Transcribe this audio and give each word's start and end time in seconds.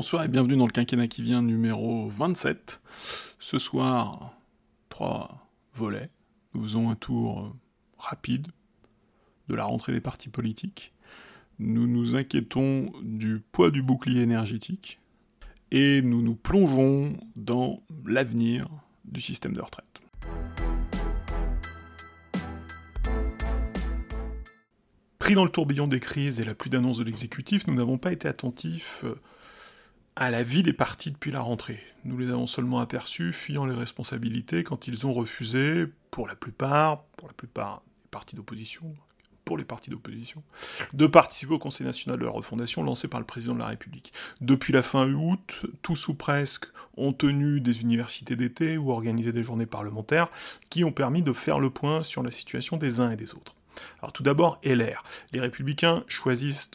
Bonsoir 0.00 0.24
et 0.24 0.28
bienvenue 0.28 0.56
dans 0.56 0.64
le 0.64 0.72
quinquennat 0.72 1.08
qui 1.08 1.20
vient 1.20 1.42
numéro 1.42 2.08
27. 2.08 2.80
Ce 3.38 3.58
soir, 3.58 4.34
trois 4.88 5.46
volets. 5.74 6.08
Nous 6.54 6.62
faisons 6.62 6.88
un 6.88 6.94
tour 6.94 7.54
rapide 7.98 8.46
de 9.48 9.54
la 9.54 9.64
rentrée 9.64 9.92
des 9.92 10.00
partis 10.00 10.30
politiques. 10.30 10.94
Nous 11.58 11.86
nous 11.86 12.16
inquiétons 12.16 12.90
du 13.02 13.42
poids 13.52 13.70
du 13.70 13.82
bouclier 13.82 14.22
énergétique 14.22 15.00
et 15.70 16.00
nous 16.00 16.22
nous 16.22 16.34
plongeons 16.34 17.18
dans 17.36 17.82
l'avenir 18.06 18.70
du 19.04 19.20
système 19.20 19.52
de 19.52 19.60
retraite. 19.60 20.00
Pris 25.18 25.34
dans 25.34 25.44
le 25.44 25.50
tourbillon 25.50 25.88
des 25.88 26.00
crises 26.00 26.40
et 26.40 26.44
la 26.44 26.54
pluie 26.54 26.70
d'annonces 26.70 26.96
de 26.96 27.04
l'exécutif, 27.04 27.66
nous 27.66 27.74
n'avons 27.74 27.98
pas 27.98 28.12
été 28.12 28.28
attentifs 28.28 29.02
euh, 29.04 29.20
à 30.16 30.30
la 30.30 30.42
vie 30.42 30.62
des 30.62 30.72
partis 30.72 31.10
depuis 31.12 31.30
la 31.30 31.40
rentrée. 31.40 31.80
Nous 32.04 32.18
les 32.18 32.30
avons 32.30 32.46
seulement 32.46 32.80
aperçus 32.80 33.32
fuyant 33.32 33.64
les 33.64 33.74
responsabilités 33.74 34.64
quand 34.64 34.86
ils 34.86 35.06
ont 35.06 35.12
refusé, 35.12 35.86
pour 36.10 36.26
la 36.26 36.34
plupart, 36.34 37.04
pour 37.16 37.28
la 37.28 37.34
plupart 37.34 37.82
des 38.02 38.08
partis 38.10 38.36
d'opposition, 38.36 38.94
pour 39.44 39.56
les 39.56 39.64
partis 39.64 39.90
d'opposition, 39.90 40.42
de 40.92 41.06
participer 41.06 41.54
au 41.54 41.58
Conseil 41.58 41.86
national 41.86 42.18
de 42.18 42.24
la 42.24 42.30
refondation 42.30 42.82
lancé 42.82 43.08
par 43.08 43.20
le 43.20 43.26
président 43.26 43.54
de 43.54 43.60
la 43.60 43.66
République. 43.66 44.12
Depuis 44.40 44.72
la 44.72 44.82
fin 44.82 45.12
août, 45.12 45.66
tous 45.82 46.08
ou 46.08 46.14
presque 46.14 46.66
ont 46.96 47.12
tenu 47.12 47.60
des 47.60 47.82
universités 47.82 48.36
d'été 48.36 48.78
ou 48.78 48.90
organisé 48.90 49.32
des 49.32 49.42
journées 49.42 49.66
parlementaires 49.66 50.28
qui 50.68 50.84
ont 50.84 50.92
permis 50.92 51.22
de 51.22 51.32
faire 51.32 51.58
le 51.58 51.70
point 51.70 52.02
sur 52.02 52.22
la 52.22 52.30
situation 52.30 52.76
des 52.76 53.00
uns 53.00 53.10
et 53.10 53.16
des 53.16 53.34
autres. 53.34 53.54
Alors 54.02 54.12
tout 54.12 54.22
d'abord, 54.22 54.60
LR. 54.64 55.02
Les 55.32 55.40
républicains 55.40 56.04
choisissent 56.08 56.70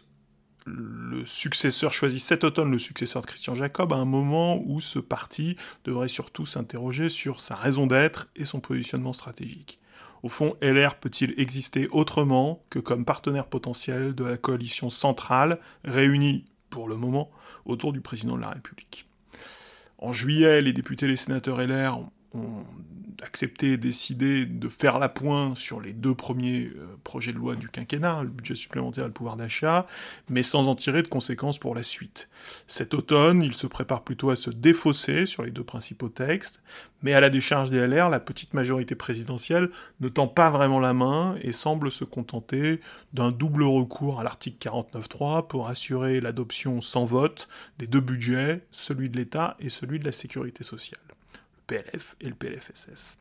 le 0.66 1.26
successeur 1.26 1.94
choisit 1.94 2.22
cet 2.22 2.44
automne 2.44 2.72
le 2.72 2.80
successeur 2.80 3.22
de 3.22 3.28
Christian 3.28 3.56
Jacob 3.56 3.94
à 3.94 3.98
un 3.98 4.06
moment 4.06 4.62
où 4.66 4.82
ce 4.82 5.00
parti 5.00 5.56
devrait 5.84 6.08
surtout 6.08 6.46
s'interroger 6.46 7.10
sur 7.10 7.40
sa 7.40 7.56
raison 7.56 7.88
d'être 7.88 8.28
et 8.36 8.46
son 8.46 8.60
positionnement 8.60 9.14
stratégique. 9.14 9.80
Au 10.24 10.30
fond, 10.30 10.56
LR 10.62 10.96
peut-il 10.96 11.40
exister 11.40 11.88
autrement 11.90 12.64
que 12.72 12.80
comme 12.80 13.06
partenaire 13.06 13.46
potentiel 13.46 14.16
de 14.16 14.24
la 14.24 14.38
coalition 14.38 14.90
centrale 14.90 15.60
réunie, 15.84 16.46
pour 16.72 16.90
le 16.90 16.96
moment, 16.96 17.30
autour 17.66 17.94
du 17.94 18.02
président 18.02 18.36
de 18.36 18.42
la 18.42 18.50
République? 18.50 19.08
En 20.00 20.12
juillet, 20.14 20.64
les 20.64 20.74
députés 20.74 21.06
et 21.06 21.10
les 21.10 21.16
sénateurs 21.16 21.62
LR 21.62 22.00
ont 22.34 22.66
accepté 23.24 23.74
et 23.74 23.78
décidé 23.78 24.46
de 24.46 24.70
faire 24.70 25.00
la 25.00 25.10
pointe 25.10 25.58
sur 25.58 25.82
les 25.82 25.94
deux 25.94 26.16
premiers 26.16 26.72
euh, 26.76 26.98
projets 27.04 27.34
de 27.34 27.38
loi 27.38 27.56
du 27.56 27.70
quinquennat, 27.70 28.24
le 28.24 28.30
budget 28.30 28.56
supplémentaire 28.56 29.06
et 29.06 29.08
le 29.08 29.14
pouvoir 29.14 29.36
d'achat, 29.36 29.88
mais 30.30 30.44
sans 30.44 30.68
en 30.68 30.76
tirer 30.76 31.04
de 31.04 31.08
conséquences 31.08 31.60
pour 31.60 31.76
la 31.76 31.84
suite. 31.84 32.30
Cet 32.68 32.94
automne, 32.94 33.42
il 33.42 33.54
se 33.54 33.68
prépare 33.68 34.04
plutôt 34.04 34.30
à 34.30 34.36
se 34.36 34.50
défausser 34.50 35.26
sur 35.26 35.44
les 35.44 35.52
deux 35.52 35.64
principaux 35.64 36.10
textes, 36.10 36.62
mais 37.02 37.14
à 37.14 37.20
la 37.20 37.30
décharge 37.30 37.70
des 37.70 37.86
LR, 37.86 38.10
la 38.10 38.20
petite 38.20 38.54
majorité 38.54 38.96
présidentielle 38.96 39.70
ne 40.00 40.10
tend 40.10 40.28
pas 40.28 40.50
vraiment 40.50 40.80
la 40.80 40.94
main 40.94 41.36
et 41.42 41.52
semble 41.52 41.92
se 41.92 42.04
contenter 42.04 42.80
d'un 43.14 43.32
double 43.32 43.64
recours 43.64 44.20
à 44.20 44.24
l'article 44.24 44.70
49.3 44.70 45.48
pour 45.48 45.68
assurer 45.68 46.20
l'adoption 46.22 46.82
sans 46.82 47.06
vote 47.06 47.48
des 47.78 47.88
deux 47.88 48.02
budgets, 48.02 48.66
celui 48.72 49.10
de 49.10 49.18
l'État 49.18 49.56
et 49.60 49.70
celui 49.70 50.00
de 50.00 50.06
la 50.06 50.12
sécurité 50.12 50.64
sociale. 50.64 51.05
PLF 51.68 52.16
et 52.22 52.30
le 52.30 52.36
PLFSS. 52.36 53.20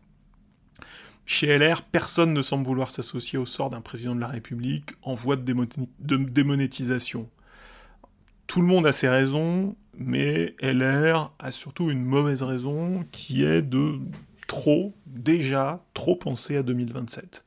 Chez 1.27 1.56
LR, 1.59 1.83
personne 1.83 2.34
ne 2.34 2.42
semble 2.42 2.67
vouloir 2.67 2.91
s'associer 2.91 3.39
au 3.39 3.47
sort 3.47 3.70
d'un 3.70 3.81
président 3.81 4.14
de 4.14 4.20
la 4.20 4.28
République 4.28 4.91
en 5.03 5.14
voie 5.14 5.37
de, 5.37 5.55
démonétisation. 5.98 7.31
Tout 8.47 8.60
le 8.60 8.66
monde 8.66 8.87
a 8.87 8.93
ses 8.93 9.09
raisons, 9.09 9.75
mais 9.97 10.55
LR 10.60 11.32
a 11.38 11.50
surtout 11.50 11.91
une 11.91 12.05
mauvaise 12.05 12.43
raison 12.43 13.06
qui 13.10 13.43
est 13.43 13.62
de 13.62 14.00
trop, 14.47 14.94
déjà, 15.06 15.82
trop 15.94 16.15
penser 16.15 16.56
à 16.56 16.62
2027. 16.62 17.44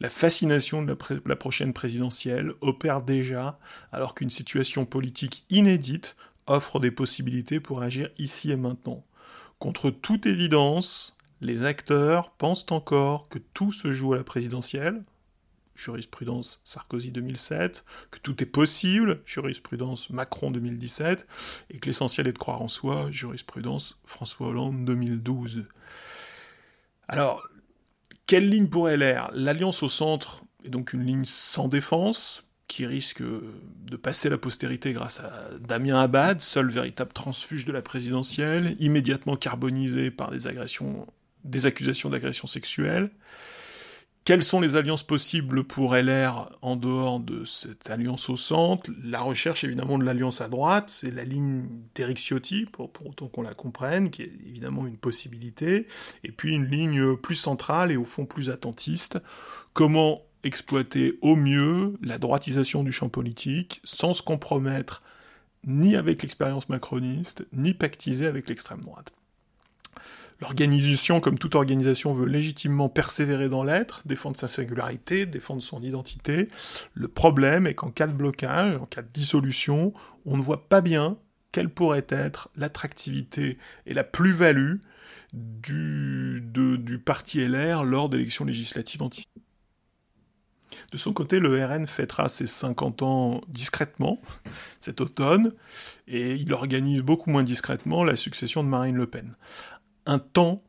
La 0.00 0.08
fascination 0.08 0.82
de 0.82 0.96
la 1.24 1.36
prochaine 1.36 1.72
présidentielle 1.72 2.54
opère 2.60 3.02
déjà 3.02 3.60
alors 3.92 4.16
qu'une 4.16 4.30
situation 4.30 4.84
politique 4.84 5.44
inédite 5.48 6.16
offre 6.48 6.80
des 6.80 6.90
possibilités 6.90 7.60
pour 7.60 7.82
agir 7.82 8.10
ici 8.18 8.50
et 8.50 8.56
maintenant. 8.56 9.04
Contre 9.62 9.90
toute 9.90 10.26
évidence, 10.26 11.16
les 11.40 11.64
acteurs 11.64 12.32
pensent 12.32 12.66
encore 12.70 13.28
que 13.28 13.38
tout 13.38 13.70
se 13.70 13.92
joue 13.92 14.12
à 14.12 14.16
la 14.16 14.24
présidentielle, 14.24 15.04
jurisprudence 15.76 16.60
Sarkozy 16.64 17.12
2007, 17.12 17.84
que 18.10 18.18
tout 18.18 18.42
est 18.42 18.46
possible, 18.46 19.22
jurisprudence 19.24 20.10
Macron 20.10 20.50
2017, 20.50 21.28
et 21.70 21.78
que 21.78 21.86
l'essentiel 21.86 22.26
est 22.26 22.32
de 22.32 22.38
croire 22.38 22.60
en 22.60 22.66
soi, 22.66 23.08
jurisprudence 23.12 24.00
François 24.04 24.48
Hollande 24.48 24.84
2012. 24.84 25.64
Alors, 27.06 27.46
quelle 28.26 28.48
ligne 28.48 28.66
pour 28.66 28.88
LR 28.88 29.30
L'alliance 29.32 29.84
au 29.84 29.88
centre 29.88 30.42
est 30.64 30.70
donc 30.70 30.92
une 30.92 31.06
ligne 31.06 31.24
sans 31.24 31.68
défense, 31.68 32.42
qui 32.72 32.86
risque 32.86 33.22
de 33.22 33.96
passer 33.96 34.30
la 34.30 34.38
postérité 34.38 34.94
grâce 34.94 35.20
à 35.20 35.50
Damien 35.60 36.00
Abad, 36.00 36.40
seul 36.40 36.70
véritable 36.70 37.12
transfuge 37.12 37.66
de 37.66 37.72
la 37.72 37.82
présidentielle, 37.82 38.76
immédiatement 38.80 39.36
carbonisé 39.36 40.10
par 40.10 40.30
des, 40.30 40.46
agressions, 40.46 41.06
des 41.44 41.66
accusations 41.66 42.08
d'agression 42.08 42.46
sexuelle. 42.46 43.10
Quelles 44.24 44.42
sont 44.42 44.58
les 44.58 44.76
alliances 44.76 45.02
possibles 45.02 45.64
pour 45.64 45.94
LR 45.94 46.48
en 46.62 46.76
dehors 46.76 47.20
de 47.20 47.44
cette 47.44 47.90
alliance 47.90 48.30
au 48.30 48.38
centre? 48.38 48.90
La 49.04 49.20
recherche 49.20 49.64
évidemment 49.64 49.98
de 49.98 50.04
l'alliance 50.04 50.40
à 50.40 50.48
droite, 50.48 50.88
c'est 50.88 51.10
la 51.10 51.24
ligne 51.24 51.66
d'Eric 51.94 52.16
Ciotti, 52.16 52.64
pour, 52.64 52.90
pour 52.90 53.08
autant 53.08 53.28
qu'on 53.28 53.42
la 53.42 53.52
comprenne, 53.52 54.08
qui 54.08 54.22
est 54.22 54.32
évidemment 54.46 54.86
une 54.86 54.96
possibilité, 54.96 55.88
et 56.24 56.32
puis 56.32 56.54
une 56.54 56.64
ligne 56.64 57.16
plus 57.18 57.34
centrale 57.34 57.92
et 57.92 57.98
au 57.98 58.06
fond 58.06 58.24
plus 58.24 58.48
attentiste. 58.48 59.18
Comment 59.74 60.22
exploiter 60.44 61.18
au 61.22 61.36
mieux 61.36 61.94
la 62.02 62.18
droitisation 62.18 62.82
du 62.82 62.92
champ 62.92 63.08
politique 63.08 63.80
sans 63.84 64.12
se 64.12 64.22
compromettre 64.22 65.02
ni 65.64 65.94
avec 65.96 66.22
l'expérience 66.22 66.68
macroniste, 66.68 67.46
ni 67.52 67.74
pactiser 67.74 68.26
avec 68.26 68.48
l'extrême 68.48 68.80
droite. 68.80 69.12
L'organisation, 70.40 71.20
comme 71.20 71.38
toute 71.38 71.54
organisation, 71.54 72.12
veut 72.12 72.26
légitimement 72.26 72.88
persévérer 72.88 73.48
dans 73.48 73.62
l'être, 73.62 74.02
défendre 74.06 74.36
sa 74.36 74.48
singularité, 74.48 75.24
défendre 75.24 75.62
son 75.62 75.80
identité. 75.82 76.48
Le 76.94 77.06
problème 77.06 77.68
est 77.68 77.74
qu'en 77.74 77.92
cas 77.92 78.08
de 78.08 78.12
blocage, 78.12 78.76
en 78.76 78.86
cas 78.86 79.02
de 79.02 79.08
dissolution, 79.12 79.92
on 80.26 80.36
ne 80.36 80.42
voit 80.42 80.68
pas 80.68 80.80
bien 80.80 81.16
quelle 81.52 81.68
pourrait 81.68 82.06
être 82.08 82.48
l'attractivité 82.56 83.56
et 83.86 83.94
la 83.94 84.02
plus-value 84.02 84.78
du, 85.32 86.42
du 86.42 86.98
parti 86.98 87.46
LR 87.46 87.84
lors 87.84 88.08
d'élections 88.08 88.44
législatives 88.44 89.02
anticipées. 89.02 89.42
De 90.90 90.96
son 90.96 91.12
côté, 91.12 91.38
le 91.38 91.64
RN 91.64 91.86
fêtera 91.86 92.28
ses 92.28 92.46
50 92.46 93.02
ans 93.02 93.40
discrètement 93.48 94.20
cet 94.80 95.00
automne, 95.00 95.52
et 96.08 96.34
il 96.34 96.52
organise 96.52 97.02
beaucoup 97.02 97.30
moins 97.30 97.42
discrètement 97.42 98.04
la 98.04 98.16
succession 98.16 98.64
de 98.64 98.68
Marine 98.68 98.96
Le 98.96 99.06
Pen. 99.06 99.34
Un 100.06 100.18
temps 100.18 100.62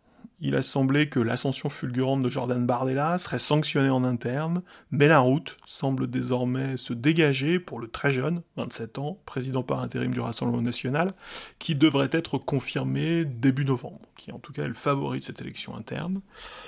il 0.45 0.55
a 0.55 0.61
semblé 0.61 1.07
que 1.07 1.21
l'ascension 1.21 1.69
fulgurante 1.69 2.21
de 2.21 2.29
Jordan 2.29 2.65
Bardella 2.65 3.17
serait 3.17 3.39
sanctionnée 3.39 3.89
en 3.89 4.03
interne, 4.03 4.61
mais 4.91 5.07
la 5.07 5.19
route 5.19 5.57
semble 5.65 6.07
désormais 6.07 6.75
se 6.75 6.91
dégager 6.91 7.59
pour 7.59 7.79
le 7.79 7.87
très 7.87 8.11
jeune, 8.11 8.41
27 8.57 8.99
ans, 8.99 9.21
président 9.25 9.63
par 9.63 9.79
intérim 9.79 10.13
du 10.13 10.19
Rassemblement 10.19 10.61
national, 10.61 11.13
qui 11.59 11.75
devrait 11.75 12.09
être 12.11 12.37
confirmé 12.37 13.23
début 13.23 13.63
novembre, 13.63 14.01
qui 14.17 14.33
en 14.33 14.39
tout 14.39 14.51
cas 14.51 14.65
est 14.65 14.67
le 14.67 14.73
favori 14.73 15.19
de 15.19 15.23
cette 15.23 15.39
élection 15.39 15.77
interne. 15.77 16.19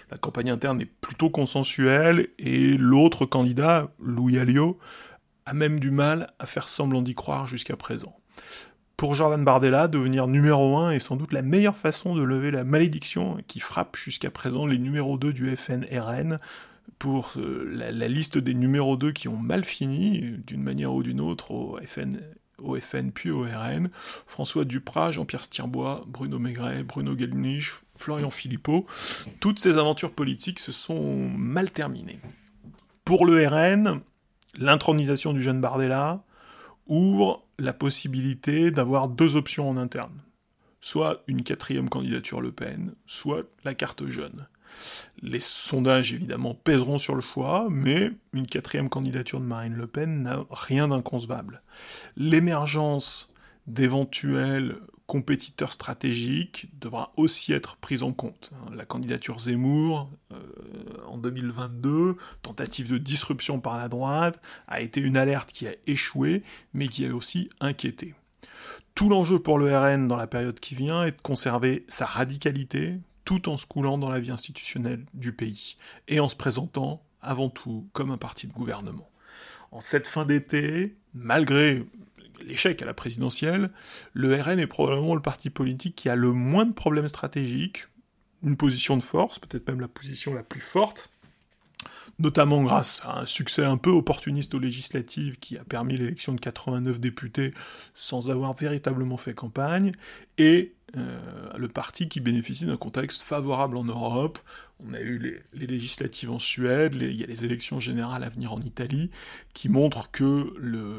La 0.09 0.17
campagne 0.17 0.51
interne 0.51 0.79
est 0.79 0.85
plutôt 0.85 1.29
consensuelle, 1.29 2.29
et 2.39 2.78
l'autre 2.78 3.25
candidat, 3.25 3.91
Louis 3.99 4.39
Alliot, 4.39 4.79
a 5.45 5.53
même 5.53 5.81
du 5.81 5.91
mal 5.91 6.31
à 6.39 6.45
faire 6.45 6.69
semblant 6.69 7.01
d'y 7.01 7.13
croire 7.13 7.45
jusqu'à 7.45 7.75
présent. 7.75 8.16
Pour 8.97 9.13
Jordan 9.13 9.43
Bardella, 9.43 9.89
devenir 9.89 10.27
numéro 10.27 10.77
1 10.77 10.91
est 10.91 10.99
sans 10.99 11.17
doute 11.17 11.33
la 11.33 11.41
meilleure 11.41 11.75
façon 11.75 12.15
de 12.15 12.23
lever 12.23 12.49
la 12.49 12.63
malédiction 12.63 13.37
qui 13.47 13.59
frappe 13.59 13.97
jusqu'à 13.97 14.31
présent 14.31 14.65
les 14.65 14.77
numéros 14.77 15.17
2 15.17 15.33
du 15.33 15.53
FNRN. 15.55 16.39
Pour 16.97 17.33
euh, 17.35 17.69
la, 17.91 18.07
liste 18.07 18.37
des 18.37 18.53
numéros 18.53 18.95
2 18.95 19.11
qui 19.11 19.27
ont 19.27 19.35
mal 19.35 19.65
fini, 19.65 20.35
d'une 20.47 20.63
manière 20.63 20.93
ou 20.93 21.03
d'une 21.03 21.19
autre, 21.19 21.51
au 21.51 21.77
FN, 21.85 22.21
au 22.57 22.79
FN 22.79 23.11
puis 23.11 23.31
au 23.31 23.41
RN, 23.41 23.89
François 24.27 24.63
Duprat, 24.63 25.11
Jean-Pierre 25.11 25.43
Stirbois, 25.43 26.05
Bruno 26.07 26.39
Maigret, 26.39 26.83
Bruno 26.83 27.13
Galnich, 27.15 27.71
Florian 27.97 28.29
Philippot, 28.29 28.85
toutes 29.41 29.59
ces 29.59 29.77
aventures 29.77 30.11
politiques 30.11 30.59
se 30.59 30.71
sont 30.71 31.29
mal 31.35 31.69
terminées. 31.69 32.19
Pour 33.03 33.25
le 33.25 33.45
RN, 33.45 33.99
l'intronisation 34.57 35.33
du 35.33 35.41
jeune 35.41 35.59
Bardella 35.59 36.23
ouvre 36.87 37.43
la 37.58 37.73
possibilité 37.73 38.72
d'avoir 38.72 39.08
deux 39.09 39.35
options 39.35 39.70
en 39.70 39.78
interne. 39.78 40.22
Soit 40.82 41.23
une 41.28 41.43
quatrième 41.43 41.90
candidature 41.90 42.41
Le 42.41 42.52
Pen, 42.52 42.93
soit 43.05 43.43
la 43.64 43.73
carte 43.73 44.05
jaune. 44.05 44.47
Les 45.22 45.40
sondages, 45.40 46.14
évidemment, 46.14 46.53
pèseront 46.53 46.97
sur 46.97 47.16
le 47.16 47.22
choix, 47.22 47.67
mais 47.72 48.11
une 48.34 48.46
quatrième 48.46 48.90
candidature 48.90 49.40
de 49.40 49.46
Marine 49.46 49.76
Le 49.76 49.87
Pen 49.87 50.23
n'a 50.23 50.46
rien 50.52 50.90
d'inconcevable. 50.90 51.61
L'émergence 52.17 53.29
d'éventuels 53.67 54.78
compétiteurs 55.07 55.73
stratégiques 55.73 56.67
devra 56.79 57.11
aussi 57.16 57.53
être 57.53 57.78
prise 57.78 58.03
en 58.03 58.11
compte. 58.11 58.52
La 58.73 58.85
candidature 58.85 59.40
Zemmour 59.40 60.09
euh, 60.31 60.37
en 61.07 61.17
2022, 61.17 62.17
tentative 62.41 62.91
de 62.91 62.97
disruption 62.97 63.59
par 63.59 63.78
la 63.78 63.87
droite, 63.87 64.41
a 64.67 64.81
été 64.81 64.99
une 64.99 65.17
alerte 65.17 65.52
qui 65.52 65.67
a 65.67 65.73
échoué, 65.85 66.43
mais 66.73 66.87
qui 66.87 67.05
a 67.05 67.13
aussi 67.13 67.49
inquiété. 67.59 68.16
Tout 68.96 69.09
l'enjeu 69.09 69.40
pour 69.40 69.59
le 69.59 69.78
RN 69.78 70.07
dans 70.07 70.16
la 70.16 70.28
période 70.28 70.59
qui 70.59 70.73
vient 70.73 71.03
est 71.03 71.11
de 71.11 71.22
conserver 71.22 71.85
sa 71.87 72.05
radicalité 72.05 72.99
tout 73.25 73.49
en 73.49 73.57
se 73.57 73.66
coulant 73.66 73.97
dans 73.97 74.09
la 74.09 74.19
vie 74.19 74.31
institutionnelle 74.31 75.05
du 75.13 75.34
pays 75.34 75.78
et 76.07 76.19
en 76.19 76.29
se 76.29 76.35
présentant 76.35 77.03
avant 77.22 77.49
tout 77.49 77.87
comme 77.91 78.11
un 78.11 78.17
parti 78.17 78.47
de 78.47 78.53
gouvernement. 78.53 79.09
En 79.72 79.81
cette 79.81 80.07
fin 80.07 80.25
d'été, 80.25 80.96
malgré 81.13 81.84
l'échec 82.45 82.81
à 82.81 82.85
la 82.85 82.93
présidentielle, 82.93 83.71
le 84.13 84.39
RN 84.39 84.59
est 84.59 84.67
probablement 84.67 85.15
le 85.15 85.21
parti 85.21 85.49
politique 85.49 85.95
qui 85.95 86.09
a 86.09 86.15
le 86.15 86.31
moins 86.31 86.65
de 86.65 86.73
problèmes 86.73 87.07
stratégiques, 87.07 87.87
une 88.43 88.57
position 88.57 88.97
de 88.97 89.03
force, 89.03 89.39
peut-être 89.39 89.67
même 89.67 89.81
la 89.81 89.87
position 89.87 90.33
la 90.33 90.43
plus 90.43 90.61
forte, 90.61 91.09
notamment 92.19 92.63
grâce 92.63 93.01
à 93.03 93.21
un 93.21 93.25
succès 93.25 93.65
un 93.65 93.77
peu 93.77 93.89
opportuniste 93.89 94.53
aux 94.53 94.59
législatives 94.59 95.37
qui 95.39 95.57
a 95.57 95.63
permis 95.63 95.97
l'élection 95.97 96.33
de 96.33 96.39
89 96.39 96.99
députés 96.99 97.53
sans 97.93 98.29
avoir 98.29 98.53
véritablement 98.55 99.17
fait 99.17 99.33
campagne, 99.33 99.91
et 100.37 100.73
euh, 100.97 101.19
le 101.57 101.67
parti 101.67 102.07
qui 102.07 102.21
bénéficie 102.21 102.65
d'un 102.65 102.77
contexte 102.77 103.23
favorable 103.23 103.75
en 103.77 103.83
Europe. 103.83 104.39
On 104.79 104.93
a 104.93 104.99
eu 104.99 105.43
les, 105.53 105.67
législatives 105.67 106.31
en 106.31 106.39
Suède, 106.39 106.95
il 106.95 107.16
y 107.16 107.23
a 107.23 107.27
les 107.27 107.45
élections 107.45 107.79
générales 107.79 108.23
à 108.23 108.29
venir 108.29 108.53
en 108.53 108.61
Italie, 108.61 109.09
qui 109.53 109.69
montrent 109.69 110.11
que 110.11 110.53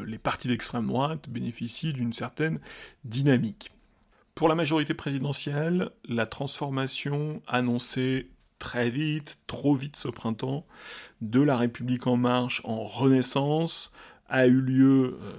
les 0.06 0.18
partis 0.18 0.48
d'extrême 0.48 0.86
droite 0.86 1.28
bénéficient 1.28 1.92
d'une 1.92 2.12
certaine 2.12 2.58
dynamique. 3.04 3.72
Pour 4.34 4.48
la 4.48 4.54
majorité 4.54 4.94
présidentielle, 4.94 5.90
la 6.08 6.26
transformation 6.26 7.42
annoncée 7.46 8.30
très 8.58 8.90
vite, 8.90 9.38
trop 9.46 9.74
vite 9.74 9.96
ce 9.96 10.08
printemps, 10.08 10.66
de 11.20 11.40
la 11.40 11.56
République 11.56 12.06
en 12.06 12.16
marche 12.16 12.60
en 12.64 12.84
renaissance 12.84 13.92
a 14.28 14.46
eu 14.46 14.60
lieu 14.60 15.18
euh, 15.20 15.32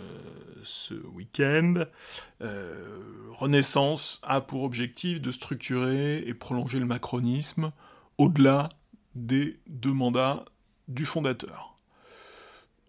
ce 0.64 0.94
week-end. 0.94 1.86
Euh, 2.42 3.00
renaissance 3.32 4.20
a 4.24 4.42
pour 4.42 4.64
objectif 4.64 5.22
de 5.22 5.32
structurer 5.32 6.20
et 6.20 6.34
prolonger 6.34 6.80
le 6.80 6.86
macronisme 6.86 7.72
au-delà 8.18 8.70
des 9.16 9.60
deux 9.68 9.94
mandats 9.94 10.46
du 10.88 11.06
fondateur. 11.06 11.76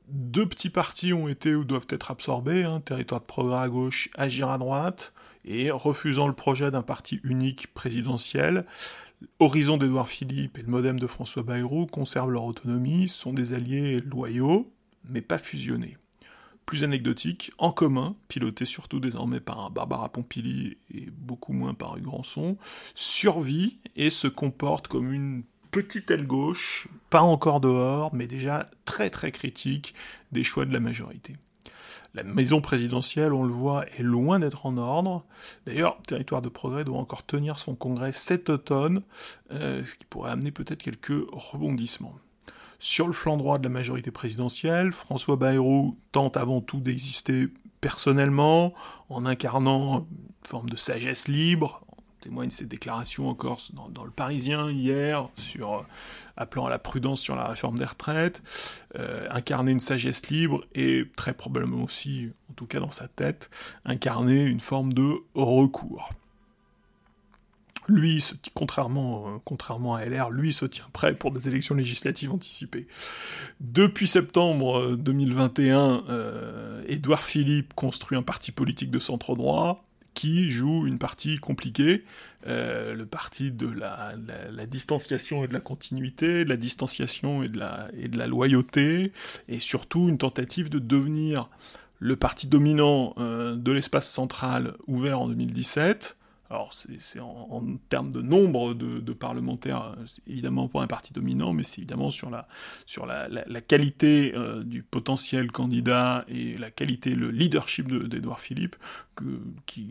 Deux 0.08 0.48
petits 0.48 0.70
partis 0.70 1.12
ont 1.12 1.28
été 1.28 1.54
ou 1.54 1.64
doivent 1.64 1.86
être 1.90 2.10
absorbés, 2.10 2.64
hein, 2.64 2.80
territoire 2.80 3.20
de 3.20 3.26
progrès 3.26 3.58
à 3.58 3.68
gauche, 3.68 4.08
agir 4.14 4.48
à 4.48 4.58
droite, 4.58 5.12
et 5.44 5.70
refusant 5.70 6.26
le 6.26 6.32
projet 6.32 6.70
d'un 6.70 6.82
parti 6.82 7.20
unique 7.24 7.72
présidentiel, 7.74 8.64
Horizon 9.40 9.76
d'Edouard 9.76 10.08
Philippe 10.08 10.58
et 10.58 10.62
le 10.62 10.68
modem 10.68 10.98
de 10.98 11.06
François 11.06 11.42
Bayrou 11.42 11.86
conservent 11.86 12.30
leur 12.30 12.44
autonomie, 12.44 13.08
sont 13.08 13.32
des 13.32 13.52
alliés 13.52 14.00
loyaux, 14.00 14.72
mais 15.08 15.22
pas 15.22 15.38
fusionnés. 15.38 15.96
Plus 16.68 16.84
anecdotique, 16.84 17.50
en 17.56 17.72
commun, 17.72 18.14
piloté 18.28 18.66
surtout 18.66 19.00
désormais 19.00 19.40
par 19.40 19.70
Barbara 19.70 20.10
Pompili 20.10 20.76
et 20.92 21.08
beaucoup 21.10 21.54
moins 21.54 21.72
par 21.72 21.96
Hugues 21.96 22.08
Ranson, 22.08 22.58
survit 22.94 23.78
et 23.96 24.10
se 24.10 24.28
comporte 24.28 24.86
comme 24.86 25.10
une 25.14 25.44
petite 25.70 26.10
aile 26.10 26.26
gauche, 26.26 26.86
pas 27.08 27.22
encore 27.22 27.60
dehors, 27.60 28.14
mais 28.14 28.26
déjà 28.26 28.68
très 28.84 29.08
très 29.08 29.32
critique 29.32 29.94
des 30.30 30.44
choix 30.44 30.66
de 30.66 30.72
la 30.74 30.80
majorité. 30.80 31.36
La 32.12 32.22
maison 32.22 32.60
présidentielle, 32.60 33.32
on 33.32 33.44
le 33.44 33.52
voit, 33.52 33.86
est 33.98 34.02
loin 34.02 34.38
d'être 34.38 34.66
en 34.66 34.76
ordre. 34.76 35.24
D'ailleurs, 35.64 36.02
Territoire 36.06 36.42
de 36.42 36.50
Progrès 36.50 36.84
doit 36.84 36.98
encore 36.98 37.24
tenir 37.24 37.58
son 37.58 37.76
congrès 37.76 38.12
cet 38.12 38.50
automne, 38.50 39.00
euh, 39.52 39.82
ce 39.86 39.94
qui 39.94 40.04
pourrait 40.04 40.32
amener 40.32 40.50
peut-être 40.50 40.82
quelques 40.82 41.24
rebondissements. 41.32 42.14
Sur 42.80 43.06
le 43.08 43.12
flanc 43.12 43.36
droit 43.36 43.58
de 43.58 43.64
la 43.64 43.70
majorité 43.70 44.12
présidentielle, 44.12 44.92
François 44.92 45.36
Bayrou 45.36 45.98
tente 46.12 46.36
avant 46.36 46.60
tout 46.60 46.78
d'exister 46.78 47.48
personnellement, 47.80 48.72
en 49.08 49.26
incarnant 49.26 50.06
une 50.10 50.48
forme 50.48 50.70
de 50.70 50.76
sagesse 50.76 51.26
libre, 51.26 51.84
témoigne 52.20 52.50
ses 52.50 52.66
déclarations 52.66 53.28
encore 53.28 53.60
dans, 53.72 54.04
le 54.04 54.10
Parisien 54.10 54.70
hier 54.70 55.28
euh, 55.58 55.78
appelant 56.36 56.66
à 56.66 56.70
la 56.70 56.78
prudence 56.78 57.20
sur 57.20 57.36
la 57.36 57.48
réforme 57.48 57.78
des 57.78 57.84
retraites, 57.84 58.42
euh, 58.96 59.26
incarner 59.30 59.72
une 59.72 59.80
sagesse 59.80 60.28
libre 60.28 60.64
et 60.74 61.04
très 61.16 61.32
probablement 61.32 61.82
aussi, 61.82 62.30
en 62.50 62.54
tout 62.54 62.66
cas 62.66 62.80
dans 62.80 62.90
sa 62.90 63.08
tête, 63.08 63.50
incarner 63.84 64.44
une 64.44 64.60
forme 64.60 64.92
de 64.92 65.14
recours. 65.34 66.10
Lui, 67.88 68.24
contrairement, 68.54 69.26
euh, 69.26 69.38
contrairement 69.44 69.94
à 69.94 70.04
LR, 70.04 70.30
lui 70.30 70.52
se 70.52 70.66
tient 70.66 70.88
prêt 70.92 71.14
pour 71.14 71.30
des 71.30 71.48
élections 71.48 71.74
législatives 71.74 72.30
anticipées. 72.30 72.86
Depuis 73.60 74.06
septembre 74.06 74.94
2021, 74.96 76.04
Édouard 76.86 77.22
Philippe 77.22 77.74
construit 77.74 78.16
un 78.16 78.22
parti 78.22 78.52
politique 78.52 78.90
de 78.90 78.98
centre 78.98 79.34
droit 79.34 79.88
qui 80.18 80.50
joue 80.50 80.88
une 80.88 80.98
partie 80.98 81.36
compliquée, 81.36 82.04
euh, 82.48 82.92
le 82.92 83.06
parti 83.06 83.52
de 83.52 83.68
la, 83.68 84.16
distanciation 84.66 85.44
et 85.44 85.46
de 85.46 85.52
la 85.52 85.60
continuité, 85.60 86.44
de 86.44 86.48
la 86.48 86.56
distanciation 86.56 87.44
et 87.44 87.48
de 87.48 87.58
la, 88.18 88.26
loyauté, 88.26 89.12
et 89.48 89.60
surtout 89.60 90.08
une 90.08 90.18
tentative 90.18 90.70
de 90.70 90.80
devenir 90.80 91.48
le 92.00 92.16
parti 92.16 92.48
dominant 92.48 93.14
euh, 93.18 93.54
de 93.54 93.70
l'espace 93.70 94.10
central 94.10 94.74
ouvert 94.88 95.20
en 95.20 95.28
2017, 95.28 96.16
alors, 96.50 96.72
c'est 96.72 97.20
en, 97.20 97.62
termes 97.90 98.10
de 98.10 98.22
nombre 98.22 98.72
de, 98.72 99.12
parlementaires, 99.12 99.94
évidemment 100.26 100.66
pas 100.68 100.80
un 100.80 100.86
parti 100.86 101.12
dominant, 101.12 101.52
mais 101.52 101.62
c'est 101.62 101.78
évidemment 101.78 102.08
sur 102.08 102.30
la, 102.30 102.48
sur 102.86 103.04
la, 103.04 103.28
qualité 103.60 104.32
euh, 104.34 104.62
du 104.62 104.82
potentiel 104.82 105.52
candidat 105.52 106.24
et 106.26 106.56
la 106.56 106.70
qualité, 106.70 107.14
le 107.14 107.30
leadership 107.30 107.92
d'Edouard 107.92 108.40
Philippe 108.40 108.76
que, 109.14 109.24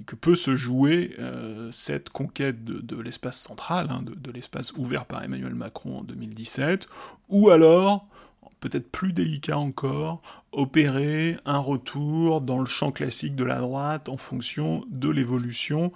que, 0.06 0.16
peut 0.16 0.36
se 0.36 0.56
jouer 0.56 1.16
euh, 1.20 1.72
cette 1.72 2.10
conquête 2.10 2.64
de, 2.64 3.02
l'espace 3.02 3.40
central, 3.40 3.88
hein, 3.92 4.04
de, 4.04 4.32
l'espace 4.32 4.74
ouvert 4.74 5.06
par 5.06 5.24
Emmanuel 5.24 5.54
Macron 5.54 6.00
en 6.00 6.04
2017, 6.04 6.90
ou 7.30 7.52
alors 7.52 8.08
peut-être 8.60 8.92
plus 8.92 9.14
délicat 9.14 9.58
encore, 9.58 10.22
opérer 10.52 11.38
un 11.46 11.60
retour 11.60 12.42
dans 12.42 12.60
le 12.60 12.66
champ 12.66 12.92
classique 12.92 13.36
de 13.36 13.44
la 13.44 13.60
droite 13.60 14.10
en 14.10 14.18
fonction 14.18 14.84
de 14.90 15.10
l'évolution 15.10 15.92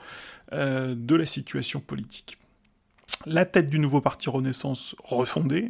euh, 0.53 0.95
de 0.95 1.15
la 1.15 1.25
situation 1.25 1.79
politique. 1.79 2.37
La 3.25 3.45
tête 3.45 3.69
du 3.69 3.79
nouveau 3.79 4.01
parti 4.01 4.29
Renaissance 4.29 4.95
refondé, 5.03 5.69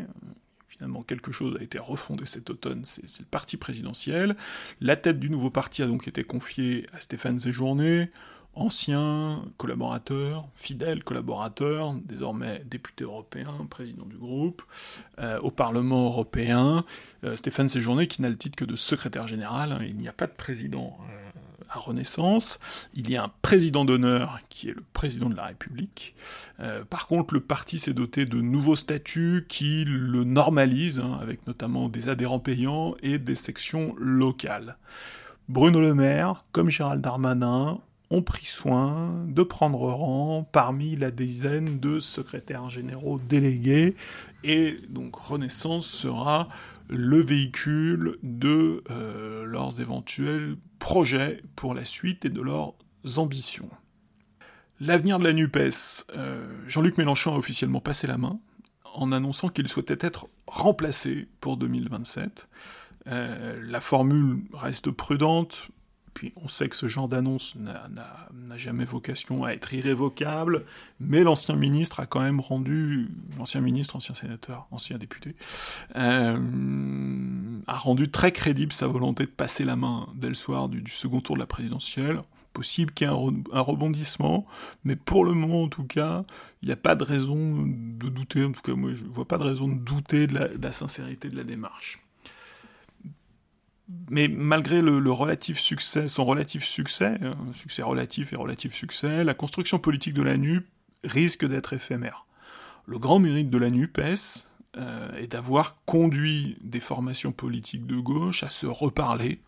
finalement 0.68 1.04
quelque 1.04 1.32
chose 1.32 1.58
a 1.60 1.64
été 1.64 1.80
refondé 1.80 2.26
cet 2.26 2.50
automne, 2.50 2.84
c'est 2.86 3.20
le 3.20 3.26
parti 3.26 3.58
présidentiel. 3.58 4.36
La 4.80 4.96
tête 4.96 5.20
du 5.20 5.30
nouveau 5.30 5.50
parti 5.50 5.84
a 5.84 5.88
donc 5.88 6.08
été 6.08 6.24
confiée 6.24 6.88
à 6.94 7.02
Stéphane 7.02 7.40
Séjourné, 7.40 8.10
ancien 8.54 9.46
collaborateur, 9.58 10.48
fidèle 10.56 11.04
collaborateur, 11.04 11.94
désormais 12.06 12.64
député 12.66 13.04
européen, 13.04 13.52
président 13.70 14.06
du 14.06 14.18
groupe, 14.18 14.64
euh, 15.20 15.40
au 15.40 15.52
Parlement 15.52 16.06
européen. 16.06 16.86
Euh, 17.24 17.36
Stéphane 17.36 17.70
Séjourné 17.70 18.08
qui 18.08 18.22
n'a 18.22 18.30
le 18.30 18.38
titre 18.38 18.56
que 18.56 18.66
de 18.66 18.76
secrétaire 18.76 19.28
général, 19.28 19.72
hein, 19.72 19.80
il 19.82 19.96
n'y 19.96 20.08
a 20.08 20.14
pas 20.14 20.28
de 20.28 20.34
président 20.34 20.98
Renaissance. 21.80 22.60
Il 22.94 23.10
y 23.10 23.16
a 23.16 23.24
un 23.24 23.32
président 23.42 23.86
d'honneur 23.86 24.40
qui 24.50 24.70
est 24.70 24.74
le 24.74 24.84
président 24.94 25.30
de 25.30 25.36
la 25.36 25.46
République. 25.46 26.16
Euh, 26.60 26.84
par 26.84 27.08
contre, 27.08 27.34
le 27.34 27.40
parti 27.40 27.78
s'est 27.78 27.94
doté 27.94 28.25
de 28.25 28.42
nouveaux 28.42 28.75
statuts 28.75 29.46
qui 29.48 29.86
le 29.86 30.24
normalisent, 30.24 31.00
hein, 31.00 31.18
avec 31.22 31.46
notamment 31.48 31.90
des 31.90 32.10
adhérents 32.10 32.40
payants 32.40 32.96
et 33.01 33.18
des 33.18 33.36
sections 33.36 33.96
locales. 33.98 34.78
Bruno 35.50 35.82
Le 35.82 35.94
Maire, 35.94 36.46
comme 36.51 36.70
Gérald 36.70 37.01
Darmanin, 37.01 37.80
ont 38.12 38.22
pris 38.22 38.46
soin 38.46 39.25
de 39.28 39.42
prendre 39.42 39.80
rang 39.80 40.48
parmi 40.51 40.98
la 40.98 41.12
dizaine 41.12 41.80
de 41.80 42.00
secrétaires 42.00 42.70
généraux 42.70 43.20
délégués, 43.30 43.96
et 44.44 44.78
donc 44.90 45.16
Renaissance 45.16 45.88
sera 45.88 46.50
le 46.92 47.22
véhicule 47.22 48.18
de 48.22 48.84
euh, 48.92 49.46
leurs 49.46 49.80
éventuels 49.80 50.58
projets 50.78 51.42
pour 51.56 51.74
la 51.74 51.86
suite 51.86 52.26
et 52.26 52.30
de 52.30 52.42
leurs 52.42 52.74
ambitions. 53.16 53.70
L'avenir 54.80 55.18
de 55.18 55.24
la 55.24 55.34
NUPES, 55.34 56.06
euh, 56.16 56.48
Jean-Luc 56.68 56.98
Mélenchon 56.98 57.34
a 57.34 57.38
officiellement 57.38 57.80
passé 57.80 58.08
la 58.08 58.18
main 58.18 58.40
en 58.94 59.12
annonçant 59.12 59.48
qu'il 59.48 59.68
souhaitait 59.70 60.06
être 60.06 60.28
remplacé 60.48 61.30
pour 61.40 61.56
2027. 61.56 62.50
Euh, 63.08 63.62
la 63.64 63.80
formule 63.80 64.44
reste 64.54 64.92
prudente, 64.92 65.70
puis 66.13 66.34
on 66.36 66.48
sait 66.48 66.68
que 66.70 66.75
ce 66.75 66.88
genre 66.88 67.08
d'annonce 67.08 67.56
n'a 67.56 68.58
jamais 68.58 68.86
vocation 68.86 69.44
à 69.44 69.51
être 69.51 69.74
irrévocable, 69.74 70.65
mais 71.00 71.24
l'ancien 71.24 71.56
ministre 71.56 72.00
a 72.00 72.06
quand 72.06 72.20
même 72.20 72.39
rendu, 72.39 73.10
l'ancien 73.38 73.62
ministre, 73.62 73.96
ancien 73.96 74.13
sénateur, 74.15 74.68
ancien 74.72 74.98
député, 74.98 75.36
euh, 75.96 76.38
a 77.68 77.77
rendu 77.77 78.12
très 78.12 78.32
crédible 78.32 78.74
sa 78.74 78.88
volonté 78.88 79.25
de 79.25 79.32
passer 79.32 79.63
la 79.63 79.75
main 79.75 80.10
dès 80.15 80.30
le 80.30 80.34
soir 80.36 80.70
du, 80.70 80.84
second 80.91 81.22
tour 81.22 81.36
de 81.36 81.41
la 81.41 81.48
présidentielle. 81.48 82.22
possible 82.53 82.91
qu'il 82.91 83.08
y 83.08 83.10
ait 83.10 83.13
un, 83.13 83.62
rebondissement, 83.62 84.46
mais 84.84 84.98
pour 84.98 85.24
le 85.24 85.34
moment 85.34 85.63
en 85.63 85.70
tout 85.70 85.86
cas, 85.86 86.25
il 86.62 86.65
n'y 86.65 86.74
a 86.74 86.77
pas 86.77 86.96
de 86.96 87.06
raison 87.06 87.63
de 87.65 88.10
douter, 88.10 88.44
en 88.44 88.51
tout 88.51 88.62
cas 88.62 88.74
moi 88.74 88.94
je 88.94 89.06
ne 89.06 89.10
vois 89.10 89.25
pas 89.25 89.38
de 89.38 89.44
raison 89.44 89.70
de 89.70 89.75
douter 89.75 90.27
de 90.27 90.38
la, 90.62 90.72
sincérité 90.74 91.30
de 91.30 91.38
la 91.38 91.46
démarche. 91.46 92.00
Mais 94.10 94.28
malgré 94.28 94.82
son 94.82 96.24
relatif 96.24 96.66
succès, 96.66 97.18
hein, 97.22 97.36
succès 97.54 97.82
relatif 97.82 98.34
et 98.34 98.36
relatif 98.36 98.74
succès, 98.74 99.24
la 99.24 99.34
construction 99.34 99.80
politique 99.80 100.14
de 100.14 100.22
la 100.22 100.38
NUP 100.38 100.68
risque 101.04 101.46
d'être 101.46 101.74
éphémère. 101.74 102.26
Le 102.86 103.00
grand 103.00 103.20
mérite 103.20 103.50
de 103.50 103.58
la 103.58 103.70
NUPES 103.70 104.46
euh, 104.78 105.16
est 105.18 105.28
d'avoir 105.28 105.78
conduit 105.86 106.58
des 106.62 106.80
formations 106.80 107.32
politiques 107.32 107.86
de 107.86 107.98
gauche 108.00 108.44
à 108.44 108.50
se 108.50 108.66
reparler, 108.66 109.40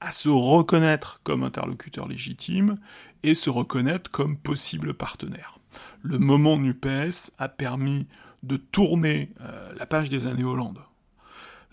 à 0.00 0.12
se 0.12 0.28
reconnaître 0.28 1.20
comme 1.24 1.42
interlocuteur 1.42 2.06
légitime 2.08 2.76
et 3.22 3.34
se 3.34 3.50
reconnaître 3.50 4.10
comme 4.10 4.36
possible 4.36 4.94
partenaire. 4.94 5.58
Le 6.02 6.18
moment 6.18 6.56
NUPES 6.58 7.32
a 7.38 7.48
permis 7.48 8.06
de 8.42 8.56
tourner 8.56 9.30
euh, 9.40 9.72
la 9.76 9.86
page 9.86 10.08
des 10.08 10.26
années 10.26 10.44
Hollande. 10.44 10.78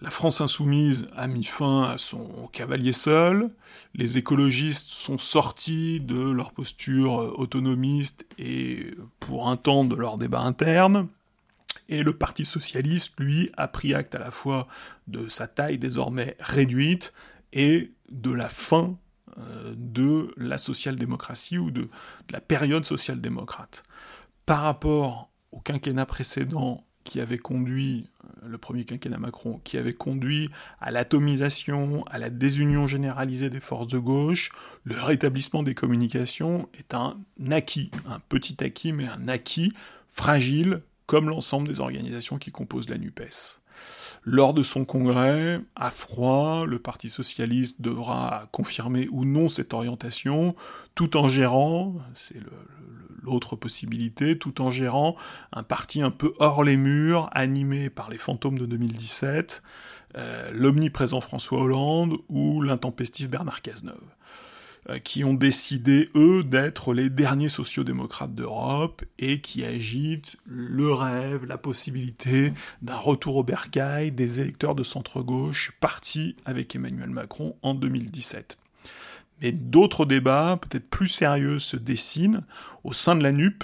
La 0.04 0.12
France 0.12 0.42
insoumise 0.42 1.08
a 1.16 1.28
mis 1.28 1.46
fin 1.46 1.84
à 1.84 1.98
son 1.98 2.50
cavalier 2.52 2.92
seul, 2.92 3.50
les 3.96 4.18
écologistes 4.18 4.90
sont 4.90 5.18
sortis 5.18 6.02
de 6.02 6.30
leur 6.30 6.52
posture 6.52 7.40
autonomiste 7.40 8.26
et 8.38 8.96
pour 9.22 9.48
un 9.48 9.56
temps 9.56 9.86
de 9.86 9.96
leur 9.96 10.18
débat 10.18 10.42
interne, 10.42 11.08
et 11.88 12.04
le 12.04 12.18
Parti 12.18 12.44
socialiste, 12.44 13.14
lui, 13.18 13.50
a 13.56 13.70
pris 13.70 13.94
acte 13.94 14.14
à 14.14 14.20
la 14.20 14.32
fois 14.32 14.68
de 15.08 15.30
sa 15.30 15.48
taille 15.48 15.78
désormais 15.78 16.36
réduite 16.42 17.14
et 17.54 17.94
de 18.12 18.32
la 18.32 18.50
fin 18.50 18.98
euh, 19.38 19.74
de 19.78 20.34
la 20.36 20.58
social-démocratie 20.58 21.58
ou 21.58 21.72
de, 21.72 21.90
la 22.30 22.42
période 22.42 22.84
social-démocrate. 22.84 23.84
Par 24.46 24.64
rapport 24.64 25.30
au 25.54 25.62
quinquennat 25.62 26.06
précédent 26.06 26.84
qui 27.04 27.20
avait 27.20 27.38
conduit, 27.38 28.10
euh, 28.24 28.48
le 28.48 28.58
premier 28.58 28.86
quinquennat 28.86 29.18
Macron, 29.18 29.60
qui 29.64 29.78
avait 29.78 29.94
conduit 29.94 30.50
à 30.80 30.92
l'atomisation, 30.92 32.04
à 32.06 32.18
la 32.18 32.30
désunion 32.30 32.88
généralisée 32.88 33.50
des 33.50 33.60
forces 33.60 33.88
de 33.88 33.98
gauche, 33.98 34.52
le 34.84 34.96
rétablissement 35.00 35.64
des 35.64 35.76
communications 35.76 36.70
est 36.78 36.94
un 36.94 37.18
acquis, 37.52 37.92
un 38.06 38.20
petit 38.20 38.64
acquis, 38.64 38.94
mais 38.94 39.08
un 39.08 39.28
acquis 39.28 39.74
fragile, 40.10 40.82
comme 41.06 41.30
l'ensemble 41.30 41.68
des 41.68 41.80
organisations 41.80 42.38
qui 42.38 42.52
composent 42.52 42.90
la 42.90 42.98
NUPES. 42.98 43.60
Lors 44.24 44.54
de 44.54 44.64
son 44.64 44.86
congrès, 44.86 45.60
à 45.76 45.92
froid, 45.92 46.66
le 46.66 46.80
Parti 46.80 47.10
socialiste 47.10 47.82
devra 47.82 48.48
confirmer 48.52 49.08
ou 49.12 49.26
non 49.26 49.50
cette 49.50 49.74
orientation, 49.74 50.56
tout 50.96 51.18
en 51.18 51.28
gérant, 51.28 51.96
c'est 52.14 52.40
l'autre 53.24 53.56
possibilité, 53.56 54.38
tout 54.38 54.62
en 54.62 54.70
gérant 54.70 55.16
un 55.52 55.64
parti 55.64 56.02
un 56.02 56.12
peu 56.12 56.34
hors 56.40 56.64
les 56.64 56.78
murs, 56.78 57.30
animé 57.34 57.90
par 57.90 58.10
les 58.10 58.18
fantômes 58.18 58.60
de 58.60 58.66
2017, 58.66 59.64
euh, 60.16 60.52
l'omniprésent 60.54 61.22
François 61.22 61.60
Hollande 61.60 62.18
ou 62.30 62.62
l'intempestif 62.62 63.30
Bernard 63.30 63.62
Cazeneuve. 63.62 63.98
Euh, 64.90 65.00
qui 65.00 65.24
ont 65.24 65.34
décidé, 65.34 66.10
eux, 66.14 66.44
d'être 66.44 66.94
les 66.94 67.10
derniers 67.10 67.48
sociodémocrates 67.48 68.36
d'Europe 68.36 69.02
et 69.18 69.40
qui 69.40 69.64
agitent 69.64 70.36
le 70.46 70.92
rêve, 70.92 71.46
la 71.46 71.58
possibilité 71.58 72.52
d'un 72.82 72.98
retour 72.98 73.38
au 73.38 73.44
bercail 73.44 74.12
des 74.12 74.42
électeurs 74.42 74.76
de 74.76 74.84
centre-gauche 74.84 75.72
partis 75.80 76.36
avec 76.44 76.76
Emmanuel 76.76 77.12
Macron 77.12 77.56
en 77.62 77.76
2017. 77.76 78.58
Mais 79.42 79.54
d'autres 79.54 80.06
débats, 80.06 80.60
peut-être 80.62 80.90
plus 80.90 81.08
sérieux, 81.08 81.60
se 81.60 81.78
dessinent 81.78 82.44
au 82.84 82.92
sein 82.92 83.16
de 83.16 83.24
la 83.24 83.32
NUP, 83.32 83.64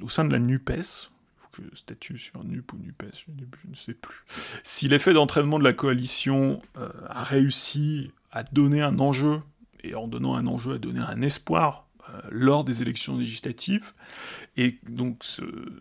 au 0.00 0.08
sein 0.08 0.24
de 0.24 0.30
la 0.30 0.38
NUPES, 0.38 1.10
je 1.52 1.62
statue 1.74 2.16
sur 2.16 2.44
NUP 2.44 2.72
ou 2.72 2.76
NUPES, 2.76 3.24
je 3.26 3.68
ne 3.68 3.74
sais 3.74 3.94
plus. 3.94 4.24
Si 4.62 4.86
l'effet 4.86 5.12
d'entraînement 5.12 5.58
de 5.58 5.64
la 5.64 5.72
coalition 5.72 6.62
euh, 6.78 6.88
a 7.08 7.24
réussi 7.24 8.12
à 8.30 8.44
donner 8.44 8.82
un 8.82 9.00
enjeu 9.00 9.42
et 9.84 9.94
en 9.94 10.08
donnant 10.08 10.34
un 10.34 10.46
enjeu, 10.46 10.74
à 10.74 10.78
donner 10.78 11.00
un 11.00 11.22
espoir 11.22 11.86
euh, 12.08 12.20
lors 12.30 12.64
des 12.64 12.82
élections 12.82 13.16
législatives. 13.16 13.92
Et 14.56 14.78
donc 14.88 15.24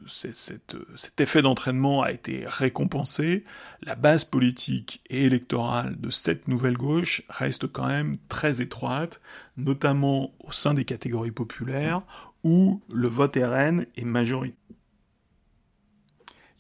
cet 0.06 1.22
effet 1.22 1.41
d'entraînement 1.41 2.01
a 2.01 2.12
été 2.12 2.44
récompensé. 2.46 3.44
La 3.82 3.96
base 3.96 4.25
politique 4.25 5.01
et 5.10 5.25
électorale 5.25 6.00
de 6.00 6.10
cette 6.10 6.48
nouvelle 6.48 6.77
gauche 6.77 7.24
reste 7.29 7.72
quand 7.72 7.88
même 7.88 8.18
très 8.27 8.62
étroite, 8.62 9.22
notamment 9.58 10.34
au 10.44 10.51
sein 10.51 10.74
des 10.74 10.86
catégories 10.86 11.32
populaires, 11.32 12.01
où 12.44 12.82
le 12.91 13.08
vote 13.08 13.36
RN 13.36 13.86
est 13.96 14.06
majoritaire. 14.06 14.59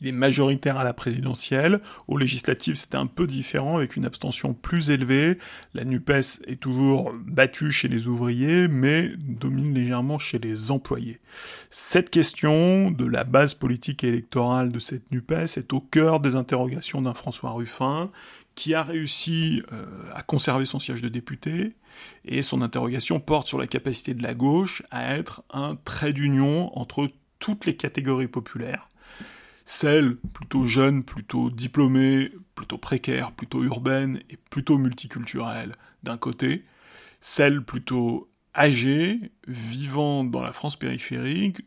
Il 0.01 0.07
est 0.07 0.13
majoritaire 0.13 0.77
à 0.77 0.83
la 0.83 0.93
présidentielle. 0.93 1.81
Aux 2.07 2.17
législatives, 2.17 2.75
c'était 2.75 2.97
un 2.97 3.05
peu 3.05 3.27
différent, 3.27 3.77
avec 3.77 3.95
une 3.95 4.05
abstention 4.05 4.53
plus 4.53 4.89
élevée. 4.89 5.37
La 5.73 5.83
NUPES 5.83 6.41
est 6.47 6.59
toujours 6.59 7.13
battue 7.25 7.71
chez 7.71 7.87
les 7.87 8.07
ouvriers, 8.07 8.67
mais 8.67 9.11
domine 9.17 9.73
légèrement 9.73 10.19
chez 10.19 10.39
les 10.39 10.71
employés. 10.71 11.19
Cette 11.69 12.09
question 12.09 12.91
de 12.91 13.05
la 13.05 13.23
base 13.23 13.53
politique 13.53 14.03
et 14.03 14.09
électorale 14.09 14.71
de 14.71 14.79
cette 14.79 15.11
NUPES 15.11 15.57
est 15.57 15.73
au 15.73 15.81
cœur 15.81 16.19
des 16.19 16.35
interrogations 16.35 17.01
d'un 17.01 17.13
François 17.13 17.51
Ruffin, 17.51 18.09
qui 18.55 18.73
a 18.73 18.83
réussi 18.83 19.63
euh, 19.71 19.85
à 20.13 20.21
conserver 20.21 20.65
son 20.65 20.79
siège 20.79 21.01
de 21.01 21.09
député, 21.09 21.75
et 22.25 22.41
son 22.41 22.61
interrogation 22.61 23.19
porte 23.19 23.47
sur 23.47 23.57
la 23.57 23.67
capacité 23.67 24.13
de 24.13 24.21
la 24.21 24.33
gauche 24.33 24.83
à 24.91 25.15
être 25.15 25.43
un 25.51 25.75
trait 25.75 26.13
d'union 26.13 26.77
entre 26.77 27.09
toutes 27.39 27.65
les 27.65 27.75
catégories 27.75 28.27
populaires, 28.27 28.88
celles 29.69 30.15
plutôt 30.15 30.65
jeunes, 30.65 31.03
plutôt 31.03 31.51
diplômées, 31.51 32.31
plutôt 32.55 32.79
précaires, 32.79 33.31
plutôt 33.31 33.63
urbaines 33.63 34.19
et 34.31 34.35
plutôt 34.35 34.79
multiculturelles 34.79 35.75
d'un 36.01 36.17
côté, 36.17 36.65
celles 37.21 37.61
plutôt 37.63 38.31
âgées, 38.55 39.31
vivant 39.47 40.23
dans 40.23 40.41
la 40.41 40.53
France 40.53 40.75
périphérique, 40.75 41.61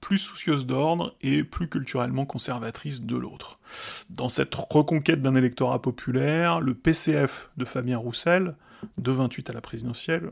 plus 0.00 0.18
soucieuses 0.18 0.66
d'ordre 0.66 1.16
et 1.20 1.42
plus 1.42 1.68
culturellement 1.68 2.26
conservatrices 2.26 3.00
de 3.00 3.16
l'autre. 3.16 3.58
Dans 4.08 4.28
cette 4.28 4.54
reconquête 4.54 5.20
d'un 5.20 5.34
électorat 5.34 5.82
populaire, 5.82 6.60
le 6.60 6.74
PCF 6.74 7.50
de 7.56 7.64
Fabien 7.64 7.98
Roussel, 7.98 8.54
de 8.98 9.10
28 9.10 9.50
à 9.50 9.52
la 9.52 9.60
présidentielle, 9.60 10.30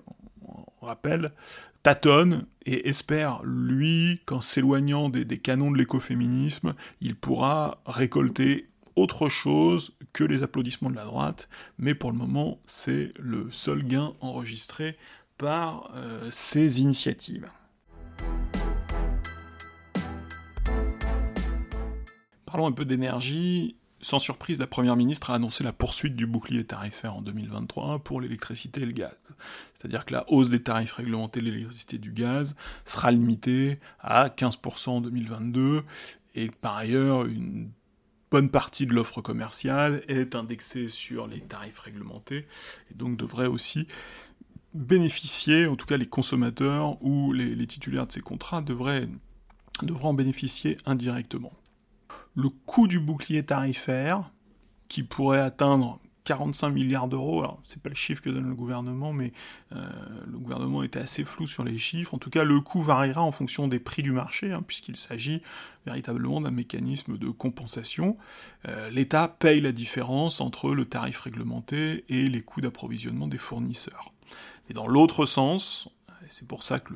on 0.81 0.87
rappelle, 0.87 1.33
tâtonne 1.83 2.47
et 2.65 2.89
espère, 2.89 3.43
lui, 3.45 4.21
qu'en 4.27 4.41
s'éloignant 4.41 5.09
des, 5.09 5.39
canons 5.39 5.71
de 5.71 5.79
l'écoféminisme, 5.79 6.75
il 7.01 7.15
pourra 7.17 7.81
récolter 7.87 8.69
autre 8.97 9.29
chose 9.29 9.97
que 10.13 10.25
les 10.25 10.43
applaudissements 10.43 10.91
de 10.91 10.97
la 10.97 11.05
droite, 11.05 11.49
mais 11.79 11.95
pour 11.95 12.11
le 12.11 12.19
moment, 12.19 12.59
c'est 12.67 13.13
le 13.19 13.51
seul 13.51 13.85
gain 13.85 14.15
enregistré 14.21 14.97
par 15.39 15.93
euh, 15.95 16.29
ces 16.31 16.81
initiatives. 16.81 17.49
Parlons 22.47 22.67
un 22.67 22.73
peu 22.73 22.85
d'énergie. 22.85 23.77
Sans 24.03 24.19
surprise, 24.19 24.59
la 24.59 24.67
Première 24.67 24.95
ministre 24.95 25.31
a 25.31 25.35
annoncé 25.35 25.65
la 25.65 25.73
poursuite 25.73 26.17
du 26.17 26.27
bouclier 26.27 26.65
tarifaire 26.65 27.15
en 27.15 27.23
2023 27.23 28.01
pour 28.01 28.21
l'électricité 28.21 28.83
et 28.83 28.87
le 28.87 28.93
gaz. 28.93 29.17
C'est-à-dire 29.75 30.05
que 30.05 30.13
la 30.13 30.31
hausse 30.31 30.51
des 30.51 30.63
tarifs 30.63 30.93
réglementés 30.93 31.41
de 31.41 31.47
l'électricité 31.47 31.97
et 31.97 31.99
du 31.99 32.13
gaz 32.13 32.55
sera 32.85 33.11
limitée 33.11 33.79
à 34.01 34.29
15% 34.29 34.91
en 34.91 35.01
2022, 35.01 35.83
et 36.35 36.51
par 36.51 36.77
ailleurs, 36.77 37.25
une 37.25 37.71
bonne 38.31 38.51
partie 38.51 38.87
de 38.87 38.93
l'offre 38.93 39.23
commerciale 39.23 40.03
est 40.09 40.35
indexée 40.35 40.89
sur 40.91 41.27
les 41.27 41.41
tarifs 41.41 41.79
réglementés, 41.81 42.47
et 42.91 42.95
donc 42.95 43.17
devrait 43.17 43.47
aussi 43.47 43.87
bénéficier, 44.75 45.67
en 45.67 45.77
tout 45.77 45.87
cas 45.87 45.97
les 45.97 46.07
consommateurs 46.07 47.03
ou 47.03 47.33
les, 47.33 47.55
les 47.55 47.67
titulaires 47.67 48.07
de 48.07 48.13
ces 48.13 48.21
contrats 48.21 48.61
devraient, 48.61 49.09
devraient 49.83 50.05
en 50.05 50.15
bénéficier 50.15 50.77
indirectement 50.85 51.55
le 52.37 52.49
coût 52.49 52.87
du 52.87 53.01
bouclier 53.01 53.45
tarifaire, 53.45 54.31
qui 54.89 55.03
pourrait 55.03 55.41
atteindre 55.41 55.99
45 56.27 56.71
milliards 56.71 57.09
d'euros, 57.09 57.41
alors 57.41 57.61
c'est 57.65 57.81
pas 57.81 57.89
le 57.89 57.95
chiffre 57.95 58.21
que 58.21 58.31
donne 58.31 58.49
le 58.49 58.55
gouvernement, 58.55 59.13
mais 59.13 59.33
euh, 59.73 59.89
le 60.27 60.39
gouvernement 60.39 60.83
était 60.83 60.99
assez 60.99 61.25
flou 61.25 61.47
sur 61.47 61.65
les 61.65 61.79
chiffres. 61.79 62.15
En 62.15 62.19
tout 62.19 62.31
cas, 62.31 62.45
le 62.45 62.61
coût 62.61 62.83
variera 62.83 63.23
en 63.23 63.31
fonction 63.33 63.69
des 63.69 63.79
prix 63.79 64.03
du 64.03 64.11
marché, 64.13 64.53
hein, 64.53 64.63
puisqu'il 64.67 64.97
s'agit 64.97 65.41
véritablement 65.87 66.41
d'un 66.41 66.51
mécanisme 66.51 67.17
de 67.17 67.31
compensation. 67.31 68.17
Euh, 68.69 68.91
L'État 68.91 69.29
paye 69.29 69.61
la 69.61 69.73
différence 69.73 70.41
entre 70.41 70.75
le 70.75 70.85
tarif 70.85 71.21
réglementé 71.21 72.05
et 72.09 72.29
les 72.29 72.43
coûts 72.43 72.61
d'approvisionnement 72.61 73.29
des 73.29 73.39
fournisseurs. 73.39 74.13
Et 74.69 74.75
dans 74.75 74.89
l'autre 74.89 75.27
sens, 75.27 75.89
c'est 76.29 76.49
pour 76.49 76.65
ça 76.65 76.81
que 76.81 76.93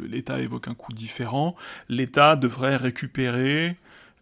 l'État 0.00 0.38
évoque 0.40 0.68
un 0.68 0.74
coût 0.74 0.92
différent, 0.92 1.56
l'État 1.88 2.36
devrait 2.36 2.76
récupérer 2.76 3.76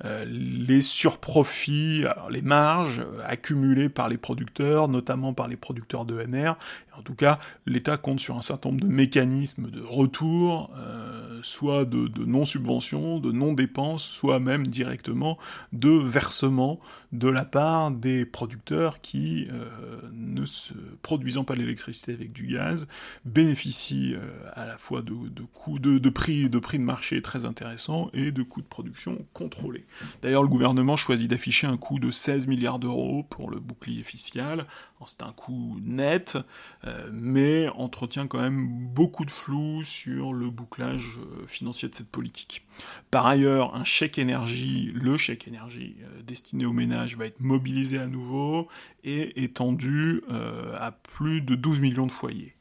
euh, 0.04 0.24
les 0.26 0.80
surprofits, 0.80 2.04
les 2.28 2.42
marges 2.42 3.02
accumulées 3.24 3.88
par 3.88 4.08
les 4.08 4.16
producteurs, 4.16 4.88
notamment 4.88 5.32
par 5.32 5.46
les 5.46 5.56
producteurs 5.56 6.04
d'ENR. 6.04 6.54
En 6.98 7.02
tout 7.02 7.14
cas, 7.14 7.38
l'État 7.66 7.96
compte 7.96 8.20
sur 8.20 8.36
un 8.36 8.42
certain 8.42 8.70
nombre 8.70 8.82
de 8.82 8.88
mécanismes 8.88 9.70
de 9.70 9.82
retour, 9.82 10.70
euh, 10.76 11.40
soit 11.42 11.84
de, 11.84 12.08
non-subvention, 12.24 13.18
de 13.20 13.32
non-dépenses, 13.32 14.04
soit 14.04 14.40
même 14.40 14.66
directement 14.66 15.38
de 15.72 15.90
versement 15.90 16.80
de 17.12 17.28
la 17.28 17.44
part 17.44 17.90
des 17.90 18.24
producteurs 18.24 19.00
qui, 19.00 19.46
euh, 19.52 20.00
ne 20.12 20.44
se 20.46 20.74
produisant 21.02 21.44
pas 21.44 21.54
l'électricité 21.54 22.12
avec 22.12 22.32
du 22.32 22.46
gaz, 22.46 22.86
bénéficient 23.24 24.14
euh, 24.14 24.20
à 24.54 24.66
la 24.66 24.78
fois 24.78 25.02
de, 25.02 25.12
coûts, 25.52 25.78
prix, 26.12 26.48
de 26.48 26.58
prix 26.58 26.78
de 26.78 26.84
marché 26.84 27.22
très 27.22 27.44
intéressants 27.44 28.10
et 28.14 28.32
de 28.32 28.42
coûts 28.42 28.62
de 28.62 28.66
production 28.66 29.24
contrôlés. 29.32 29.84
D'ailleurs, 30.22 30.42
le 30.42 30.48
gouvernement 30.48 30.96
choisit 30.96 31.30
d'afficher 31.30 31.66
un 31.66 31.76
coût 31.76 31.98
de 31.98 32.10
16 32.10 32.46
milliards 32.46 32.78
d'euros 32.78 33.22
pour 33.22 33.50
le 33.50 33.60
bouclier 33.60 34.02
fiscal. 34.02 34.66
C'est 35.06 35.22
un 35.22 35.32
coût 35.32 35.78
net, 35.82 36.38
euh, 36.86 37.08
mais 37.12 37.68
entretient 37.70 38.26
quand 38.26 38.40
même 38.40 38.68
beaucoup 38.68 39.24
de 39.24 39.30
flou 39.30 39.82
sur 39.82 40.34
le 40.34 40.50
bouclage 40.50 41.18
euh, 41.18 41.46
financier 41.46 41.88
de 41.88 41.94
cette 41.94 42.10
politique. 42.10 42.66
Par 43.10 43.26
ailleurs, 43.26 43.74
un 43.74 43.84
chèque 43.84 44.18
énergie, 44.18 44.92
le 44.94 45.16
chèque 45.16 45.48
énergie 45.48 45.96
euh, 46.02 46.22
destiné 46.22 46.66
aux 46.66 46.74
ménages 46.74 47.16
va 47.16 47.24
être 47.24 47.40
mobilisé 47.40 47.98
à 47.98 48.06
nouveau 48.06 48.68
et 49.02 49.44
étendu 49.44 50.22
à 50.30 50.92
plus 50.92 51.42
de 51.42 51.54
12 51.54 51.80
millions 51.80 52.06
de 52.06 52.12
foyers. 52.12 52.54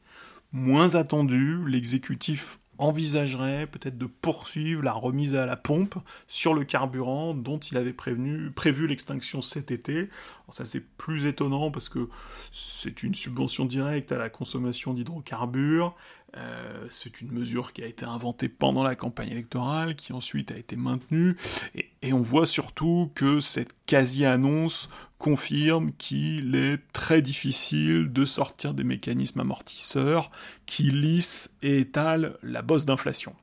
Moins 0.51 0.96
attendu, 0.96 1.58
l'exécutif 1.65 2.60
envisagerait 2.84 3.66
peut-être 3.68 3.98
de 3.98 4.06
poursuivre 4.06 4.84
la 4.84 4.92
remise 4.92 5.36
à 5.36 5.46
la 5.46 5.56
pompe 5.56 5.96
sur 6.28 6.54
le 6.54 6.66
carburant 6.66 7.34
dont 7.34 7.58
il 7.58 7.78
avait 7.78 7.94
prévenu, 7.94 8.52
prévu 8.52 8.88
l'extinction 8.88 9.42
cet 9.42 9.72
été. 9.72 10.10
ça 10.52 10.66
c'est 10.66 10.82
plus 10.82 11.25
étonnant 11.25 11.72
parce 11.72 11.88
que 11.88 12.10
c'est 12.52 13.02
une 13.02 13.16
subvention 13.16 13.63
directe 13.63 14.12
à 14.12 14.18
la 14.18 14.30
consommation 14.30 14.94
d'hydrocarbures. 14.94 15.96
Euh, 16.36 16.88
c'est 16.90 17.22
une 17.22 17.32
mesure 17.32 17.74
qui 17.74 17.84
a 17.84 17.86
été 17.86 18.06
inventée 18.06 18.50
pendant 18.50 18.84
la 18.84 18.96
campagne 18.96 19.30
électorale, 19.30 19.96
qui 19.96 20.13
ensuite 20.13 20.52
a 20.52 20.58
été 20.58 20.75
maintenue, 20.75 21.38
et, 21.75 22.13
on 22.13 22.22
voit 22.22 22.46
surtout 22.46 23.12
que 23.16 23.40
cette 23.40 23.74
quasi-annonce 23.86 24.90
confirme 25.18 25.94
qu'il 25.94 26.56
est 26.56 26.80
très 26.92 27.22
difficile 27.22 28.12
de 28.12 28.25
sortir 28.25 28.74
des 28.74 28.84
mécanismes 28.84 29.40
amortisseurs 29.40 30.30
qui 30.66 30.84
lissent 30.84 31.50
et 31.62 31.80
étalent 31.80 32.34
la 32.44 32.62
bosse 32.62 32.86
d'inflation. 32.86 33.36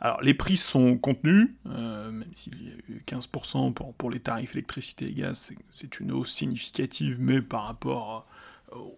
Alors 0.00 0.20
les 0.22 0.34
prix 0.34 0.56
sont 0.56 0.96
contenus, 0.96 1.50
euh, 1.66 2.10
même 2.10 2.34
s'il 2.34 2.62
y 2.62 2.70
a 2.70 2.74
eu 2.88 3.02
15% 3.06 3.72
pour, 3.72 3.94
pour, 3.94 4.10
les 4.10 4.20
tarifs 4.20 4.54
électricité 4.54 5.08
et 5.08 5.12
gaz, 5.12 5.52
c'est 5.70 6.00
une 6.00 6.12
hausse 6.12 6.32
significative, 6.32 7.16
mais 7.20 7.40
par 7.42 7.64
rapport 7.64 8.10
à 8.10 8.26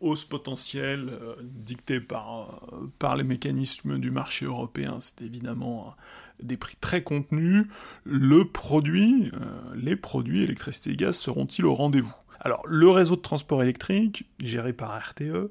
hausse 0.00 0.24
potentielle 0.24 1.08
euh, 1.10 1.34
dictée 1.42 2.00
par, 2.00 2.68
euh, 2.72 2.90
par 2.98 3.16
les 3.16 3.24
mécanismes 3.24 3.98
du 3.98 4.10
marché 4.10 4.44
européen, 4.44 4.98
c'est 5.00 5.22
évidemment 5.22 5.94
des 6.42 6.56
prix 6.56 6.76
très 6.80 7.02
contenus. 7.02 7.66
Le 8.04 8.44
produit, 8.44 9.32
les 9.74 9.96
produits 9.96 10.44
électricité 10.44 10.92
et 10.92 10.96
gaz 10.96 11.18
seront-ils 11.18 11.64
au 11.64 11.74
rendez-vous? 11.74 12.14
Alors, 12.40 12.62
le 12.66 12.88
réseau 12.88 13.16
de 13.16 13.20
transport 13.20 13.62
électrique, 13.62 14.28
géré 14.38 14.72
par 14.72 14.96
RTE, 14.96 15.22
euh, 15.22 15.50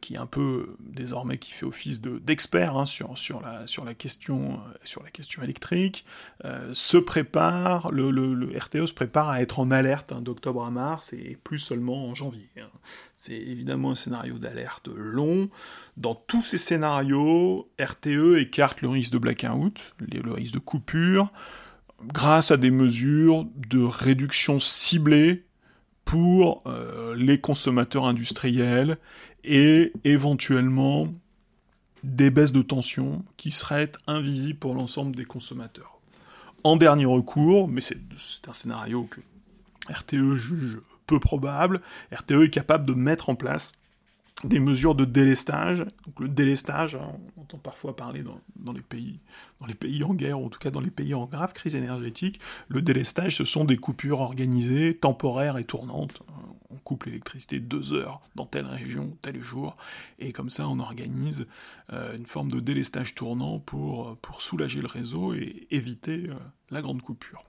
qui 0.00 0.14
est 0.14 0.18
un 0.18 0.26
peu 0.26 0.76
désormais 0.78 1.38
qui 1.38 1.50
fait 1.50 1.66
office 1.66 2.00
d'expert 2.00 2.76
hein, 2.76 2.84
euh, 2.84 3.66
sur 3.66 3.84
la 3.84 3.94
question 3.94 4.62
électrique, 5.42 6.04
euh, 6.44 6.70
se 6.72 6.98
prépare, 6.98 7.90
le, 7.90 8.56
RTE 8.56 8.86
se 8.86 8.94
prépare 8.94 9.28
à 9.28 9.42
être 9.42 9.58
en 9.58 9.70
alerte 9.72 10.12
hein, 10.12 10.20
d'octobre 10.20 10.64
à 10.64 10.70
mars 10.70 11.12
et 11.12 11.36
plus 11.42 11.58
seulement 11.58 12.06
en 12.06 12.14
janvier. 12.14 12.48
Hein. 12.58 12.68
C'est 13.16 13.34
évidemment 13.34 13.90
un 13.90 13.96
scénario 13.96 14.38
d'alerte 14.38 14.88
long. 14.94 15.50
Dans 15.96 16.14
tous 16.14 16.42
ces 16.42 16.58
scénarios, 16.58 17.68
RTE 17.80 18.38
écarte 18.38 18.82
le 18.82 18.88
risque 18.88 19.12
de 19.12 19.18
blackout, 19.18 19.94
le 19.98 20.32
risque 20.32 20.54
de 20.54 20.60
coupure, 20.60 21.32
grâce 22.04 22.50
à 22.50 22.56
des 22.56 22.70
mesures 22.70 23.46
de 23.68 23.82
réduction 23.82 24.58
ciblée 24.58 25.44
pour 26.04 26.62
euh, 26.66 27.14
les 27.14 27.40
consommateurs 27.40 28.06
industriels 28.06 28.98
et 29.44 29.92
éventuellement 30.04 31.08
des 32.02 32.30
baisses 32.30 32.52
de 32.52 32.62
tension 32.62 33.24
qui 33.36 33.50
seraient 33.50 33.92
invisibles 34.06 34.58
pour 34.58 34.74
l'ensemble 34.74 35.14
des 35.14 35.24
consommateurs. 35.24 36.00
En 36.64 36.76
dernier 36.76 37.06
recours, 37.06 37.68
mais 37.68 37.80
c'est 37.80 37.98
un 38.48 38.52
scénario 38.52 39.04
que 39.04 39.20
RTE 39.90 40.36
juge 40.36 40.78
peu 41.06 41.18
probable, 41.18 41.80
RTE 42.12 42.44
est 42.44 42.50
capable 42.50 42.86
de 42.86 42.94
mettre 42.94 43.28
en 43.30 43.34
place 43.34 43.72
des 44.44 44.60
mesures 44.60 44.94
de 44.94 45.04
délestage. 45.04 45.80
Donc 46.06 46.20
le 46.20 46.28
délestage, 46.28 46.94
hein, 46.94 47.12
on 47.36 47.42
entend 47.42 47.58
parfois 47.58 47.96
parler 47.96 48.22
dans, 48.22 48.72
les 48.72 48.82
pays, 48.82 50.02
en 50.02 50.14
guerre, 50.14 50.40
ou 50.40 50.46
en 50.46 50.48
tout 50.48 50.58
cas 50.58 50.70
dans 50.70 50.80
les 50.80 50.90
pays 50.90 51.14
en 51.14 51.26
grave 51.26 51.52
crise 51.52 51.74
énergétique. 51.74 52.40
Le 52.68 52.82
délestage, 52.82 53.36
ce 53.36 53.44
sont 53.44 53.64
des 53.64 53.76
coupures 53.76 54.20
organisées, 54.20 54.96
temporaires 54.96 55.58
et 55.58 55.64
tournantes. 55.64 56.22
On 56.72 56.76
coupe 56.76 57.04
l'électricité 57.04 57.58
deux 57.58 57.92
heures 57.92 58.20
dans 58.36 58.46
telle 58.46 58.66
région, 58.66 59.16
tel 59.22 59.42
jour, 59.42 59.76
et 60.18 60.32
comme 60.32 60.50
ça 60.50 60.68
on 60.68 60.78
organise 60.78 61.46
euh, 61.92 62.16
une 62.16 62.26
forme 62.26 62.50
de 62.50 62.60
délestage 62.60 63.16
tournant 63.16 63.58
pour, 63.58 64.16
pour 64.18 64.40
soulager 64.40 64.80
le 64.80 64.86
réseau 64.86 65.34
et 65.34 65.66
éviter 65.72 66.28
euh, 66.28 66.34
la 66.70 66.80
grande 66.80 67.02
coupure 67.02 67.44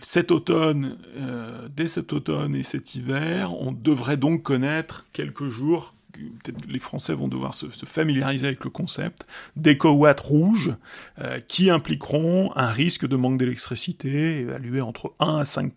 cet 0.00 0.30
automne, 0.30 0.98
euh, 1.16 1.68
dès 1.74 1.88
cet 1.88 2.12
automne 2.12 2.54
et 2.56 2.62
cet 2.62 2.94
hiver, 2.94 3.54
on 3.54 3.72
devrait 3.72 4.16
donc 4.16 4.42
connaître 4.42 5.06
quelques 5.12 5.48
jours, 5.48 5.94
peut-être 6.12 6.64
les 6.66 6.78
Français 6.78 7.14
vont 7.14 7.28
devoir 7.28 7.54
se, 7.54 7.66
familiariser 7.86 8.46
avec 8.46 8.64
le 8.64 8.70
concept, 8.70 9.26
d'éco-watts 9.56 10.20
rouges, 10.20 10.74
euh, 11.20 11.40
qui 11.40 11.70
impliqueront 11.70 12.52
un 12.56 12.68
risque 12.68 13.06
de 13.06 13.16
manque 13.16 13.38
d'électricité 13.38 14.40
évalué 14.40 14.80
entre 14.80 15.14
1 15.20 15.38
à 15.38 15.44
5 15.44 15.72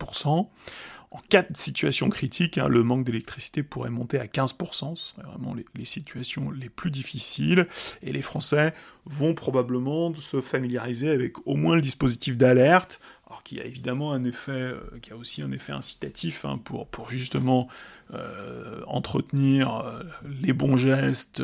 en 1.16 1.22
cas 1.30 1.44
de 1.44 1.56
situation 1.56 2.10
critique, 2.10 2.58
hein, 2.58 2.68
le 2.68 2.84
manque 2.84 3.06
d'électricité 3.06 3.64
pourrait 3.64 3.90
monter 3.90 4.20
à 4.20 4.26
15%, 4.26 4.98
ce 4.98 5.14
seraient 5.14 5.24
vraiment 5.24 5.56
les, 5.56 5.86
situations 5.86 6.52
les 6.52 6.68
plus 6.68 6.92
difficiles, 6.92 7.68
et 8.02 8.12
les 8.12 8.22
Français 8.22 8.74
vont 9.06 9.34
probablement 9.34 10.14
se 10.16 10.42
familiariser 10.42 11.10
avec 11.10 11.36
au 11.48 11.56
moins 11.56 11.76
le 11.76 11.82
dispositif 11.82 12.36
d'alerte, 12.36 13.00
alors 13.28 13.42
qui 13.44 13.60
a 13.60 13.66
évidemment 13.66 14.14
un 14.14 14.24
effet, 14.24 14.52
euh, 14.52 14.80
qui 15.02 15.12
a 15.12 15.18
aussi 15.18 15.42
un 15.42 15.52
effet 15.52 15.74
incitatif 15.74 16.46
hein, 16.46 16.60
pour, 16.64 16.88
pour 16.88 17.10
justement 17.10 17.68
euh, 18.14 18.82
entretenir 18.86 19.78
euh, 19.78 20.04
les 20.42 20.54
bons 20.54 20.78
gestes, 20.78 21.42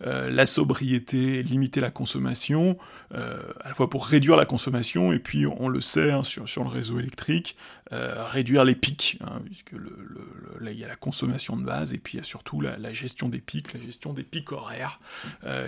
la 0.00 0.44
sobriété, 0.44 1.42
limiter 1.42 1.80
la 1.80 1.90
consommation, 1.90 2.76
à 3.12 3.68
la 3.68 3.74
fois 3.74 3.88
pour 3.88 4.06
réduire 4.06 4.36
la 4.36 4.44
consommation, 4.44 5.10
et 5.12 5.18
puis 5.18 5.46
on 5.46 5.68
le 5.68 5.80
sait 5.80 6.10
hein, 6.10 6.22
sur, 6.22 6.64
le 6.64 6.68
réseau 6.68 6.98
électrique, 6.98 7.56
réduire 7.90 8.64
les 8.64 8.74
pics, 8.74 9.18
hein, 9.24 9.40
puisque 9.46 9.72
là 9.72 10.70
il 10.70 10.78
y 10.78 10.84
a 10.84 10.88
la 10.88 10.96
consommation 10.96 11.56
de 11.56 11.64
base, 11.64 11.94
et 11.94 11.98
puis 11.98 12.14
il 12.14 12.16
y 12.18 12.20
a 12.20 12.24
surtout 12.24 12.60
la, 12.60 12.92
gestion 12.92 13.30
des 13.30 13.40
pics, 13.40 13.72
la 13.72 13.80
gestion 13.80 14.12
des 14.12 14.22
pics 14.22 14.52
horaires, 14.52 15.00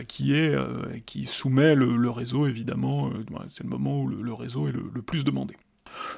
qui, 0.09 0.35
est, 0.35 0.55
qui 1.07 1.25
soumet 1.25 1.75
le, 1.75 2.11
réseau 2.11 2.47
évidemment, 2.47 3.11
c'est 3.49 3.65
le 3.65 3.71
moment 3.71 4.03
où 4.03 4.09
le, 4.09 4.33
réseau 4.35 4.69
est 4.69 4.73
le 4.73 5.03
plus 5.03 5.25
demandé. 5.25 5.57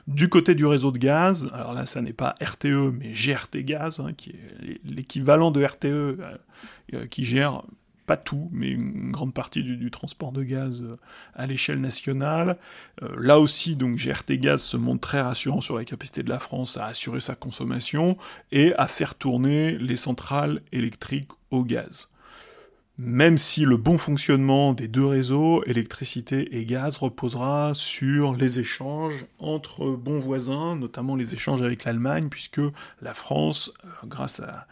Du 0.06 0.28
côté 0.28 0.54
du 0.54 0.66
réseau 0.66 0.90
de 0.90 0.98
gaz, 0.98 1.48
alors 1.52 1.72
là, 1.72 1.86
ça 1.86 2.00
n'est 2.00 2.12
pas 2.12 2.34
RTE, 2.40 2.92
mais 2.92 3.12
GRT 3.12 3.64
Gaz, 3.64 4.00
hein, 4.00 4.12
qui 4.16 4.30
est 4.30 4.80
l'équivalent 4.84 5.50
de 5.50 5.64
RTE, 5.64 5.84
euh, 5.84 6.16
euh, 6.94 7.06
qui 7.06 7.24
gère 7.24 7.62
pas 8.06 8.16
tout, 8.16 8.48
mais 8.52 8.70
une 8.70 9.12
grande 9.12 9.32
partie 9.32 9.62
du, 9.62 9.90
transport 9.90 10.32
de 10.32 10.42
gaz 10.42 10.82
euh, 10.82 10.98
à 11.34 11.46
l'échelle 11.46 11.80
nationale. 11.80 12.58
là 13.16 13.38
aussi, 13.38 13.76
donc 13.76 13.96
GRT 13.96 14.32
Gaz 14.38 14.62
se 14.62 14.76
montre 14.76 15.00
très 15.00 15.20
rassurant 15.20 15.60
sur 15.60 15.76
la 15.76 15.84
capacité 15.84 16.22
de 16.24 16.28
la 16.28 16.40
France 16.40 16.76
à 16.76 16.86
assurer 16.86 17.20
sa 17.20 17.36
consommation 17.36 18.16
et 18.50 18.74
à 18.74 18.88
faire 18.88 19.14
tourner 19.14 19.78
les 19.78 19.96
centrales 19.96 20.60
électriques 20.72 21.30
au 21.50 21.64
gaz 21.64 22.09
même 23.02 23.38
si 23.38 23.64
le 23.64 23.78
bon 23.78 23.96
fonctionnement 23.96 24.74
des 24.74 24.86
deux 24.86 25.06
réseaux, 25.06 25.64
électricité 25.64 26.58
et 26.58 26.66
gaz, 26.66 26.98
reposera 26.98 27.72
sur 27.72 28.34
les 28.34 28.58
échanges 28.60 29.24
entre 29.38 29.92
bons 29.92 30.18
voisins, 30.18 30.76
notamment 30.76 31.16
les 31.16 31.32
échanges 31.32 31.62
avec 31.62 31.84
l'Allemagne, 31.84 32.28
puisque 32.28 32.60
la 33.00 33.14
France, 33.14 33.72
euh, 33.84 34.06
grâce 34.06 34.40
à, 34.40 34.66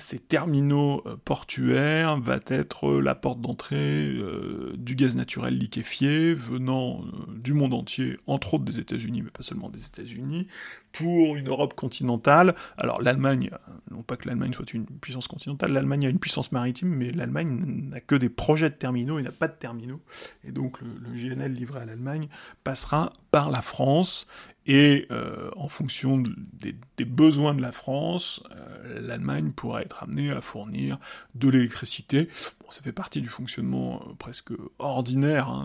ces 0.00 0.18
terminaux 0.18 1.02
euh, 1.06 1.16
portuaires, 1.24 2.18
va 2.18 2.40
être 2.46 2.92
la 3.00 3.14
porte 3.14 3.40
d'entrée 3.40 4.08
euh, 4.08 4.74
du 4.76 4.94
gaz 4.94 5.16
naturel 5.16 5.56
liquéfié 5.56 6.34
venant 6.34 7.04
du 7.28 7.52
monde 7.52 7.74
entier, 7.74 8.18
entre 8.26 8.54
autres 8.54 8.64
des 8.64 8.78
États-Unis, 8.78 9.22
mais 9.22 9.30
pas 9.30 9.42
seulement 9.42 9.70
des 9.70 9.86
États-Unis, 9.86 10.46
pour 10.92 11.36
une 11.36 11.48
Europe 11.48 11.74
continentale. 11.74 12.54
Alors 12.76 13.00
l'Allemagne, 13.00 13.50
non 13.90 14.02
pas 14.02 14.16
que 14.16 14.28
l'Allemagne 14.28 14.52
soit 14.52 14.72
une 14.72 14.86
puissance 14.86 15.28
continentale, 15.28 15.72
l'Allemagne 15.72 16.06
a 16.06 16.08
une 16.08 16.18
puissance 16.18 16.52
maritime, 16.52 16.88
mais 16.88 17.10
l'Allemagne 17.10 17.88
n'a 17.90 18.00
que 18.00 18.14
des 18.14 18.28
projets 18.28 18.70
de 18.70 18.74
terminaux, 18.74 19.18
il 19.18 19.24
n'a 19.24 19.32
pas 19.32 19.48
de 19.48 19.54
terminaux. 19.54 20.00
Et 20.44 20.52
donc 20.52 20.80
le, 20.80 20.88
GNL 21.18 21.52
livré 21.52 21.80
à 21.80 21.84
l'Allemagne 21.84 22.28
passera 22.64 23.12
par 23.30 23.50
la 23.50 23.62
France. 23.62 24.26
Et 24.70 25.06
euh, 25.10 25.50
en 25.56 25.68
fonction 25.68 26.22
des, 26.22 27.04
besoins 27.06 27.54
de 27.54 27.62
la 27.62 27.72
France, 27.72 28.44
euh, 28.50 29.00
l'Allemagne 29.00 29.50
pourra 29.50 29.80
être 29.80 30.02
amenée 30.02 30.30
à 30.30 30.42
fournir 30.42 30.98
de 31.34 31.48
l'électricité. 31.48 32.28
Ça 32.68 32.82
fait 32.82 32.92
partie 32.92 33.22
du 33.22 33.30
fonctionnement 33.30 34.02
euh, 34.06 34.12
presque 34.18 34.52
ordinaire 34.78 35.48
hein, 35.48 35.64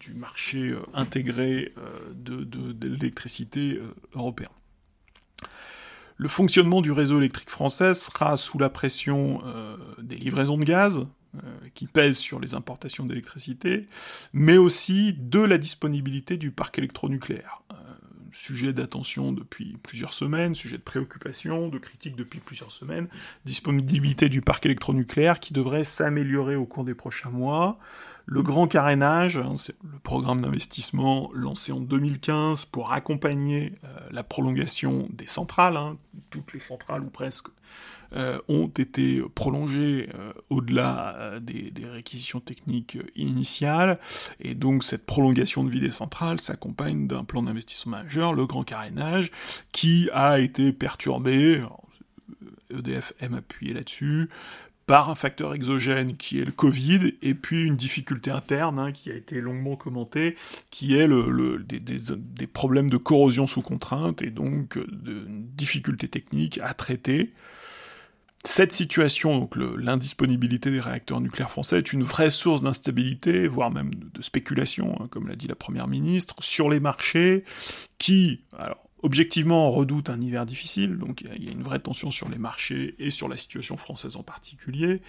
du, 0.00 0.14
marché 0.14 0.74
intégré 0.92 1.72
de, 2.12 2.88
l'électricité 2.88 3.80
européen. 4.14 4.48
Le 6.16 6.28
fonctionnement 6.28 6.82
du 6.82 6.90
réseau 6.90 7.18
électrique 7.18 7.50
français 7.50 7.94
sera 7.94 8.36
sous 8.36 8.58
la 8.58 8.68
pression 8.68 9.40
des 10.02 10.16
livraisons 10.16 10.58
de 10.58 10.64
gaz, 10.64 11.06
qui 11.74 11.86
pèsent 11.86 12.18
sur 12.18 12.40
les 12.40 12.54
importations 12.54 13.04
d'électricité, 13.04 13.86
mais 14.32 14.58
aussi 14.58 15.14
de 15.14 15.38
la 15.38 15.56
disponibilité 15.56 16.36
du 16.36 16.50
parc 16.50 16.78
électronucléaire. 16.78 17.62
Sujet 18.32 18.72
d'attention 18.72 19.32
depuis 19.32 19.76
plusieurs 19.82 20.12
semaines, 20.12 20.54
sujet 20.54 20.78
de 20.78 20.82
préoccupation, 20.82 21.68
de 21.68 21.78
critique 21.78 22.16
depuis 22.16 22.40
plusieurs 22.40 22.72
semaines, 22.72 23.08
disponibilité 23.44 24.28
du 24.28 24.40
parc 24.40 24.66
électronucléaire 24.66 25.40
qui 25.40 25.52
devrait 25.52 25.84
s'améliorer 25.84 26.56
au 26.56 26.66
cours 26.66 26.84
des 26.84 26.94
prochains 26.94 27.30
mois. 27.30 27.78
Le 28.26 28.42
grand 28.42 28.68
carénage, 28.68 29.36
hein, 29.36 29.54
c'est 29.56 29.74
le 29.82 29.98
programme 29.98 30.40
d'investissement 30.40 31.30
lancé 31.34 31.72
en 31.72 31.80
2015 31.80 32.66
pour 32.66 32.92
accompagner 32.92 33.74
euh, 33.84 33.88
la 34.10 34.22
prolongation 34.22 35.08
des 35.10 35.26
centrales. 35.26 35.76
Hein. 35.76 35.96
Toutes 36.30 36.52
les 36.52 36.60
centrales, 36.60 37.02
ou 37.02 37.10
presque, 37.10 37.48
euh, 38.14 38.38
ont 38.48 38.68
été 38.68 39.22
prolongées 39.34 40.08
euh, 40.14 40.32
au-delà 40.50 41.38
des, 41.40 41.70
des, 41.70 41.86
réquisitions 41.86 42.40
techniques 42.40 42.98
initiales. 43.16 43.98
Et 44.40 44.54
donc 44.54 44.84
cette 44.84 45.06
prolongation 45.06 45.64
de 45.64 45.70
vie 45.70 45.80
des 45.80 45.92
centrales 45.92 46.40
s'accompagne 46.40 47.06
d'un 47.06 47.24
plan 47.24 47.42
d'investissement 47.42 47.90
majeur, 47.90 48.34
le 48.34 48.46
grand 48.46 48.62
carénage, 48.62 49.30
qui 49.72 50.08
a 50.12 50.38
été 50.38 50.72
perturbé. 50.72 51.62
EDF 52.70 53.12
aime 53.20 53.34
appuyer 53.34 53.74
là-dessus, 53.74 54.28
par 54.90 55.08
un 55.08 55.14
facteur 55.14 55.54
exogène 55.54 56.16
qui 56.16 56.40
est 56.40 56.44
le 56.44 56.50
Covid, 56.50 57.14
et 57.22 57.34
puis 57.34 57.62
une 57.62 57.76
difficulté 57.76 58.32
interne 58.32 58.80
hein, 58.80 58.90
qui 58.90 59.08
a 59.12 59.14
été 59.14 59.40
longuement 59.40 59.76
commentée, 59.76 60.36
qui 60.72 60.96
est 60.96 61.06
le, 61.06 61.64
des, 61.64 62.46
problèmes 62.48 62.90
de 62.90 62.96
corrosion 62.96 63.46
sous 63.46 63.62
contrainte, 63.62 64.20
et 64.20 64.30
donc 64.30 64.76
euh, 64.76 64.84
de 64.90 65.26
difficultés 65.28 66.08
techniques 66.08 66.58
à 66.60 66.74
traiter. 66.74 67.32
Cette 68.44 68.72
situation, 68.72 69.38
donc 69.38 69.54
l'indisponibilité 69.56 70.70
des 70.70 70.80
réacteurs 70.80 71.20
nucléaires 71.20 71.50
français, 71.50 71.78
est 71.78 71.92
une 71.92 72.02
vraie 72.02 72.30
source 72.30 72.62
d'instabilité, 72.62 73.46
voire 73.46 73.70
même 73.70 73.94
de, 73.94 74.22
spéculation, 74.22 74.96
hein, 74.98 75.08
comme 75.10 75.28
l'a 75.28 75.36
dit 75.36 75.46
la 75.46 75.54
Première 75.54 75.88
ministre, 75.88 76.36
sur 76.40 76.70
les 76.70 76.80
marchés, 76.80 77.44
qui, 77.98 78.40
alors, 78.56 78.78
objectivement, 79.02 79.68
on 79.68 79.70
redoute 79.70 80.08
un 80.08 80.18
hiver 80.22 80.46
difficile, 80.46 80.96
donc 80.96 81.20
il 81.20 81.44
y 81.44 81.48
a 81.50 81.52
une 81.52 81.62
vraie 81.62 81.80
tension 81.80 82.10
sur 82.10 82.30
les 82.30 82.38
marchés 82.38 82.94
et 82.98 83.10
sur 83.10 83.28
la 83.28 83.36
situation 83.36 83.76
française 83.76 84.16
en 84.16 84.22
particulier, 84.22 85.02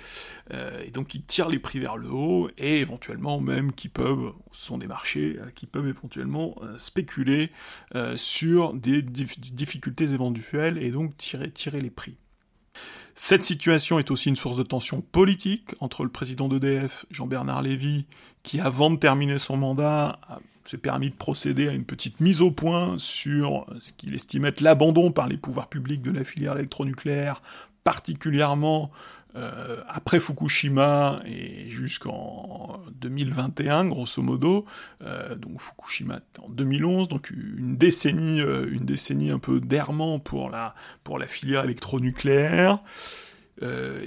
euh, 0.54 0.84
et 0.86 0.92
donc 0.92 1.08
qui 1.08 1.22
tirent 1.22 1.50
les 1.50 1.60
prix 1.60 1.80
vers 1.80 1.96
le 1.96 2.10
haut, 2.10 2.50
et 2.58 2.80
éventuellement 2.80 3.40
même 3.40 3.72
qui 3.72 3.88
peuvent, 3.88 4.34
ce 4.52 4.66
sont 4.66 4.78
des 4.78 4.88
marchés, 4.88 5.38
euh, 5.40 5.50
qui 5.56 5.68
peuvent 5.68 5.88
éventuellement 5.88 6.56
euh, 6.64 6.78
spéculer 6.78 7.52
sur 8.16 8.74
des 8.74 9.02
difficultés 9.02 10.12
éventuelles, 10.12 10.78
et 10.78 10.92
donc 10.92 11.16
tirer 11.16 11.82
les 11.82 11.90
prix. 11.90 12.18
Cette 13.24 13.44
situation 13.44 14.00
est 14.00 14.10
aussi 14.10 14.30
une 14.30 14.36
source 14.36 14.58
de 14.58 14.64
tension 14.64 15.02
politique 15.02 15.76
entre 15.80 16.04
le 16.04 16.10
président 16.10 16.50
d'EDF, 16.50 17.06
Jean-Bernard 17.12 17.62
Lévy, 17.62 18.08
qui 18.42 18.60
avant 18.60 18.90
de 18.90 18.96
terminer 18.96 19.38
son 19.38 19.58
mandat 19.58 20.18
s'est 20.66 20.80
permis 20.80 21.12
de 21.12 21.16
procéder 21.16 21.70
à 21.70 21.74
une 21.74 21.86
petite 21.86 22.20
mise 22.20 22.42
au 22.42 22.50
point 22.50 22.96
sur 22.98 23.68
ce 23.80 23.92
qu'il 23.92 24.16
estimait 24.16 24.48
être 24.48 24.62
l'abandon 24.62 25.12
par 25.12 25.28
les 25.28 25.38
pouvoirs 25.38 25.70
publics 25.70 26.02
de 26.02 26.10
la 26.10 26.24
filière 26.24 26.58
électronucléaire, 26.58 27.44
particulièrement 27.84 28.90
euh, 29.36 29.82
après 29.88 30.20
Fukushima 30.20 31.22
et 31.26 31.70
jusqu'en 31.70 32.82
2021, 33.00 33.86
grosso 33.86 34.22
modo. 34.22 34.66
Euh, 35.04 35.36
donc 35.36 35.62
Fukushima 35.62 36.20
en 36.42 36.50
2011, 36.50 37.08
donc 37.08 37.30
une 37.32 37.78
décennie, 37.78 38.42
euh, 38.42 38.70
une 38.72 38.86
décennie 38.86 39.32
un 39.32 39.40
peu 39.40 39.62
d'errement 39.62 40.20
pour 40.20 40.50
la, 40.50 40.76
pour 41.04 41.18
la 41.18 41.28
filière 41.28 41.64
électronucléaire. 41.64 42.80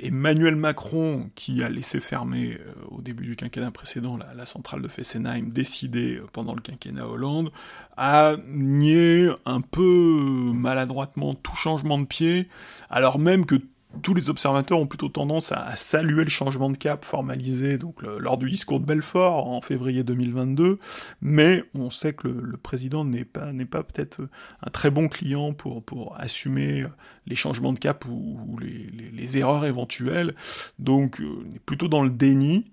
Emmanuel 0.02 0.56
Macron, 0.56 1.30
qui 1.36 1.62
a 1.62 1.68
laissé 1.68 2.00
fermer 2.00 2.58
au 2.88 3.00
début 3.00 3.24
du 3.24 3.36
quinquennat 3.36 3.70
précédent 3.70 4.18
la, 4.18 4.46
centrale 4.46 4.82
de 4.82 4.88
Fessenheim, 4.88 5.50
décidée 5.50 6.20
pendant 6.32 6.56
le 6.56 6.60
quinquennat 6.60 7.06
Hollande, 7.06 7.52
a 7.96 8.34
nié 8.48 9.30
un 9.46 9.60
peu 9.60 10.50
maladroitement 10.52 11.36
tout 11.36 11.54
changement 11.54 11.98
de 11.98 12.04
pied, 12.04 12.48
alors 12.90 13.20
même 13.20 13.46
que 13.46 13.54
tous 14.02 14.14
les 14.14 14.30
observateurs 14.30 14.78
ont 14.78 14.86
plutôt 14.86 15.08
tendance 15.08 15.52
à, 15.52 15.76
saluer 15.76 16.24
le 16.24 16.30
changement 16.30 16.70
de 16.70 16.76
cap 16.76 17.04
formalisé 17.04 17.78
donc 17.78 18.02
lors 18.02 18.38
du 18.38 18.50
discours 18.50 18.80
de 18.80 18.86
Belfort 18.86 19.48
en 19.48 19.60
février 19.60 20.04
2022, 20.04 20.78
mais 21.20 21.64
on 21.74 21.90
sait 21.90 22.12
que 22.12 22.28
le, 22.28 22.56
président 22.56 23.04
n'est 23.04 23.24
pas, 23.24 23.52
n'est 23.52 23.64
pas 23.64 23.82
peut-être 23.82 24.28
un 24.62 24.70
très 24.70 24.90
bon 24.90 25.08
client 25.08 25.52
pour, 25.52 25.82
pour 25.82 26.18
assumer 26.18 26.84
les 27.26 27.36
changements 27.36 27.72
de 27.72 27.78
cap 27.78 28.04
ou, 28.06 28.58
les, 28.60 29.10
les, 29.12 29.38
erreurs 29.38 29.64
éventuelles, 29.64 30.34
donc 30.78 31.20
euh, 31.20 31.44
on 31.46 31.54
est 31.54 31.60
plutôt 31.60 31.88
dans 31.88 32.02
le 32.02 32.10
déni. 32.10 32.66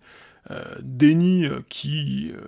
Euh, 0.49 0.63
déni 0.81 1.45
euh, 1.45 1.61
qui, 1.69 2.31
euh, 2.33 2.41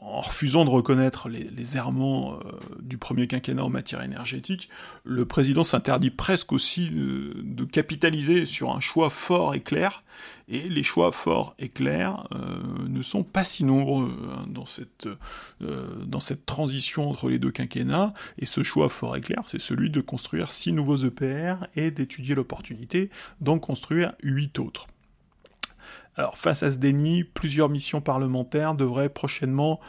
en 0.00 0.22
refusant 0.22 0.64
de 0.64 0.70
reconnaître 0.70 1.28
les, 1.28 1.76
errements 1.76 2.38
du 2.80 2.96
premier 2.96 3.26
quinquennat 3.26 3.64
en 3.64 3.68
matière 3.68 4.02
énergétique, 4.02 4.70
le 5.04 5.26
président 5.26 5.64
s'interdit 5.64 6.10
presque 6.10 6.52
aussi 6.52 6.90
de 6.90 7.64
capitaliser 7.64 8.46
sur 8.46 8.70
un 8.74 8.78
choix 8.78 9.10
fort 9.10 9.54
et 9.54 9.60
clair, 9.60 10.04
et 10.48 10.68
les 10.68 10.84
choix 10.84 11.10
forts 11.10 11.56
et 11.58 11.68
clairs 11.68 12.28
ne 12.88 13.02
sont 13.02 13.24
pas 13.24 13.42
si 13.42 13.64
nombreux 13.64 14.16
hein, 14.32 14.46
dans, 14.48 14.64
cette, 14.64 15.08
dans 15.60 16.20
cette 16.20 16.46
transition 16.46 17.10
entre 17.10 17.28
les 17.28 17.40
deux 17.40 17.50
quinquennats, 17.50 18.14
et 18.38 18.46
ce 18.46 18.62
choix 18.62 18.88
fort 18.88 19.16
et 19.16 19.20
clair, 19.20 19.40
c'est 19.42 19.60
celui 19.60 19.90
de 19.90 20.00
construire 20.00 20.52
six 20.52 20.72
nouveaux 20.72 20.98
EPR 20.98 21.66
et 21.74 21.90
d'étudier 21.90 22.36
l'opportunité 22.36 23.10
d'en 23.40 23.58
construire 23.58 24.12
huit 24.22 24.60
autres. 24.60 24.86
Alors 26.16 26.36
face 26.38 26.62
à 26.62 26.70
ce 26.70 26.78
déni, 26.78 27.24
plusieurs 27.24 27.68
missions 27.68 28.00
parlementaires 28.00 28.74
devraient 28.74 29.10
prochainement 29.10 29.80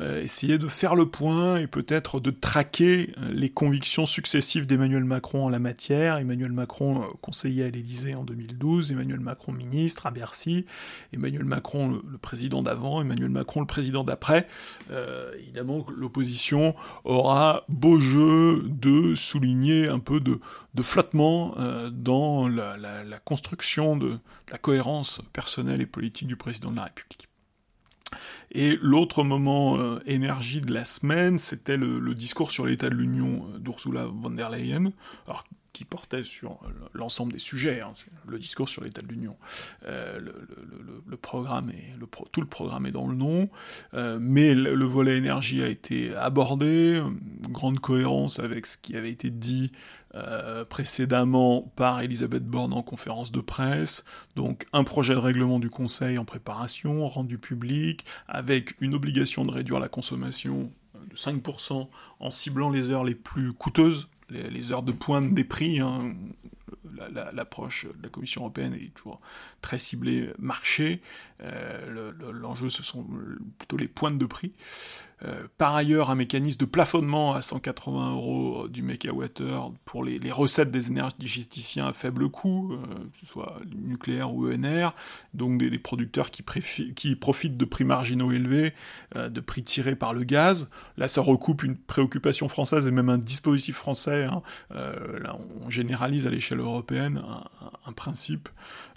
euh, 0.00 0.22
essayer 0.22 0.58
de 0.58 0.66
faire 0.66 0.96
le 0.96 1.06
point 1.06 1.58
et 1.58 1.68
peut-être 1.68 2.18
de 2.18 2.32
traquer 2.32 3.14
euh, 3.18 3.30
les 3.32 3.48
convictions 3.48 4.06
successives 4.06 4.66
d'Emmanuel 4.66 5.04
Macron 5.04 5.44
en 5.44 5.48
la 5.48 5.60
matière. 5.60 6.16
Emmanuel 6.16 6.50
Macron 6.50 7.02
euh, 7.02 7.06
conseiller 7.20 7.64
à 7.64 7.68
l'Élysée 7.68 8.16
en 8.16 8.24
2012, 8.24 8.90
Emmanuel 8.90 9.20
Macron 9.20 9.52
ministre 9.52 10.06
à 10.06 10.10
Bercy, 10.10 10.66
Emmanuel 11.12 11.44
Macron 11.44 12.02
le, 12.10 12.18
président 12.18 12.60
d'avant, 12.60 13.02
Emmanuel 13.02 13.30
Macron 13.30 13.60
le 13.60 13.66
président 13.66 14.02
d'après. 14.02 14.48
évidemment, 15.38 15.86
l'opposition 15.96 16.74
aura 17.04 17.64
beau 17.68 18.00
jeu 18.00 18.64
de 18.66 19.14
souligner 19.14 19.86
un 19.88 20.00
peu 20.00 20.20
de, 20.20 20.40
flottement 20.82 21.54
dans 21.92 22.48
la, 22.48 22.76
la 22.76 23.18
construction 23.20 23.96
de 23.96 24.18
la 24.50 24.58
cohérence 24.58 25.20
personnelle 25.32 25.80
et 25.80 25.86
politique 25.86 26.28
du 26.28 26.36
président 26.36 26.70
de 26.70 26.76
la 26.76 26.84
République. 26.84 27.28
Et 28.54 28.78
l'autre 28.80 29.24
moment 29.24 29.78
euh, 29.78 29.98
énergie 30.06 30.60
de 30.60 30.72
la 30.72 30.84
semaine, 30.84 31.40
c'était 31.40 31.76
le, 31.76 32.14
discours 32.14 32.52
sur 32.52 32.66
l'état 32.66 32.88
de 32.88 32.94
l'Union 32.94 33.48
euh, 33.52 33.58
d'Ursula 33.58 34.04
von 34.04 34.30
der 34.30 34.48
Leyen, 34.48 34.92
alors 35.26 35.44
qui 35.72 35.84
portait 35.84 36.22
sur 36.22 36.52
euh, 36.52 36.68
l'ensemble 36.92 37.32
des 37.32 37.40
sujets, 37.40 37.80
hein, 37.80 37.92
le 38.28 38.38
discours 38.38 38.68
sur 38.68 38.84
l'état 38.84 39.02
de 39.02 39.08
l'Union. 39.08 39.36
le, 39.84 41.16
programme 41.16 41.70
est, 41.70 41.94
tout 42.30 42.40
le 42.40 42.46
programme 42.46 42.86
est 42.86 42.92
dans 42.92 43.08
le 43.08 43.16
nom, 43.16 43.48
mais 44.20 44.54
le, 44.54 44.84
volet 44.84 45.16
énergie 45.16 45.62
a 45.62 45.68
été 45.68 46.14
abordé, 46.14 47.02
grande 47.50 47.80
cohérence 47.80 48.38
avec 48.38 48.66
ce 48.66 48.78
qui 48.78 48.96
avait 48.96 49.10
été 49.10 49.30
dit 49.30 49.72
euh, 50.16 50.64
précédemment 50.64 51.72
par 51.74 52.00
Elisabeth 52.00 52.44
Borne 52.44 52.72
en 52.72 52.82
conférence 52.82 53.32
de 53.32 53.40
presse, 53.40 54.04
donc 54.36 54.66
un 54.72 54.84
projet 54.84 55.14
de 55.14 55.18
règlement 55.18 55.58
du 55.58 55.70
Conseil 55.70 56.18
en 56.18 56.24
préparation, 56.24 57.04
rendu 57.06 57.36
public, 57.36 58.04
avec 58.28 58.80
une 58.80 58.94
obligation 58.94 59.44
de 59.44 59.50
réduire 59.50 59.80
la 59.80 59.88
consommation 59.88 60.70
de 61.10 61.16
5% 61.16 61.88
en 62.20 62.30
ciblant 62.30 62.70
les 62.70 62.90
heures 62.90 63.02
les 63.02 63.16
plus 63.16 63.52
coûteuses, 63.52 64.08
les, 64.30 64.72
heures 64.72 64.84
de 64.84 64.92
pointe 64.92 65.34
des 65.34 65.44
prix. 65.44 65.80
Hein. 65.80 66.14
L'approche 67.32 67.86
de 67.86 68.02
la 68.04 68.08
Commission 68.08 68.42
européenne 68.42 68.74
est 68.74 68.94
toujours 68.94 69.20
très 69.62 69.78
ciblée 69.78 70.30
marché. 70.38 71.02
Euh, 71.42 72.12
l'enjeu, 72.32 72.70
ce 72.70 72.84
sont 72.84 73.04
plutôt 73.58 73.76
les 73.76 73.88
pointes 73.88 74.16
de 74.16 74.26
prix. 74.26 74.52
Euh, 75.22 75.46
par 75.58 75.74
ailleurs, 75.74 76.10
un 76.10 76.14
mécanisme 76.14 76.58
de 76.58 76.64
plafonnement 76.64 77.34
à 77.34 77.42
180 77.42 78.12
euros 78.12 78.68
du 78.68 78.82
mégawattheure 78.82 79.72
pour 79.84 80.04
les, 80.04 80.18
recettes 80.30 80.70
des 80.70 80.88
énergéticiens 80.88 81.86
à 81.86 81.92
faible 81.92 82.28
coût, 82.28 82.72
euh, 82.72 82.76
que 83.12 83.18
ce 83.20 83.26
soit 83.26 83.60
nucléaire 83.74 84.34
ou 84.34 84.48
ENR, 84.48 84.94
donc 85.32 85.58
des, 85.58 85.78
producteurs 85.78 86.30
qui, 86.30 86.42
profitent 87.16 87.56
de 87.56 87.64
prix 87.64 87.84
marginaux 87.84 88.32
élevés, 88.32 88.74
euh, 89.16 89.28
de 89.28 89.40
prix 89.40 89.62
tirés 89.62 89.96
par 89.96 90.12
le 90.12 90.24
gaz. 90.24 90.68
Là, 90.96 91.08
ça 91.08 91.20
recoupe 91.20 91.62
une 91.62 91.76
préoccupation 91.76 92.48
française 92.48 92.86
et 92.86 92.90
même 92.90 93.08
un 93.08 93.18
dispositif 93.18 93.76
français. 93.76 94.24
Hein. 94.24 94.42
là, 94.70 95.36
on 95.64 95.70
généralise 95.70 96.26
à 96.26 96.30
l'échelle 96.30 96.60
européenne 96.60 97.22
un, 97.86 97.92
principe 97.92 98.48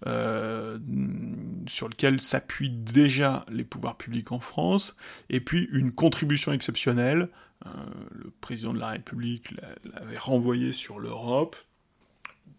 sur 0.05 1.89
lequel 1.89 2.21
s'appuient 2.21 2.69
déjà 2.69 3.45
les 3.49 3.63
pouvoirs 3.63 3.97
publics 3.97 4.31
en 4.31 4.39
France, 4.39 4.95
et 5.29 5.39
puis 5.39 5.67
une 5.71 5.91
contribution 5.91 6.53
exceptionnelle. 6.53 7.29
Euh, 7.65 7.69
le 8.11 8.31
président 8.41 8.73
de 8.73 8.79
la 8.79 8.89
République 8.89 9.53
l'avait 9.83 10.17
renvoyé 10.17 10.71
sur 10.71 10.99
l'Europe, 10.99 11.55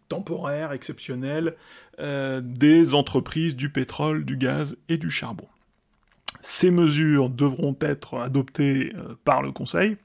temporaire, 0.09 0.73
exceptionnelle, 0.73 1.55
euh, 2.01 2.41
des 2.43 2.95
entreprises 2.95 3.57
du 3.57 3.71
pétrole, 3.71 4.25
du 4.25 4.37
gaz 4.37 4.77
et 4.89 4.99
du 4.99 5.11
charbon. 5.11 5.47
Ces 6.43 6.71
mesures 6.71 7.31
devront 7.31 7.77
être 7.81 8.19
adoptées 8.19 8.93
euh, 8.97 9.15
par 9.25 9.43
le 9.43 9.53
Conseil, 9.53 9.97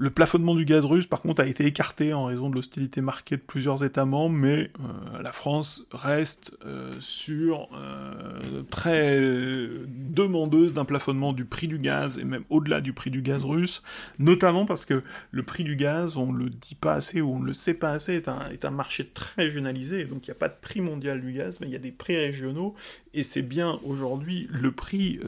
le 0.00 0.10
plafonnement 0.10 0.54
du 0.54 0.64
gaz 0.64 0.84
russe, 0.84 1.08
par 1.08 1.22
contre, 1.22 1.42
a 1.42 1.46
été 1.46 1.66
écarté 1.66 2.14
en 2.14 2.26
raison 2.26 2.48
de 2.48 2.54
l'hostilité 2.54 3.00
marquée 3.00 3.36
de 3.36 3.42
plusieurs 3.42 3.82
États 3.82 4.04
membres, 4.04 4.36
mais 4.36 4.70
euh, 4.78 5.22
la 5.22 5.32
France 5.32 5.88
reste 5.90 6.56
euh, 6.64 6.94
sur 7.00 7.68
euh, 7.74 8.62
très 8.70 9.18
demandeuse 9.88 10.72
d'un 10.72 10.84
plafonnement 10.84 11.32
du 11.32 11.44
prix 11.44 11.66
du 11.66 11.80
gaz 11.80 12.20
et 12.20 12.24
même 12.24 12.44
au-delà 12.48 12.80
du 12.80 12.92
prix 12.92 13.10
du 13.10 13.22
gaz 13.22 13.42
russe, 13.42 13.82
notamment 14.20 14.66
parce 14.66 14.84
que 14.84 15.02
le 15.32 15.42
prix 15.42 15.64
du 15.64 15.74
gaz, 15.74 16.16
on 16.16 16.30
le 16.30 16.48
dit 16.48 16.76
pas 16.76 16.94
assez 16.94 17.20
ou 17.20 17.32
on 17.32 17.40
le 17.40 17.52
sait 17.52 17.74
pas 17.74 17.90
assez, 17.90 18.14
est 18.14 18.28
un, 18.64 18.70
marché 18.70 19.04
très 19.04 19.46
régionalisé, 19.46 20.04
donc 20.04 20.28
il 20.28 20.30
n'y 20.30 20.36
a 20.36 20.38
pas 20.38 20.48
de 20.48 20.56
prix 20.60 20.80
mondial 20.80 21.20
du 21.20 21.32
gaz, 21.32 21.58
mais 21.60 21.66
il 21.66 21.72
y 21.72 21.76
a 21.76 21.80
des 21.80 21.90
prix 21.90 22.16
régionaux, 22.16 22.76
et 23.14 23.24
c'est 23.24 23.42
bien 23.42 23.80
aujourd'hui 23.82 24.46
le 24.52 24.70
prix 24.70 25.18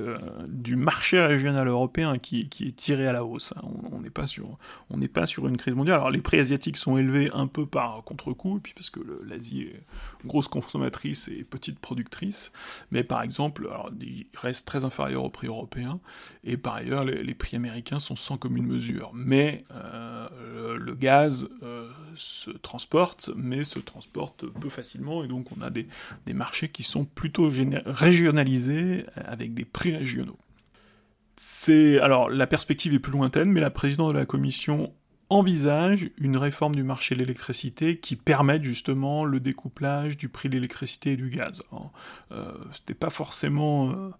du 0.47 0.77
marché 0.77 1.21
régional 1.21 1.67
européen 1.67 2.19
qui, 2.19 2.49
est 2.61 2.77
tiré 2.77 3.09
à 3.09 3.13
la 3.13 3.25
hausse. 3.25 3.53
Hein. 3.57 3.63
On 3.91 4.01
n'est 4.01 4.11
pas 4.11 4.29
sur 4.29 4.60
on 4.91 4.97
n'est 4.99 5.09
pas 5.09 5.27
sur 5.27 5.47
une 5.47 5.57
crise 5.57 5.75
mondiale. 5.75 5.97
Alors 5.97 6.11
les 6.11 6.21
prix 6.21 6.39
asiatiques 6.39 6.77
sont 6.77 6.97
élevés 6.97 7.31
un 7.33 7.47
peu 7.47 7.67
par 7.67 8.03
contre-coup, 8.05 8.61
puis 8.63 8.73
parce 8.75 8.91
que 8.91 9.01
l'Asie 9.27 9.63
est 9.63 9.83
grosse 10.25 10.49
consommatrice 10.49 11.29
et 11.29 11.45
petite 11.45 11.79
productrice, 11.79 12.53
mais 12.91 13.05
par 13.05 13.23
exemple, 13.23 13.69
ils 14.01 14.27
restent 14.35 14.67
très 14.67 14.85
inférieurs 14.85 15.25
aux 15.25 15.31
prix 15.31 15.47
européens, 15.47 16.01
et 16.45 16.57
par 16.57 16.75
ailleurs, 16.75 17.05
les, 17.05 17.35
prix 17.35 17.57
américains 17.57 18.01
sont 18.01 18.17
sans 18.17 18.37
commune 18.37 18.67
mesure. 18.67 19.13
Mais 19.15 19.65
euh, 19.73 20.77
le 20.77 20.95
gaz 20.95 21.49
euh, 21.63 21.89
se 22.17 22.51
transporte, 22.51 23.31
mais 23.37 23.65
se 23.65 23.79
transporte 23.79 24.47
peu 24.47 24.69
facilement, 24.69 25.25
et 25.25 25.29
donc 25.29 25.47
on 25.57 25.63
a 25.63 25.71
des 25.71 25.87
marchés 26.35 26.69
qui 26.69 26.83
sont 26.83 27.05
plutôt 27.05 27.51
régionalisés 27.87 29.07
avec 29.17 29.55
des 29.55 29.65
prix 29.65 29.97
régionaux. 29.97 30.39
C'est 31.43 31.99
alors 32.01 32.29
la 32.29 32.47
perspective 32.47 32.93
est 32.93 32.99
plus 32.99 33.13
lointaine, 33.13 33.51
mais 33.51 33.63
la 33.63 33.71
présidente 33.71 34.13
de 34.13 34.19
la 34.19 34.27
commission 34.27 34.93
envisage 35.31 36.11
une 36.19 36.37
réforme 36.37 36.75
du 36.75 36.83
marché 36.83 37.15
de 37.15 37.21
l'électricité 37.21 37.99
qui 37.99 38.15
permette 38.15 38.63
justement 38.63 39.25
le 39.25 39.41
découplage 39.41 40.19
du 40.19 40.29
prix 40.29 40.51
de 40.51 40.57
l'électricité 40.57 41.13
et 41.13 41.17
du 41.17 41.31
gaz. 41.31 41.63
Euh, 42.31 42.53
C'était 42.75 42.93
pas 42.93 43.09
forcément 43.09 43.89
euh, 43.89 44.11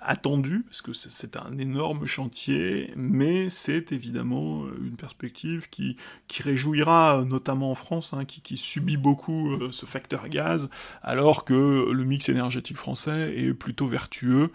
attendu, 0.00 0.62
parce 0.68 0.82
que 0.82 0.92
c'est 0.92 1.36
un 1.36 1.58
énorme 1.58 2.06
chantier, 2.06 2.92
mais 2.96 3.48
c'est 3.48 3.92
évidemment 3.92 4.64
euh, 4.64 4.78
une 4.84 4.96
perspective 4.96 5.68
qui, 5.68 5.96
qui 6.28 6.42
réjouira, 6.42 7.18
euh, 7.18 7.24
notamment 7.24 7.70
en 7.70 7.74
France, 7.74 8.14
hein, 8.14 8.24
qui, 8.24 8.56
subit 8.56 8.96
beaucoup 8.96 9.52
euh, 9.52 9.72
ce 9.72 9.84
facteur 9.84 10.28
gaz, 10.28 10.68
alors 11.02 11.44
que 11.44 11.90
le 11.90 12.04
mix 12.04 12.28
énergétique 12.28 12.76
français 12.76 13.34
est 13.36 13.52
plutôt 13.52 13.86
vertueux, 13.86 14.52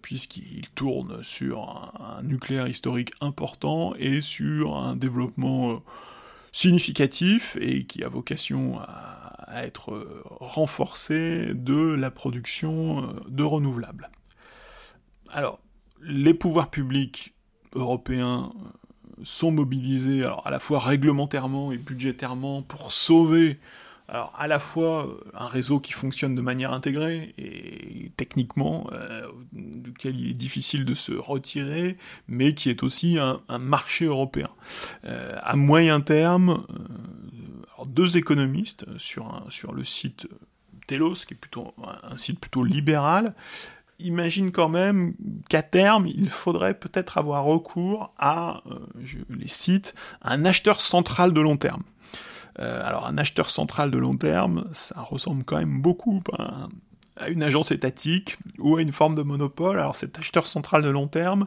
puisqu'il 0.00 0.70
tourne 0.74 1.22
sur 1.22 1.92
un, 2.00 2.22
nucléaire 2.22 2.66
historique 2.66 3.12
important 3.20 3.94
et 3.98 4.22
sur 4.22 4.76
un 4.76 4.96
développement 4.96 5.82
significatif 6.52 7.58
et 7.60 7.84
qui 7.84 8.02
a 8.02 8.08
vocation 8.08 8.80
à 8.80 9.64
être 9.64 10.24
renforcé 10.40 11.52
de 11.54 11.92
la 11.92 12.10
production 12.10 13.14
de 13.28 13.42
renouvelables. 13.42 14.10
Alors, 15.32 15.60
les 16.02 16.34
pouvoirs 16.34 16.70
publics 16.70 17.34
européens 17.74 18.52
euh, 18.54 19.22
sont 19.22 19.50
mobilisés 19.50 20.24
à 20.24 20.50
la 20.50 20.58
fois 20.58 20.78
réglementairement 20.78 21.72
et 21.72 21.78
budgétairement 21.78 22.62
pour 22.62 22.92
sauver 22.92 23.58
à 24.08 24.46
la 24.46 24.60
fois 24.60 25.06
euh, 25.06 25.14
un 25.34 25.48
réseau 25.48 25.80
qui 25.80 25.92
fonctionne 25.92 26.36
de 26.36 26.40
manière 26.40 26.72
intégrée 26.72 27.34
et 27.38 28.12
techniquement 28.16 28.88
euh, 28.92 29.26
duquel 29.52 30.16
il 30.16 30.30
est 30.30 30.34
difficile 30.34 30.84
de 30.84 30.94
se 30.94 31.12
retirer, 31.12 31.96
mais 32.28 32.54
qui 32.54 32.70
est 32.70 32.84
aussi 32.84 33.18
un, 33.18 33.40
marché 33.58 34.04
européen. 34.04 34.48
à 35.02 35.56
moyen 35.56 36.00
terme, 36.00 36.64
deux 37.86 38.16
économistes 38.16 38.86
sur, 38.96 39.44
sur 39.48 39.72
le 39.72 39.82
site 39.82 40.28
Telos, 40.86 41.24
qui 41.26 41.34
est 41.34 41.36
plutôt 41.36 41.74
un 42.04 42.16
site 42.16 42.38
plutôt 42.38 42.62
libéral, 42.62 43.34
imagine 43.98 44.52
quand 44.52 44.68
même 44.68 45.14
qu'à 45.48 45.62
terme, 45.62 46.06
il 46.06 46.28
faudrait 46.28 46.74
peut-être 46.74 47.18
avoir 47.18 47.44
recours 47.44 48.12
à, 48.18 48.62
euh, 48.70 48.78
je 49.02 49.18
les 49.30 49.48
cite, 49.48 49.94
un 50.22 50.44
acheteur 50.44 50.80
central 50.80 51.32
de 51.32 51.40
long 51.40 51.56
terme. 51.56 51.82
Euh, 52.58 52.82
alors 52.84 53.06
un 53.06 53.18
acheteur 53.18 53.50
central 53.50 53.90
de 53.90 53.98
long 53.98 54.16
terme, 54.16 54.64
ça 54.72 55.00
ressemble 55.00 55.44
quand 55.44 55.58
même 55.58 55.80
beaucoup 55.80 56.22
à, 56.38 56.68
une 57.28 57.42
agence 57.42 57.70
étatique 57.70 58.36
ou 58.58 58.76
à 58.76 58.82
une 58.82 58.92
forme 58.92 59.14
de 59.14 59.22
monopole. 59.22 59.78
Alors 59.78 59.96
cet 59.96 60.18
acheteur 60.18 60.46
central 60.46 60.82
de 60.82 60.90
long 60.90 61.08
terme, 61.08 61.46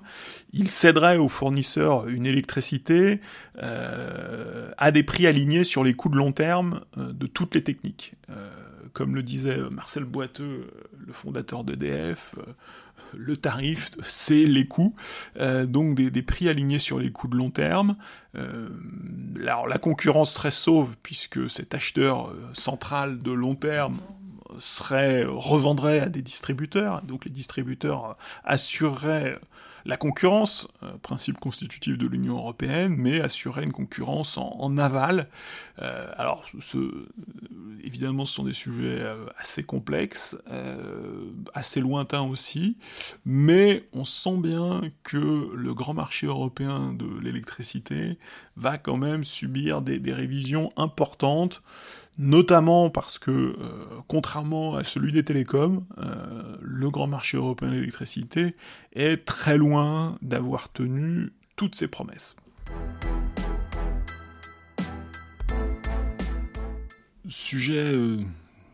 il 0.52 0.68
céderait 0.68 1.18
aux 1.18 1.30
fournisseurs 1.30 2.08
une 2.08 2.26
électricité 2.26 3.22
euh, 3.62 4.72
à 4.78 4.92
des 4.92 5.04
prix 5.04 5.28
alignés 5.28 5.64
sur 5.64 5.84
les 5.84 5.94
coûts 5.94 6.10
de 6.10 6.18
long 6.18 6.32
terme 6.32 6.82
de 6.98 7.28
toutes 7.28 7.54
les 7.54 7.64
techniques 7.64 8.16
comme 8.94 9.16
le 9.16 9.24
disait 9.24 9.58
Marcel 9.72 10.06
Boiteux, 10.06 10.68
le 11.06 11.14
fondateur 11.14 11.64
d'EDF, 11.64 12.36
euh, 12.38 12.54
le 13.16 13.38
tarif, 13.38 13.92
c'est 14.04 14.46
les 14.46 14.68
coûts, 14.68 14.96
euh, 15.38 15.66
donc 15.66 15.96
des, 15.96 16.22
prix 16.22 16.50
alignés 16.50 16.80
sur 16.80 17.00
les 17.00 17.12
coûts 17.12 17.28
de 17.28 17.38
long 17.38 17.50
terme. 17.50 17.96
Euh, 18.36 18.70
la 19.38 19.78
concurrence 19.78 20.34
serait 20.34 20.52
sauve 20.52 20.96
puisque 21.02 21.50
cet 21.50 21.74
acheteur 21.74 22.34
central 22.54 23.20
de 23.20 23.32
long 23.32 23.56
terme 23.56 24.00
revendrait 24.50 26.00
à 26.00 26.10
des 26.10 26.22
distributeurs, 26.22 27.02
donc 27.04 27.26
les 27.26 27.32
distributeurs 27.32 28.18
assureraient 28.44 29.40
la 29.86 29.98
concurrence, 29.98 30.68
euh, 30.84 30.98
principe 31.02 31.40
constitutif 31.40 31.98
de 31.98 32.08
l'Union 32.08 32.38
européenne, 32.38 32.96
mais 32.98 33.22
assurer 33.22 33.64
une 33.64 33.72
concurrence 33.72 34.38
en, 34.38 34.78
aval. 34.78 35.30
Euh, 35.82 36.12
alors, 36.18 36.46
ce, 36.60 37.08
évidemment, 37.84 38.26
ce 38.26 38.34
sont 38.36 38.44
des 38.44 38.54
sujets 38.54 39.00
euh, 39.02 39.26
assez 39.38 39.64
complexes, 39.64 40.38
assez 41.54 41.80
lointains 41.80 42.22
aussi, 42.22 42.78
mais 43.26 43.88
on 43.94 44.04
sent 44.04 44.38
bien 44.38 44.82
que 45.04 45.52
le 45.54 45.74
grand 45.74 45.94
marché 45.94 46.28
européen 46.28 46.94
de 46.94 47.08
l'électricité 47.22 48.18
va 48.60 48.78
quand 48.78 48.98
même 48.98 49.24
subir 49.24 49.82
des, 49.82 50.14
révisions 50.14 50.72
importantes 50.76 51.62
notamment 52.18 52.90
parce 52.90 53.18
que, 53.18 53.32
euh, 53.32 53.56
contrairement 54.08 54.76
à 54.76 54.84
celui 54.84 55.14
des 55.14 55.24
télécoms, 55.24 55.86
euh, 56.00 56.49
le 56.80 56.90
grand 56.90 57.08
marché 57.08 57.36
européen 57.36 57.68
de 57.68 57.74
l'électricité 57.76 58.56
est 58.94 59.26
très 59.26 59.58
loin 59.58 60.18
d'avoir 60.22 60.72
tenu 60.72 61.34
toutes 61.58 61.76
ses 61.76 61.90
promesses. 61.90 62.38
Sujet 67.28 67.84
euh, 67.84 68.24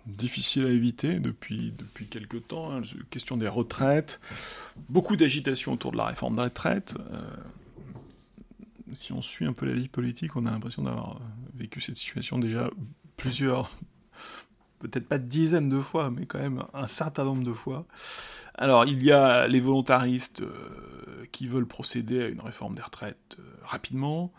difficile 0.05 0.67
à 0.67 0.69
éviter 0.69 1.19
depuis, 1.19 1.73
depuis 1.75 2.05
quelques 2.05 2.45
temps, 2.47 2.71
hein, 2.71 2.81
question 3.09 3.37
des 3.37 3.47
retraites, 3.47 4.19
beaucoup 4.87 5.15
d'agitation 5.15 5.73
autour 5.73 5.91
de 5.91 5.97
la 5.97 6.05
réforme 6.05 6.35
des 6.35 6.43
retraites. 6.43 6.93
si 8.93 9.13
on 9.13 9.21
suit 9.21 9.45
un 9.45 9.53
peu 9.53 9.65
la 9.65 9.73
vie 9.73 9.87
politique, 9.87 10.35
on 10.35 10.45
a 10.45 10.51
l'impression 10.51 10.83
d'avoir 10.83 11.19
vécu 11.55 11.81
cette 11.81 11.97
situation 11.97 12.37
déjà 12.37 12.69
plusieurs, 13.17 13.71
peut-être 14.87 15.07
pas 15.07 15.17
dizaines 15.17 15.69
de 15.69 15.79
fois, 15.79 16.09
mais 16.09 16.25
quand 16.25 16.39
même 16.39 16.63
un 16.73 16.87
certain 16.87 17.25
nombre 17.25 17.43
de 17.43 17.53
fois. 17.53 17.85
Alors, 18.57 18.85
il 18.85 19.03
y 19.03 19.11
a 19.11 19.47
les 19.47 19.59
volontaristes 19.59 20.41
euh, 20.41 21.25
qui 21.31 21.47
veulent 21.47 21.67
procéder 21.67 22.23
à 22.23 22.27
une 22.27 22.41
réforme 22.41 22.75
des 22.75 22.81
retraites 22.81 23.37
euh, 23.39 23.43
rapidement. 23.63 24.31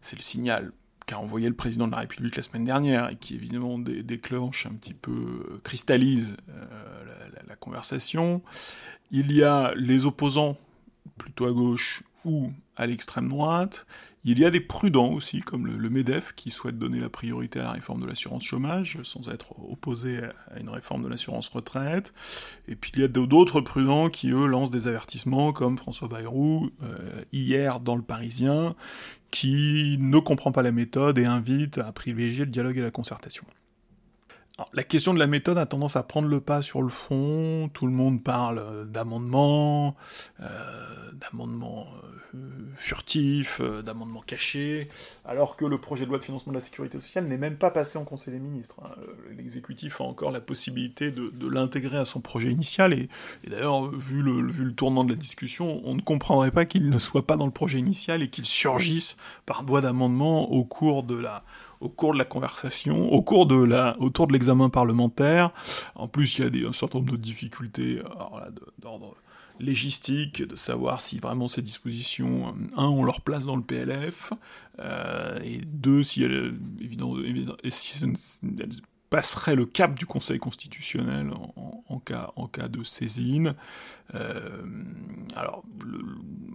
C'est 0.00 0.16
le 0.16 0.22
signal 0.22 0.72
qu'a 1.06 1.18
envoyé 1.18 1.48
le 1.48 1.54
président 1.54 1.86
de 1.86 1.92
la 1.92 1.98
République 1.98 2.36
la 2.36 2.42
semaine 2.42 2.64
dernière 2.64 3.10
et 3.10 3.16
qui 3.16 3.34
évidemment 3.34 3.78
déclenche 3.78 4.66
un 4.66 4.72
petit 4.72 4.94
peu, 4.94 5.10
euh, 5.10 5.60
cristallise 5.62 6.36
la, 7.48 7.56
conversation. 7.56 8.40
Il 9.10 9.32
y 9.32 9.42
a 9.42 9.74
les 9.76 10.06
opposants 10.06 10.56
plutôt 11.18 11.44
à 11.44 11.52
gauche 11.52 12.02
ou 12.24 12.50
à 12.76 12.86
l'extrême 12.86 13.28
droite. 13.28 13.86
Il 14.24 14.38
y 14.38 14.44
a 14.44 14.50
des 14.50 14.60
prudents 14.60 15.12
aussi, 15.12 15.40
comme 15.40 15.66
le, 15.66 15.90
MEDEF, 15.90 16.34
qui 16.34 16.50
souhaite 16.50 16.78
donner 16.78 17.00
la 17.00 17.08
priorité 17.08 17.58
à 17.60 17.64
la 17.64 17.72
réforme 17.72 18.02
de 18.02 18.06
l'assurance 18.06 18.44
chômage, 18.44 18.98
sans 19.02 19.30
être 19.30 19.54
opposé 19.70 20.20
à 20.54 20.60
une 20.60 20.68
réforme 20.68 21.02
de 21.02 21.08
l'assurance 21.08 21.48
retraite. 21.48 22.12
Et 22.68 22.76
puis 22.76 22.92
il 22.94 23.00
y 23.00 23.04
a 23.04 23.08
d'autres 23.08 23.62
prudents 23.62 24.10
qui, 24.10 24.30
eux, 24.30 24.46
lancent 24.46 24.70
des 24.70 24.86
avertissements, 24.88 25.52
comme 25.52 25.78
François 25.78 26.08
Bayrou, 26.08 26.70
euh, 26.82 27.22
hier 27.32 27.80
dans 27.80 27.96
Le 27.96 28.02
Parisien, 28.02 28.74
qui 29.30 29.96
ne 29.98 30.18
comprend 30.18 30.52
pas 30.52 30.62
la 30.62 30.72
méthode 30.72 31.18
et 31.18 31.24
invite 31.24 31.78
à 31.78 31.90
privilégier 31.92 32.44
le 32.44 32.50
dialogue 32.50 32.76
et 32.76 32.82
la 32.82 32.90
concertation 32.90 33.44
la 34.72 34.82
question 34.82 35.14
de 35.14 35.18
la 35.18 35.26
méthode 35.26 35.58
a 35.58 35.66
tendance 35.66 35.96
à 35.96 36.02
prendre 36.02 36.28
le 36.28 36.40
pas 36.40 36.62
sur 36.62 36.82
le 36.82 36.88
fond. 36.88 37.70
Tout 37.72 37.86
le 37.86 37.92
monde 37.92 38.22
parle 38.22 38.58
euh, 38.58 38.84
d'amendements, 38.84 39.96
euh, 40.40 40.46
d'amendements 41.12 41.86
euh, 42.34 42.38
furtifs, 42.76 43.60
d'amendements 43.60 44.20
cachés, 44.20 44.88
alors 45.24 45.56
que 45.56 45.64
le 45.64 45.78
projet 45.78 46.04
de 46.04 46.10
loi 46.10 46.18
de 46.18 46.24
financement 46.24 46.52
de 46.52 46.58
la 46.58 46.64
sécurité 46.64 47.00
sociale 47.00 47.24
n'est 47.24 47.36
même 47.36 47.56
pas 47.56 47.70
passé 47.70 47.98
en 47.98 48.04
Conseil 48.04 48.32
des 48.32 48.40
ministres. 48.40 48.80
Hein. 48.84 48.90
L'exécutif 49.36 50.00
a 50.00 50.04
encore 50.04 50.30
la 50.30 50.40
possibilité 50.40 51.10
de, 51.10 51.48
l'intégrer 51.48 51.98
à 51.98 52.04
son 52.04 52.20
projet 52.20 52.50
initial, 52.50 52.92
et, 52.92 53.08
d'ailleurs, 53.46 53.90
vu 53.90 54.22
le, 54.22 54.50
vu 54.50 54.64
le 54.64 54.72
tournant 54.72 55.04
de 55.04 55.10
la 55.10 55.16
discussion, 55.16 55.80
on 55.84 55.94
ne 55.94 56.00
comprendrait 56.00 56.52
pas 56.52 56.64
qu'il 56.64 56.88
ne 56.88 56.98
soit 56.98 57.26
pas 57.26 57.36
dans 57.36 57.46
le 57.46 57.52
projet 57.52 57.78
initial 57.78 58.22
et 58.22 58.30
qu'il 58.30 58.46
surgisse 58.46 59.16
par 59.46 59.64
voie 59.64 59.80
d'amendement 59.80 60.50
au 60.52 60.64
cours 60.64 61.02
de 61.02 61.16
la 61.16 61.42
au 61.80 61.88
cours 61.88 62.12
de 62.12 62.18
la 62.18 62.24
conversation, 62.24 63.10
au 63.10 63.22
cours 63.22 63.46
de 63.46 63.62
la, 63.62 63.96
autour 63.98 64.26
de 64.26 64.32
l'examen 64.32 64.68
parlementaire. 64.68 65.50
En 65.94 66.08
plus, 66.08 66.38
il 66.38 66.44
y 66.44 66.46
a 66.46 66.50
des, 66.50 66.66
un 66.66 66.72
certain 66.72 66.98
nombre 66.98 67.12
de 67.12 67.16
difficultés 67.16 68.02
euh, 68.04 68.50
d'ordre 68.78 69.16
légistique, 69.58 70.42
de 70.42 70.56
savoir 70.56 71.00
si 71.00 71.18
vraiment 71.18 71.48
ces 71.48 71.62
dispositions, 71.62 72.48
euh, 72.48 72.76
un, 72.76 72.86
ont 72.86 73.04
leur 73.04 73.20
place 73.20 73.44
dans 73.44 73.56
le 73.56 73.62
PLF, 73.62 74.32
euh, 74.78 75.38
et 75.42 75.58
deux, 75.64 76.02
si 76.02 76.22
elles, 76.22 76.54
évidemment, 76.80 77.16
si 77.68 78.04
elles 78.04 78.68
passerait 79.10 79.56
le 79.56 79.66
cap 79.66 79.98
du 79.98 80.06
Conseil 80.06 80.38
constitutionnel 80.38 81.30
en, 81.86 81.98
cas, 81.98 82.68
de 82.68 82.82
saisine. 82.82 83.54
Euh, 84.14 84.62
alors, 85.36 85.64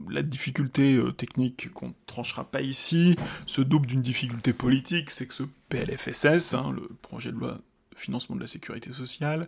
la 0.09 0.23
difficulté 0.23 0.95
euh, 0.95 1.11
technique 1.11 1.71
qu'on 1.73 1.89
ne 1.89 1.93
tranchera 2.07 2.49
pas 2.49 2.61
ici 2.61 3.17
se 3.45 3.61
double 3.61 3.85
d'une 3.85 4.01
difficulté 4.01 4.53
politique, 4.53 5.11
c'est 5.11 5.27
que 5.27 5.33
ce 5.33 5.43
PLFSS, 5.69 6.53
hein, 6.53 6.71
le 6.71 6.87
projet 7.01 7.31
de 7.31 7.37
loi 7.37 7.59
de 7.93 7.99
financement 7.99 8.35
de 8.35 8.41
la 8.41 8.47
sécurité 8.47 8.93
sociale, 8.93 9.47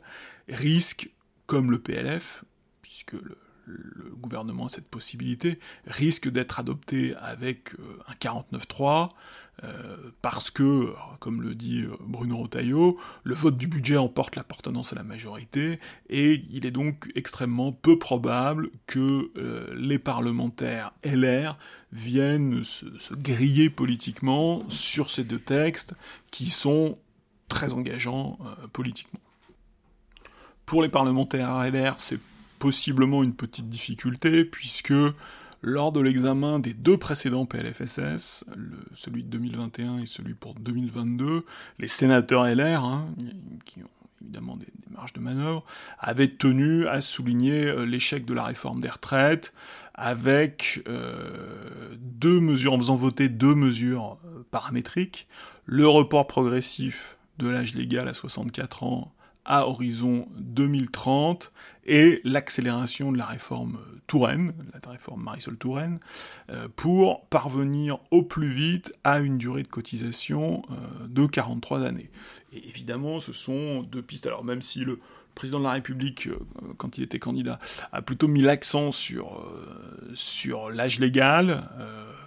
risque, 0.50 1.10
comme 1.46 1.72
le 1.72 1.80
PLF, 1.80 2.43
puisque 2.82 3.13
le, 3.13 3.38
gouvernement 4.17 4.65
a 4.65 4.69
cette 4.69 4.88
possibilité, 4.88 5.60
risque 5.86 6.30
d'être 6.30 6.60
adopté 6.60 7.15
avec 7.15 7.73
euh, 7.80 7.99
un 8.08 8.13
49-3, 8.13 9.10
euh, 9.63 9.97
parce 10.21 10.51
que, 10.51 10.93
comme 11.19 11.41
le 11.41 11.56
dit 11.56 11.82
euh, 11.82 11.95
Bruno 12.01 12.38
Rotaillot, 12.38 12.99
le 13.23 13.36
vote 13.36 13.58
du 13.58 13.67
budget 13.67 13.97
emporte 13.97 14.36
l'appartenance 14.36 14.93
à 14.93 14.95
la 14.95 15.03
majorité, 15.03 15.80
et 16.10 16.43
il 16.51 16.65
est 16.65 16.71
donc 16.71 17.10
extrêmement 17.15 17.71
peu 17.71 17.97
probable 17.97 18.69
que 18.86 19.32
les 19.75 19.97
parlementaires 19.97 20.93
LR 21.03 21.58
viennent 21.91 22.63
se, 22.63 22.86
griller 23.15 23.69
politiquement 23.69 24.63
sur 24.69 25.10
ces 25.10 25.23
deux 25.23 25.39
textes 25.39 25.93
qui 26.30 26.49
sont 26.49 26.97
très 27.47 27.73
engageants 27.73 28.38
politiquement. 28.73 29.19
Pour 30.65 30.84
les 30.84 30.89
parlementaires 30.89 31.58
LR, 31.71 31.95
c'est 31.97 32.19
possiblement 32.60 33.24
une 33.24 33.34
petite 33.34 33.70
difficulté, 33.70 34.46
puisque 34.46 34.93
lors 35.62 35.91
de 35.91 36.00
l'examen 36.00 36.60
des 36.60 36.74
deux 36.74 36.98
précédents 36.98 37.46
PLFSS, 37.46 38.46
celui 38.93 39.24
de 39.24 39.30
2021 39.30 40.00
et 40.00 40.06
celui 40.06 40.34
pour 40.34 40.54
2022, 40.56 41.46
les 41.80 41.88
sénateurs 41.88 42.46
LR, 42.46 42.84
hein, 42.84 43.10
qui 43.65 43.82
ont 43.82 43.89
évidemment 44.22 44.56
des, 44.58 44.67
marges 44.89 45.13
de 45.13 45.20
manœuvre, 45.20 45.63
avaient 46.00 46.28
tenu 46.28 46.88
à 46.88 47.02
souligner 47.02 47.65
euh, 47.65 47.86
l'échec 47.86 48.26
de 48.26 48.34
la 48.34 48.43
réforme 48.43 48.80
des 48.80 48.89
retraites, 48.89 49.54
avec 49.93 50.84
euh, 50.88 51.96
deux 52.00 52.39
mesures, 52.39 52.74
en 52.74 52.80
faisant 52.80 52.96
voter 52.96 53.30
deux 53.30 53.56
mesures 53.56 54.17
euh, 54.26 54.43
paramétriques, 54.50 55.28
le 55.65 55.88
report 55.88 56.28
progressif 56.28 57.17
de 57.38 57.48
l'âge 57.48 57.76
légal 57.76 58.08
à 58.08 58.13
64 58.13 58.84
ans 58.84 59.13
à 59.47 59.67
horizon 59.67 60.27
2030 60.38 61.51
et 61.86 62.21
l'accélération 62.23 63.12
de 63.12 63.17
la 63.17 63.25
réforme 63.25 63.79
Touraine, 64.07 64.53
la 64.73 64.91
réforme 64.91 65.23
Marisol 65.23 65.57
Touraine, 65.57 65.99
euh, 66.49 66.67
pour 66.75 67.25
parvenir 67.25 67.99
au 68.12 68.23
plus 68.23 68.49
vite 68.49 68.93
à 69.03 69.19
une 69.19 69.38
durée 69.38 69.63
de 69.63 69.67
cotisation 69.67 70.63
euh, 70.71 71.07
de 71.07 71.25
43 71.25 71.83
années. 71.83 72.10
Et 72.53 72.67
évidemment, 72.69 73.19
ce 73.19 73.33
sont 73.33 73.83
deux 73.83 74.01
pistes. 74.01 74.27
Alors 74.27 74.43
même 74.43 74.62
si 74.62 74.79
le 74.79 74.99
président 75.38 75.60
de 75.60 75.63
la 75.63 75.71
République, 75.71 76.28
euh, 76.28 76.38
quand 76.78 76.97
il 76.97 77.04
était 77.04 77.19
candidat, 77.19 77.60
a 77.91 78.02
plutôt 78.02 78.28
mis 78.28 78.41
l'accent 78.41 78.91
sur, 78.91 79.45
sur 80.13 80.69
l'âge 80.69 81.00
légal, 81.00 81.63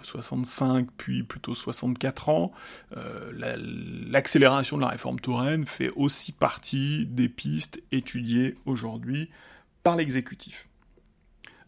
65 0.01 0.87
puis 0.97 1.23
plutôt 1.23 1.53
64 1.53 2.29
ans, 2.29 2.51
l'accélération 2.91 4.77
de 4.77 4.81
la 4.81 4.89
réforme 4.89 5.19
Touraine 5.19 5.67
fait 5.67 5.91
aussi 5.95 6.31
partie 6.31 7.05
des 7.05 7.29
pistes 7.29 7.81
étudiées 7.91 8.57
aujourd'hui 8.65 9.29
par 9.83 9.95
l'exécutif. 9.95 10.67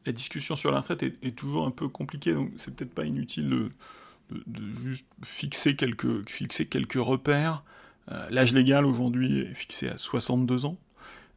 La 0.06 0.12
discussion 0.12 0.56
sur 0.56 0.72
la 0.72 0.82
retraite 0.82 1.04
est, 1.04 1.36
toujours 1.36 1.66
un 1.66 1.72
peu 1.72 1.88
compliquée, 1.88 2.34
donc 2.34 2.52
c'est 2.58 2.76
peut-être 2.76 2.94
pas 2.94 3.06
inutile 3.06 3.48
de, 3.48 3.72
juste 4.84 5.08
fixer 5.24 5.76
quelques, 5.76 6.30
fixer 6.30 6.66
quelques 6.66 6.94
repères. 6.96 7.64
Euh, 8.12 8.28
l'âge 8.30 8.54
légal 8.54 8.86
aujourd'hui 8.86 9.40
est 9.40 9.54
fixé 9.54 9.88
à 9.88 9.98
62 9.98 10.66
ans. 10.66 10.78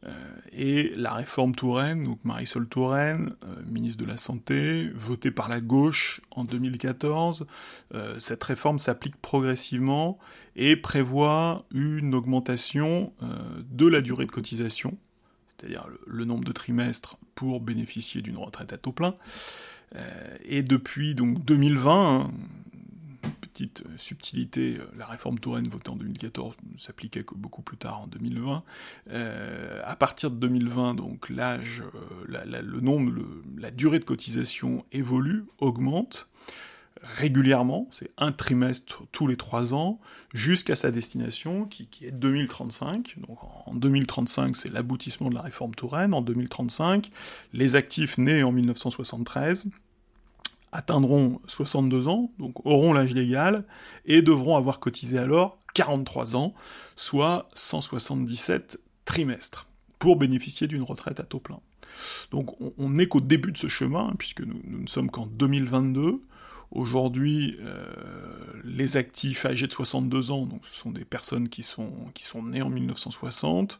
Euh, 0.07 0.11
et 0.51 0.93
la 0.95 1.13
réforme 1.13 1.53
Touraine, 1.53 2.03
donc 2.03 2.23
Marisol 2.23 2.67
Touraine, 2.67 3.35
euh, 3.43 3.61
ministre 3.67 4.03
de 4.03 4.09
la 4.09 4.17
Santé, 4.17 4.89
votée 4.95 5.31
par 5.31 5.49
la 5.49 5.61
gauche 5.61 6.21
en 6.31 6.45
2014, 6.45 7.45
cette 8.17 8.43
réforme 8.43 8.79
s'applique 8.79 9.15
progressivement 9.17 10.17
et 10.55 10.75
prévoit 10.75 11.65
une 11.71 12.13
augmentation 12.15 13.13
de 13.69 13.87
la 13.87 14.01
durée 14.01 14.25
de 14.25 14.31
cotisation 14.31 14.97
c'est-à-dire 15.57 15.87
le, 16.05 16.25
nombre 16.25 16.43
de 16.43 16.51
trimestres 16.51 17.17
pour 17.35 17.59
bénéficier 17.61 18.21
d'une 18.21 18.37
retraite 18.37 18.73
à 18.73 18.77
taux 18.77 18.91
plein. 18.91 19.15
Euh, 19.95 20.37
et 20.43 20.63
depuis 20.63 21.15
donc 21.15 21.43
2020, 21.45 22.21
hein, 22.21 22.31
petite 23.41 23.83
subtilité, 23.97 24.77
la 24.97 25.05
réforme 25.05 25.39
Touraine 25.39 25.67
votée 25.67 25.89
en 25.89 25.95
2014 25.95 26.55
ne 26.73 26.77
s'appliquait 26.77 27.23
que 27.23 27.35
beaucoup 27.35 27.61
plus 27.61 27.77
tard 27.77 28.01
en 28.01 28.07
2020. 28.07 28.63
Euh, 29.09 29.81
à 29.85 29.95
partir 29.95 30.31
de 30.31 30.35
2020, 30.35 30.95
donc 30.95 31.29
l'âge, 31.29 31.83
euh, 31.95 32.61
le 32.61 32.79
nombre, 32.81 33.11
la 33.57 33.71
durée 33.71 33.99
de 33.99 34.05
cotisation 34.05 34.85
évolue, 34.91 35.45
augmente 35.59 36.27
régulièrement, 37.01 37.87
c'est 37.91 38.11
un 38.17 38.31
trimestre 38.31 39.03
tous 39.11 39.27
les 39.27 39.37
trois 39.37 39.73
ans, 39.73 39.99
jusqu'à 40.33 40.75
sa 40.75 40.91
destination, 40.91 41.65
qui, 41.65 41.87
est 42.01 42.11
2035. 42.11 43.17
Donc 43.27 43.37
en 43.65 43.73
2035, 43.73 44.55
c'est 44.55 44.69
l'aboutissement 44.69 45.29
de 45.29 45.35
la 45.35 45.41
réforme 45.41 45.75
Touraine. 45.75 46.13
En 46.13 46.21
2035, 46.21 47.09
les 47.53 47.75
actifs 47.75 48.17
nés 48.17 48.43
en 48.43 48.51
1973 48.51 49.67
atteindront 50.71 51.39
62 51.47 52.07
ans, 52.07 52.31
donc 52.39 52.65
auront 52.65 52.93
l'âge 52.93 53.13
légal, 53.13 53.65
et 54.05 54.21
devront 54.21 54.57
avoir 54.57 54.79
cotisé 54.79 55.17
alors 55.17 55.57
43 55.73 56.35
ans, 56.35 56.53
soit 56.95 57.47
177 57.53 58.79
trimestres, 59.05 59.67
pour 59.99 60.17
bénéficier 60.17 60.67
d'une 60.67 60.83
retraite 60.83 61.19
à 61.19 61.23
taux 61.23 61.39
plein. 61.39 61.59
Donc 62.31 62.55
on 62.77 62.89
n'est 62.89 63.07
qu'au 63.07 63.21
début 63.21 63.51
de 63.51 63.57
ce 63.57 63.67
chemin, 63.67 64.13
puisque 64.17 64.41
nous, 64.41 64.61
nous 64.65 64.81
ne 64.81 64.87
sommes 64.87 65.09
qu'en 65.09 65.25
2022, 65.25 66.21
Aujourd'hui, 66.71 67.57
euh, 67.61 67.85
les 68.65 68.97
actifs 68.97 69.45
âgés 69.45 69.67
de 69.67 69.71
62 69.71 70.31
ans, 70.31 70.45
donc 70.45 70.65
ce 70.65 70.77
sont 70.77 70.91
des 70.91 71.05
personnes 71.05 71.47
qui 71.47 71.63
sont, 71.63 71.93
qui 72.13 72.25
sont 72.25 72.43
nées 72.43 72.61
en 72.61 72.69
1960, 72.69 73.79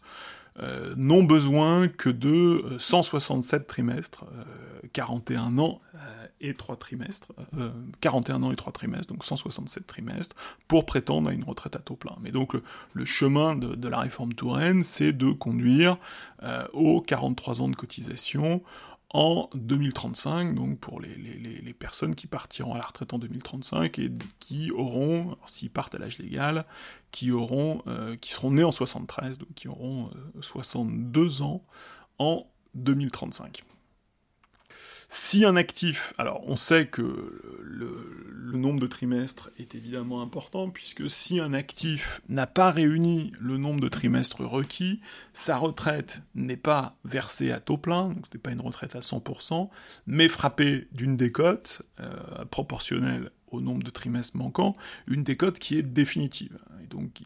euh, 0.60 0.94
n'ont 0.98 1.24
besoin 1.24 1.88
que 1.88 2.10
de 2.10 2.78
167 2.80 3.62
euh, 3.62 3.66
trimestres, 3.66 4.26
41 4.94 5.58
ans 5.58 5.82
et 6.40 6.54
3 6.54 6.76
trimestres, 6.76 7.32
41 8.00 8.44
ans 8.44 8.52
et 8.52 8.56
3 8.56 8.72
trimestres, 8.72 9.12
donc 9.12 9.24
167 9.24 9.88
trimestres, 9.88 10.36
pour 10.68 10.86
prétendre 10.86 11.30
à 11.30 11.34
une 11.34 11.44
retraite 11.44 11.76
à 11.76 11.80
taux 11.80 11.96
plein. 11.96 12.16
Mais 12.22 12.32
donc 12.32 12.56
le, 12.94 13.06
chemin 13.06 13.56
de, 13.56 13.76
de, 13.76 13.88
la 13.88 14.00
réforme 14.00 14.34
Touraine, 14.34 14.84
c'est 14.84 15.14
de 15.14 15.32
conduire 15.32 15.98
aux 16.74 17.02
43 17.02 17.62
ans 17.62 17.70
de 17.70 17.76
cotisation 17.76 18.62
en 19.14 19.50
2035, 19.54 20.54
donc 20.54 20.80
pour 20.80 21.00
les, 21.00 21.74
personnes 21.74 22.16
qui 22.16 22.28
partiront 22.28 22.74
à 22.74 22.78
la 22.78 22.84
retraite 22.84 23.14
en 23.14 23.20
2035 23.20 24.00
et 24.00 24.12
qui 24.40 24.72
auront, 24.72 25.38
s'ils 25.46 25.70
partent 25.70 25.96
à 25.96 26.00
l'âge 26.00 26.18
légal, 26.18 26.66
qui 27.12 27.32
auront, 27.32 27.84
euh, 27.88 28.16
qui 28.18 28.32
seront 28.34 28.52
nés 28.52 28.64
en 28.64 28.72
73, 28.72 29.38
donc 29.38 29.54
qui 29.54 29.68
auront 29.68 30.10
62 30.42 31.42
euh, 31.42 31.44
ans 31.44 31.64
en 32.18 32.48
2035. 32.74 33.64
Si 35.10 35.46
un 35.46 35.56
actif, 35.56 36.14
alors 36.18 36.44
on 36.48 36.58
sait 36.58 36.88
que 36.88 37.02
le, 37.64 38.28
nombre 38.54 38.80
de 38.80 38.88
trimestres 38.88 39.52
est 39.60 39.76
évidemment 39.76 40.22
important, 40.22 40.70
puisque 40.70 41.08
si 41.10 41.40
un 41.40 41.54
actif 41.54 42.22
n'a 42.28 42.48
pas 42.48 42.72
réuni 42.72 43.32
le 43.40 43.58
nombre 43.58 43.80
de 43.80 43.88
trimestres 43.88 44.42
requis, 44.42 45.00
sa 45.34 45.58
retraite 45.58 46.24
n'est 46.34 46.58
pas 46.58 46.98
versée 47.04 47.52
à 47.52 47.60
taux 47.60 47.78
plein, 47.78 48.10
donc 48.10 48.26
ce 48.26 48.36
n'est 48.36 48.42
pas 48.42 48.52
une 48.52 48.62
retraite 48.62 48.96
à 48.96 49.00
100%, 49.00 49.70
mais 50.08 50.28
frappée 50.28 50.88
d'une 50.92 51.18
décote 51.18 51.84
euh, 52.00 52.46
proportionnelle 52.46 53.32
au 53.52 53.62
nombre 53.62 53.84
de 53.84 53.92
trimestres 53.92 54.36
manquants, 54.36 54.76
une 55.08 55.24
décote 55.24 55.60
qui 55.60 55.78
est 55.78 55.84
définitive, 55.84 56.58
et 56.84 56.88
donc 56.88 57.12
qui, 57.14 57.26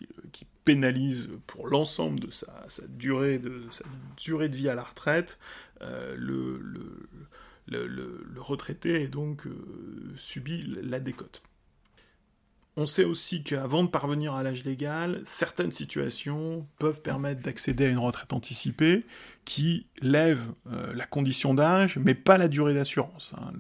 pénalise 0.64 1.28
pour 1.48 1.68
l'ensemble 1.68 2.20
de 2.20 2.30
sa, 2.30 2.48
durée 2.88 3.40
de, 3.40 3.68
vie 4.46 4.70
à 4.70 4.76
la 4.76 4.84
retraite 4.84 5.40
euh, 5.82 6.16
le, 6.16 6.62
retraité 8.38 9.02
et 9.02 9.08
donc 9.08 9.48
euh, 9.48 10.14
subit 10.16 10.64
la 10.84 11.00
décote. 11.00 11.44
On 12.78 12.86
sait 12.86 13.04
aussi 13.04 13.44
qu'avant 13.44 13.84
de 13.84 13.90
parvenir 13.90 14.34
à 14.34 14.44
l'âge 14.44 14.64
légal, 14.64 15.22
certaines 15.26 15.74
situations 15.74 16.66
peuvent 16.80 17.02
permettre 17.02 17.42
d'accéder 17.42 17.86
à 17.86 17.90
une 17.90 17.98
retraite 17.98 18.32
anticipée 18.32 19.06
qui 19.46 19.88
lève 20.02 20.54
euh, 20.72 20.94
la 20.94 21.06
condition 21.06 21.54
d'âge, 21.54 21.98
mais 21.98 22.16
pas 22.16 22.38
la 22.38 22.48
durée 22.48 22.74
d'assurance. 22.74 23.34
Hein. 23.38 23.52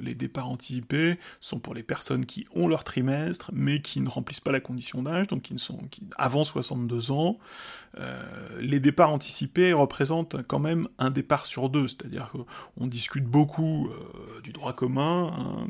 les 0.00 0.14
départs 0.14 0.48
anticipés 0.48 1.18
sont 1.40 1.58
pour 1.58 1.74
les 1.74 1.82
personnes 1.82 2.26
qui 2.26 2.46
ont 2.54 2.68
leur 2.68 2.84
trimestre, 2.84 3.50
mais 3.52 3.80
qui 3.80 4.00
ne 4.00 4.08
remplissent 4.08 4.40
pas 4.40 4.52
la 4.52 4.60
condition 4.60 5.02
d'âge, 5.02 5.28
donc 5.28 5.42
qui 5.42 5.54
ne 5.54 5.58
sont 5.58 5.78
avant 6.18 6.44
62 6.44 7.10
ans. 7.10 7.38
Euh, 7.98 8.22
les 8.60 8.78
départs 8.78 9.10
anticipés 9.10 9.72
représentent 9.72 10.46
quand 10.46 10.60
même 10.60 10.88
un 10.98 11.10
départ 11.10 11.44
sur 11.44 11.68
deux, 11.68 11.88
c'est-à-dire 11.88 12.30
qu'on 12.30 12.86
discute 12.86 13.24
beaucoup 13.24 13.88
euh, 13.88 14.40
du 14.42 14.52
droit 14.52 14.72
commun, 14.72 15.32
hein, 15.36 15.66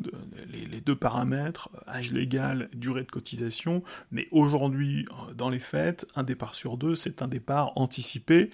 les, 0.52 0.66
les, 0.66 0.80
deux 0.82 0.96
paramètres, 0.96 1.70
âge 1.88 2.12
légal, 2.12 2.68
durée 2.74 3.04
de 3.04 3.10
cotisation, 3.10 3.82
mais 4.10 4.28
aujourd'hui, 4.32 5.06
dans 5.34 5.48
les 5.48 5.58
faits, 5.58 6.06
un 6.14 6.22
départ 6.22 6.54
sur 6.54 6.76
deux, 6.76 6.94
c'est 6.94 7.22
un 7.22 7.28
départ 7.28 7.72
anticipé 7.76 8.50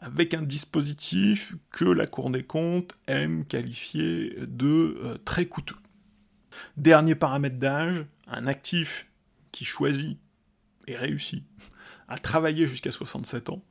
avec 0.00 0.34
un 0.34 0.42
dispositif 0.42 1.56
que 1.70 1.84
la 1.84 2.06
Cour 2.06 2.30
des 2.30 2.44
comptes 2.44 2.96
aime 3.06 3.44
qualifier 3.44 4.34
de 4.46 4.98
euh, 5.02 5.18
très 5.24 5.46
coûteux. 5.46 5.76
Dernier 6.76 7.14
paramètre 7.14 7.58
d'âge, 7.58 8.04
un 8.26 8.46
actif 8.46 9.06
qui 9.52 9.64
choisit 9.64 10.18
et 10.86 10.96
réussit 10.96 11.44
à 12.08 12.18
travailler 12.18 12.66
jusqu'à 12.66 12.92
67 12.92 13.50
ans 13.50 13.62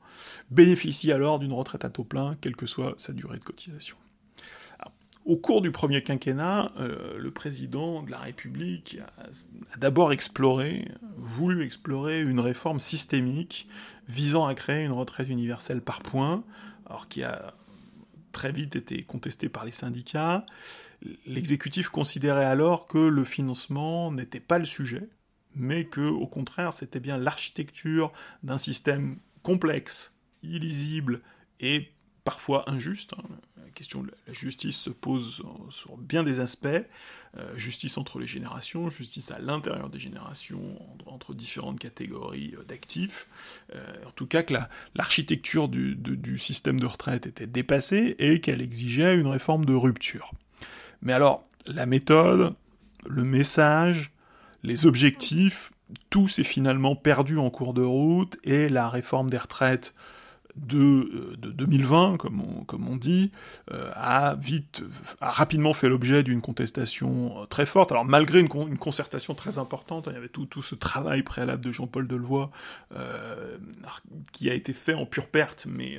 bénéficie 0.51 1.11
alors 1.11 1.39
d'une 1.39 1.53
retraite 1.53 1.85
à 1.85 1.89
taux 1.89 2.03
plein, 2.03 2.37
quelle 2.41 2.55
que 2.55 2.65
soit 2.65 2.95
sa 2.97 3.13
durée 3.13 3.39
de 3.39 3.43
cotisation. 3.43 3.97
Au 5.25 5.35
cours 5.35 5.61
du 5.61 5.71
premier 5.71 6.01
quinquennat, 6.01 6.71
euh, 6.79 7.17
le 7.17 7.31
président 7.31 8.01
de 8.01 8.11
la 8.11 8.19
République 8.19 8.97
a, 9.17 9.77
d'abord 9.77 10.13
exploré, 10.13 10.87
voulu 11.17 11.65
explorer 11.65 12.21
une 12.21 12.39
réforme 12.39 12.79
systémique 12.79 13.67
visant 14.07 14.45
à 14.45 14.55
créer 14.55 14.85
une 14.85 14.91
retraite 14.91 15.29
universelle 15.29 15.81
par 15.81 16.01
points, 16.01 16.43
alors 16.85 17.07
qui 17.07 17.23
a 17.23 17.53
très 18.31 18.51
vite 18.51 18.75
été 18.75 19.03
contestée 19.03 19.49
par 19.49 19.65
les 19.65 19.71
syndicats. 19.71 20.45
L'exécutif 21.25 21.89
considérait 21.89 22.45
alors 22.45 22.87
que 22.87 22.97
le 22.97 23.23
financement 23.23 24.11
n'était 24.11 24.39
pas 24.39 24.59
le 24.59 24.65
sujet, 24.65 25.09
mais 25.55 25.85
que, 25.85 26.01
au 26.01 26.27
contraire, 26.27 26.73
c'était 26.73 26.99
bien 26.99 27.17
l'architecture 27.17 28.11
d'un 28.43 28.57
système 28.57 29.17
complexe, 29.43 30.13
illisible 30.43 31.21
et 31.59 31.91
parfois 32.23 32.69
injuste. 32.69 33.13
La 33.77 33.79
question 33.81 34.01
de 34.01 34.11
la 34.25 34.33
justice 34.33 34.75
se 34.75 34.89
pose 34.89 35.43
sur 35.69 35.97
bien 35.97 36.23
des 36.23 36.39
aspects. 36.39 36.65
Euh, 37.37 37.55
justice 37.55 37.99
entre 37.99 38.17
les 38.17 38.25
générations, 38.25 38.89
justice 38.89 39.29
à 39.29 39.37
l'intérieur 39.37 39.89
des 39.91 39.99
générations, 39.99 40.81
entre 41.05 41.35
différentes 41.35 41.77
catégories 41.77 42.55
euh, 42.57 42.63
d'actifs. 42.63 43.27
Euh, 43.75 43.85
en 44.07 44.09
tout 44.09 44.25
cas, 44.25 44.41
que 44.41 44.55
l'architecture 44.95 45.67
du, 45.67 45.93
du, 45.95 46.39
système 46.39 46.79
de 46.79 46.87
retraite 46.87 47.27
était 47.27 47.45
dépassée 47.45 48.15
et 48.17 48.41
qu'elle 48.41 48.63
exigeait 48.63 49.15
une 49.15 49.27
réforme 49.27 49.63
de 49.63 49.75
rupture. 49.75 50.31
Mais 51.03 51.13
alors, 51.13 51.47
la 51.67 51.85
méthode, 51.85 52.55
le 53.05 53.23
message, 53.23 54.11
les 54.63 54.87
objectifs, 54.87 55.71
tout 56.09 56.27
s'est 56.27 56.43
finalement 56.43 56.95
perdu 56.95 57.37
en 57.37 57.51
cours 57.51 57.75
de 57.75 57.83
route 57.83 58.37
et 58.43 58.69
la 58.69 58.89
réforme 58.89 59.29
des 59.29 59.37
retraites 59.37 59.93
de, 60.57 61.35
2020, 61.35 62.13
euh, 62.13 62.17
comme 62.17 62.87
on, 62.89 62.95
dit, 62.95 63.31
euh, 63.71 63.91
a, 63.95 64.35
vite, 64.35 64.83
a 65.21 65.31
rapidement 65.31 65.73
fait 65.73 65.89
l'objet 65.89 66.23
d'une 66.23 66.41
contestation 66.41 67.41
euh, 67.41 67.45
très 67.45 67.65
forte. 67.65 67.91
Alors 67.91 68.05
malgré 68.05 68.39
une, 68.39 68.47
concertation 68.47 69.33
très 69.33 69.57
importante, 69.57 70.07
hein, 70.07 70.11
il 70.11 70.15
y 70.15 70.17
avait 70.17 70.29
tout, 70.29 70.47
ce 70.61 70.75
travail 70.75 71.23
préalable 71.23 71.63
de 71.63 71.71
Jean-Paul 71.71 72.07
Delevoye 72.07 72.49
qui 74.31 74.49
a 74.49 74.53
été 74.53 74.73
fait 74.73 74.93
en 74.93 75.05
pure 75.05 75.27
perte, 75.27 75.65
mais 75.69 75.97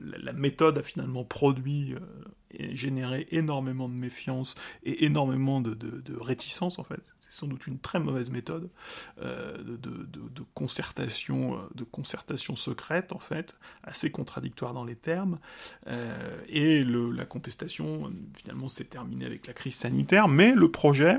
la, 0.00 0.32
méthode 0.32 0.78
a 0.78 0.82
finalement 0.82 1.24
produit 1.24 1.94
et 2.50 2.76
généré 2.76 3.26
énormément 3.30 3.88
de 3.88 3.94
méfiance 3.94 4.56
et 4.84 5.04
énormément 5.04 5.60
de, 5.60 5.74
de, 5.74 6.00
de 6.00 6.16
réticence 6.20 6.78
en 6.78 6.84
fait 6.84 7.11
sans 7.32 7.46
doute 7.46 7.66
une 7.66 7.78
très 7.78 7.98
mauvaise 7.98 8.30
méthode 8.30 8.68
euh, 9.22 9.56
de, 9.56 10.42
concertation, 10.54 11.54
euh, 11.54 11.58
de 11.74 11.82
concertation 11.82 12.56
secrète 12.56 13.12
en 13.12 13.18
fait, 13.18 13.56
assez 13.82 14.10
contradictoire 14.10 14.74
dans 14.74 14.84
les 14.84 14.96
termes. 14.96 15.38
Euh, 15.86 16.38
et 16.48 16.84
la 16.84 17.24
contestation 17.24 18.12
finalement 18.36 18.68
s'est 18.68 18.84
terminée 18.84 19.24
avec 19.24 19.46
la 19.46 19.54
crise 19.54 19.76
sanitaire, 19.76 20.28
mais 20.28 20.52
le 20.52 20.70
projet 20.70 21.16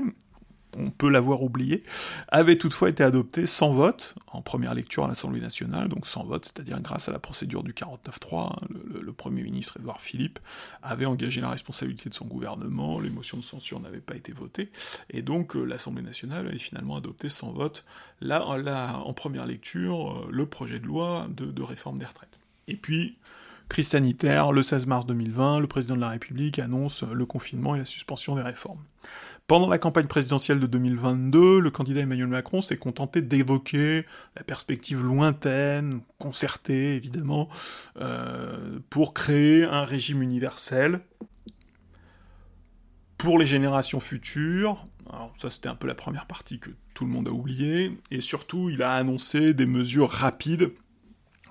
on 0.78 0.90
peut 0.90 1.08
l'avoir 1.08 1.42
oublié, 1.42 1.84
avait 2.28 2.56
toutefois 2.56 2.88
été 2.88 3.02
adopté 3.02 3.46
sans 3.46 3.70
vote 3.70 4.14
en 4.28 4.42
première 4.42 4.74
lecture 4.74 5.04
à 5.04 5.08
l'Assemblée 5.08 5.40
nationale, 5.40 5.88
donc 5.88 6.06
sans 6.06 6.24
vote, 6.24 6.44
c'est-à-dire 6.44 6.80
grâce 6.80 7.08
à 7.08 7.12
la 7.12 7.18
procédure 7.18 7.62
du 7.62 7.72
49-3. 7.72 8.52
Hein, 8.52 8.56
le, 9.00 9.12
Premier 9.14 9.44
ministre 9.44 9.78
Édouard 9.78 10.00
Philippe 10.00 10.40
avait 10.82 11.06
engagé 11.06 11.40
la 11.40 11.48
responsabilité 11.48 12.10
de 12.10 12.14
son 12.14 12.26
gouvernement, 12.26 12.98
les 12.98 13.10
motions 13.10 13.38
de 13.38 13.44
censure 13.44 13.78
n'avaient 13.78 14.00
pas 14.00 14.16
été 14.16 14.32
votées, 14.32 14.70
et 15.08 15.22
donc 15.22 15.54
euh, 15.54 15.64
l'Assemblée 15.64 16.02
nationale 16.02 16.48
avait 16.48 16.58
finalement 16.58 16.96
adopté 16.96 17.28
sans 17.28 17.52
vote, 17.52 17.84
là, 18.20 18.42
en 19.04 19.12
première 19.12 19.46
lecture, 19.46 20.24
euh, 20.24 20.28
le 20.30 20.46
projet 20.46 20.80
de 20.80 20.86
loi 20.86 21.28
de, 21.30 21.46
de 21.46 21.62
réforme 21.62 21.98
des 21.98 22.04
retraites. 22.04 22.40
Et 22.66 22.76
puis, 22.76 23.16
crise 23.68 23.88
sanitaire, 23.88 24.52
le 24.52 24.62
16 24.62 24.86
mars 24.86 25.06
2020, 25.06 25.60
le 25.60 25.66
président 25.66 25.94
de 25.96 26.00
la 26.00 26.10
République 26.10 26.58
annonce 26.58 27.02
le 27.02 27.26
confinement 27.26 27.74
et 27.74 27.78
la 27.78 27.84
suspension 27.84 28.34
des 28.34 28.42
réformes. 28.42 28.82
Pendant 29.46 29.68
la 29.68 29.76
campagne 29.76 30.06
présidentielle 30.06 30.58
de 30.58 30.66
2022, 30.66 31.60
le 31.60 31.70
candidat 31.70 32.00
Emmanuel 32.00 32.28
Macron 32.28 32.62
s'est 32.62 32.78
contenté 32.78 33.20
d'évoquer 33.20 34.06
la 34.36 34.42
perspective 34.42 35.04
lointaine, 35.04 36.00
concertée 36.18 36.96
évidemment, 36.96 37.50
euh, 38.00 38.78
pour 38.88 39.12
créer 39.12 39.64
un 39.64 39.84
régime 39.84 40.22
universel 40.22 41.00
pour 43.18 43.38
les 43.38 43.46
générations 43.46 44.00
futures. 44.00 44.86
Alors 45.10 45.34
ça 45.36 45.50
c'était 45.50 45.68
un 45.68 45.74
peu 45.74 45.88
la 45.88 45.94
première 45.94 46.24
partie 46.24 46.58
que 46.58 46.70
tout 46.94 47.04
le 47.04 47.10
monde 47.10 47.28
a 47.28 47.32
oublié, 47.32 48.00
et 48.10 48.22
surtout 48.22 48.70
il 48.70 48.82
a 48.82 48.94
annoncé 48.94 49.52
des 49.52 49.66
mesures 49.66 50.08
rapides 50.08 50.72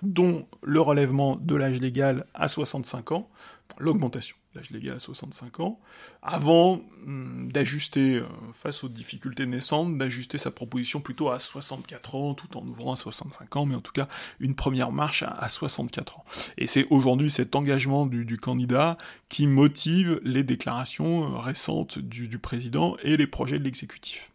dont 0.01 0.47
le 0.63 0.81
relèvement 0.81 1.35
de 1.35 1.55
l'âge 1.55 1.79
légal 1.79 2.25
à 2.33 2.47
65 2.47 3.11
ans, 3.11 3.29
l'augmentation 3.77 4.35
l'âge 4.55 4.69
légal 4.69 4.95
à 4.95 4.99
65 4.99 5.59
ans, 5.59 5.79
avant 6.21 6.81
hum, 7.05 7.51
d'ajuster, 7.51 8.15
euh, 8.15 8.25
face 8.53 8.83
aux 8.83 8.89
difficultés 8.89 9.45
naissantes, 9.45 9.97
d'ajuster 9.97 10.37
sa 10.37 10.51
proposition 10.51 11.01
plutôt 11.01 11.29
à 11.29 11.39
64 11.39 12.15
ans, 12.15 12.33
tout 12.33 12.57
en 12.57 12.65
ouvrant 12.67 12.93
à 12.93 12.95
65 12.95 13.55
ans, 13.55 13.65
mais 13.65 13.75
en 13.75 13.81
tout 13.81 13.91
cas 13.91 14.07
une 14.39 14.55
première 14.55 14.91
marche 14.91 15.23
à, 15.23 15.49
64 15.49 16.19
ans. 16.19 16.25
Et 16.57 16.67
c'est 16.67 16.87
aujourd'hui 16.89 17.29
cet 17.29 17.55
engagement 17.55 18.05
du, 18.05 18.37
candidat 18.37 18.97
qui 19.29 19.47
motive 19.47 20.19
les 20.23 20.43
déclarations 20.43 21.23
euh, 21.23 21.37
récentes 21.37 21.99
du, 21.99 22.27
du 22.27 22.39
président 22.39 22.97
et 23.03 23.17
les 23.17 23.27
projets 23.27 23.59
de 23.59 23.63
l'exécutif. 23.63 24.31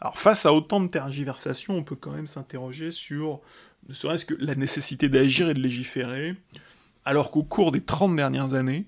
Alors 0.00 0.18
face 0.18 0.46
à 0.46 0.52
autant 0.52 0.80
de 0.80 0.88
tergiversations, 0.88 1.76
on 1.76 1.84
peut 1.84 1.96
quand 1.96 2.10
même 2.10 2.26
s'interroger 2.26 2.90
sur 2.90 3.40
ne 3.88 3.94
serait-ce 3.94 4.24
que 4.24 4.34
la 4.38 4.54
nécessité 4.54 5.08
d'agir 5.08 5.48
et 5.48 5.54
de 5.54 5.60
légiférer, 5.60 6.34
alors 7.04 7.30
qu'au 7.30 7.42
cours 7.42 7.72
des 7.72 7.80
30 7.80 8.14
dernières 8.14 8.54
années, 8.54 8.86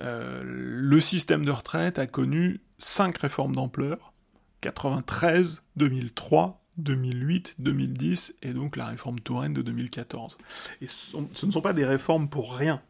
euh, 0.00 0.42
le 0.44 1.00
système 1.00 1.44
de 1.44 1.50
retraite 1.50 1.98
a 1.98 2.06
connu 2.06 2.60
cinq 2.78 3.18
réformes 3.18 3.54
d'ampleur 3.54 4.12
93, 4.60 5.62
2003, 5.76 6.62
2008, 6.78 7.56
2010 7.58 8.34
et 8.42 8.52
donc 8.52 8.76
la 8.76 8.86
réforme 8.86 9.20
Touraine 9.20 9.52
de 9.52 9.62
2014. 9.62 10.38
Et 10.80 10.86
ce, 10.86 11.16
ne 11.16 11.50
sont 11.50 11.60
pas 11.60 11.72
des 11.72 11.84
réformes 11.84 12.28
pour 12.28 12.56
rien. 12.56 12.82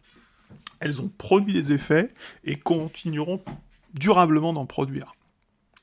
Elles 0.81 1.01
ont 1.01 1.09
produit 1.09 1.53
des 1.53 1.73
effets 1.73 2.13
et 2.45 2.57
continueront 2.57 3.43
durablement 3.95 4.53
d'en 4.53 4.67
produire. 4.67 5.15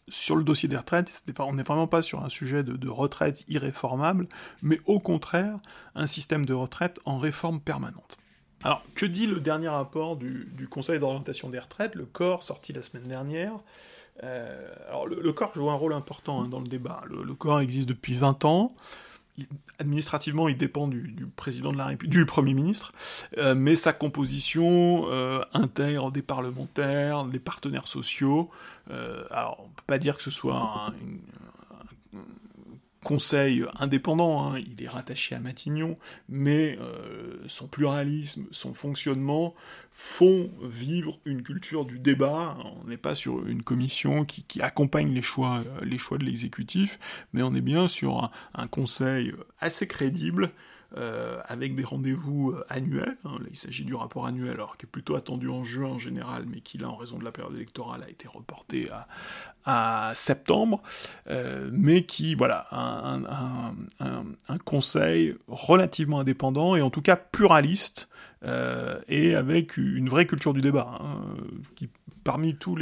Sur 0.09 0.37
le 0.37 0.43
dossier 0.43 0.69
des 0.69 0.77
retraites, 0.77 1.23
on 1.39 1.53
n'est 1.53 1.63
vraiment 1.63 1.87
pas 1.87 2.01
sur 2.01 2.23
un 2.23 2.29
sujet 2.29 2.63
de, 2.63 2.77
de 2.77 2.89
retraite 2.89 3.43
irréformable, 3.49 4.27
mais 4.61 4.79
au 4.85 4.99
contraire, 4.99 5.59
un 5.95 6.07
système 6.07 6.45
de 6.45 6.53
retraite 6.53 6.99
en 7.03 7.17
réforme 7.17 7.59
permanente. 7.59 8.17
Alors, 8.63 8.81
que 8.95 9.05
dit 9.05 9.27
le 9.27 9.39
dernier 9.39 9.69
rapport 9.69 10.15
du, 10.15 10.67
Conseil 10.69 10.99
d'orientation 10.99 11.49
des 11.49 11.59
retraites, 11.59 11.95
le 11.95 12.05
corps, 12.05 12.43
sorti 12.43 12.73
la 12.73 12.81
semaine 12.81 13.07
dernière 13.07 13.53
euh, 14.23 14.73
Alors, 14.89 15.07
le, 15.07 15.33
corps 15.33 15.51
joue 15.55 15.69
un 15.69 15.75
rôle 15.75 15.93
important 15.93 16.43
hein, 16.43 16.47
dans 16.47 16.59
le 16.59 16.67
débat. 16.67 17.01
Le, 17.07 17.33
corps 17.33 17.61
existe 17.61 17.87
depuis 17.87 18.13
20 18.13 18.45
ans. 18.45 18.69
administrativement, 19.79 20.47
il 20.47 20.57
dépend 20.57 20.87
du, 20.87 21.27
président 21.35 21.71
de 21.71 21.77
la 21.77 21.85
République, 21.85 22.11
du 22.11 22.25
Premier 22.25 22.55
ministre, 22.55 22.91
euh, 23.37 23.53
mais 23.53 23.75
sa 23.75 23.93
composition 23.93 25.05
euh, 25.11 25.41
intègre 25.53 26.11
des 26.11 26.23
parlementaires, 26.23 27.25
des 27.25 27.39
partenaires 27.39 27.87
sociaux. 27.87 28.49
alors, 28.89 29.59
on 29.63 29.67
peut 29.69 29.83
pas 29.85 29.99
dire 29.99 30.17
que 30.17 30.23
ce 30.23 30.31
soit 30.31 30.55
un, 30.55 30.93
conseil 33.03 33.63
indépendant, 33.79 34.51
hein, 34.51 34.59
il 34.59 34.83
est 34.83 34.87
rattaché 34.87 35.35
à 35.35 35.39
Matignon, 35.39 35.95
mais 36.29 36.77
euh, 36.81 37.37
son 37.47 37.67
pluralisme, 37.67 38.45
son 38.51 38.73
fonctionnement 38.73 39.55
font 39.91 40.49
vivre 40.61 41.19
une 41.25 41.43
culture 41.43 41.85
du 41.85 41.99
débat. 41.99 42.57
On 42.81 42.87
n'est 42.87 42.97
pas 42.97 43.15
sur 43.15 43.47
une 43.47 43.63
commission 43.63 44.25
qui, 44.25 44.61
accompagne 44.61 45.13
les 45.13 45.21
choix, 45.21 45.63
les 45.83 45.97
choix 45.97 46.17
de 46.17 46.25
l'exécutif, 46.25 46.99
mais 47.33 47.41
on 47.41 47.53
est 47.55 47.61
bien 47.61 47.87
sur 47.87 48.31
un 48.53 48.67
conseil 48.67 49.33
assez 49.59 49.87
crédible 49.87 50.51
euh, 50.95 51.41
avec 51.45 51.75
des 51.75 51.83
rendez-vous 51.83 52.51
euh, 52.51 52.65
annuels. 52.69 53.17
Hein. 53.25 53.39
il 53.51 53.57
s'agit 53.57 53.83
du 53.83 53.93
rapport 53.93 54.25
annuel, 54.25 54.53
alors 54.53 54.77
qui 54.77 54.85
est 54.85 54.89
plutôt 54.89 55.15
attendu 55.15 55.49
en 55.49 55.65
juin 55.65 55.89
en 55.89 55.99
général, 55.99 56.45
mais 56.47 56.61
qui 56.61 56.77
là, 56.77 56.89
en 56.89 56.95
raison 56.95 57.17
de 57.17 57.25
la 57.25 57.31
période 57.33 57.55
électorale, 57.57 58.03
a 58.05 58.09
été 58.09 58.25
reporté 58.27 58.89
à, 59.65 60.13
septembre, 60.15 60.81
euh, 61.29 61.69
mais 61.73 62.03
qui, 62.03 62.35
voilà, 62.35 62.67
un, 62.71 63.73
conseil 64.63 65.35
relativement 65.49 66.21
indépendant 66.21 66.77
et 66.77 66.81
en 66.81 66.89
tout 66.89 67.01
cas 67.01 67.17
pluraliste, 67.17 68.07
et 69.09 69.35
avec 69.35 69.75
une 69.75 70.07
vraie 70.07 70.25
culture 70.25 70.53
du 70.53 70.61
débat, 70.61 70.99
hein, 71.01 71.19
qui 71.75 71.89
parmi 72.27 72.55
toutes 72.55 72.81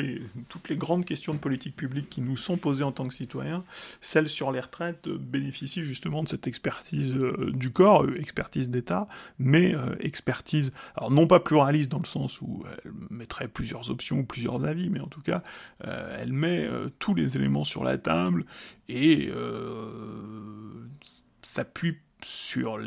les 0.70 0.76
grandes 0.76 1.06
questions 1.06 1.36
de 1.36 1.38
politique 1.38 1.76
publique 1.76 2.10
qui 2.10 2.22
nous 2.22 2.36
sont 2.36 2.58
posées 2.58 2.84
en 2.84 2.92
tant 2.92 3.08
que 3.08 3.14
citoyens, 3.14 3.64
celle 4.02 4.28
sur 4.28 4.52
les 4.52 4.60
retraites 4.60 5.08
bénéficie 5.08 5.84
justement 5.84 6.24
de 6.24 6.28
cette 6.28 6.48
expertise 6.48 7.14
euh, 7.14 7.52
du 7.54 7.70
corps, 7.70 8.06
euh, 8.06 8.20
expertise 8.20 8.72
d'État, 8.72 9.08
mais 9.38 9.76
euh, 9.76 9.96
expertise, 10.00 10.72
alors 10.96 11.12
non 11.12 11.28
pas 11.28 11.40
pluraliste 11.40 11.92
dans 11.92 12.00
le 12.00 12.08
sens 12.08 12.42
où 12.42 12.64
elle 12.84 12.92
mettrait 13.12 13.48
plusieurs 13.48 13.92
options 13.92 14.18
ou 14.18 14.24
plusieurs 14.24 14.66
avis, 14.66 14.90
mais 14.90 15.00
en 15.00 15.10
tout 15.10 15.22
cas, 15.22 15.44
elle 15.84 16.34
met 16.34 16.68
tous 16.98 17.14
les 17.14 17.38
éléments 17.38 17.66
sur 17.66 17.84
la 17.84 18.00
table 18.00 18.46
et 18.90 19.32
s'appuie 21.44 21.98
sur 22.24 22.80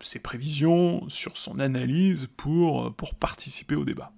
ses 0.00 0.18
prévisions, 0.18 1.08
sur 1.08 1.38
son 1.38 1.58
analyse 1.58 2.28
pour 2.36 2.94
participer 3.18 3.76
au 3.76 3.86
débat. 3.86 4.12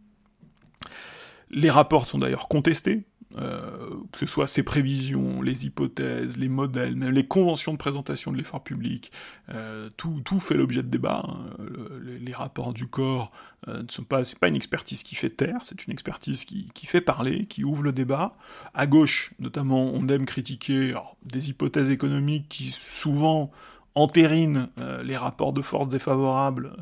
Les 1.51 1.71
rapports 1.71 2.07
sont 2.07 2.19
d'ailleurs 2.19 2.49
contestés, 2.49 3.05
euh, 3.37 3.91
que 4.11 4.19
ce 4.19 4.27
soit 4.27 4.47
ses 4.47 4.63
prévisions, 4.63 5.43
les 5.43 5.67
hypothèses, 5.67 6.39
les 6.39 6.49
modèles, 6.49 6.97
même 6.97 7.11
les 7.11 7.27
conventions 7.27 7.73
de 7.73 7.77
présentation 7.77 8.33
de 8.33 8.39
l'effort 8.39 8.65
public, 8.65 9.13
euh, 9.51 9.91
tout, 9.99 10.23
tout, 10.25 10.41
fait 10.41 10.55
l'objet 10.55 10.83
de 10.83 10.89
débat. 10.89 11.25
Hein. 11.29 11.55
les, 12.21 12.33
rapports 12.33 12.73
du 12.73 12.87
corps 12.87 13.31
euh, 13.69 13.83
ne 13.83 13.89
sont 13.91 14.03
pas, 14.03 14.25
c'est 14.25 14.39
pas 14.39 14.49
une 14.49 14.57
expertise 14.57 15.03
qui 15.03 15.15
fait 15.15 15.29
taire, 15.29 15.61
c'est 15.65 15.87
une 15.87 15.93
expertise 15.93 16.47
qui, 16.47 16.69
qui, 16.73 16.87
fait 16.87 17.03
parler, 17.03 17.45
qui 17.45 17.65
ouvre 17.65 17.83
le 17.83 17.93
débat. 17.93 18.35
À 18.73 18.87
gauche, 18.87 19.35
notamment, 19.39 19.93
on 19.93 20.09
aime 20.09 20.25
critiquer 20.25 20.95
des 21.23 21.51
hypothèses 21.51 21.91
économiques 21.91 22.49
qui 22.49 22.71
souvent 22.71 23.51
entérinent 23.95 24.69
les 25.05 25.17
rapports 25.17 25.53
de 25.53 25.61
force 25.61 25.89
défavorables 25.89 26.73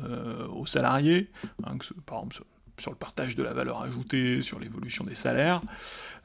aux 0.55 0.65
salariés, 0.65 1.29
hein, 1.63 1.77
par 2.05 2.19
exemple 2.19 2.43
sur 2.77 2.91
le 2.91 2.97
partage 2.97 3.35
de 3.35 3.43
la 3.43 3.53
valeur 3.53 3.81
ajoutée, 3.81 4.41
sur 4.41 4.59
l'évolution 4.59 5.03
des 5.03 5.15
salaires. 5.15 5.61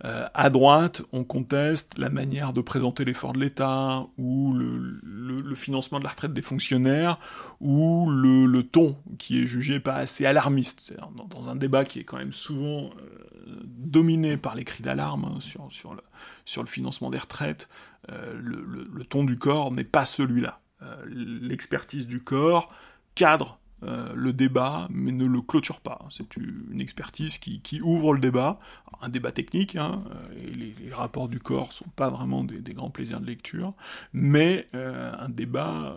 Euh, 0.05 0.27
à 0.35 0.51
droite, 0.51 1.03
on 1.13 1.25
conteste 1.25 1.97
la 1.97 2.11
manière 2.11 2.53
de 2.53 2.61
présenter 2.61 3.05
l'effort 3.05 3.33
de 3.33 3.41
l'État, 3.41 4.07
ou 4.19 4.53
le, 4.53 5.55
financement 5.55 5.99
de 5.99 6.05
la 6.05 6.11
retraite 6.11 6.33
des 6.33 6.43
fonctionnaires, 6.43 7.19
ou 7.61 8.11
le, 8.11 8.63
ton 8.63 8.97
qui 9.19 9.43
est 9.43 9.47
jugé 9.47 9.81
pas 9.81 9.95
assez 9.95 10.27
alarmiste. 10.27 10.95
Dans, 11.31 11.49
un 11.49 11.57
débat 11.57 11.85
qui 11.85 12.01
est 12.01 12.05
quand 12.05 12.17
même 12.17 12.33
souvent 12.33 12.91
euh, 12.91 13.61
dominé 13.65 14.37
par 14.37 14.55
les 14.55 14.65
cris 14.65 14.83
d'alarme 14.83 15.25
hein, 15.25 15.39
sur, 15.71 15.95
le, 15.95 16.67
financement 16.67 17.11
des 17.11 17.19
retraites, 17.19 17.69
euh, 18.11 18.35
le, 18.41 19.05
ton 19.05 19.25
du 19.25 19.37
corps 19.37 19.73
n'est 19.73 19.85
pas 19.85 20.05
celui-là. 20.05 20.61
L'expertise 21.07 22.09
du 22.09 22.21
corps 22.21 22.73
cadre 23.15 23.61
euh, 23.85 24.12
le 24.14 24.33
débat, 24.33 24.87
mais 24.91 25.11
ne 25.11 25.26
le 25.26 25.41
clôture 25.41 25.80
pas. 25.80 26.07
C'est 26.09 26.37
une 26.37 26.80
expertise 26.80 27.39
qui, 27.39 27.80
ouvre 27.83 28.12
le 28.14 28.20
débat, 28.20 28.61
un 29.01 29.09
débat 29.09 29.33
technique, 29.33 29.74
hein, 29.74 30.05
euh, 30.14 30.47
et 30.47 30.51
les, 30.51 30.93
rapports 30.93 31.28
du 31.28 31.41
corps 31.41 31.72
sont 31.72 31.89
pas 31.97 32.09
vraiment 32.09 32.45
des, 32.45 32.74
grands 32.74 32.91
plaisirs 32.91 33.20
de 33.20 33.26
lecture, 33.26 33.74
mais 34.12 34.68
euh, 34.74 35.12
un 35.18 35.28
débat 35.28 35.97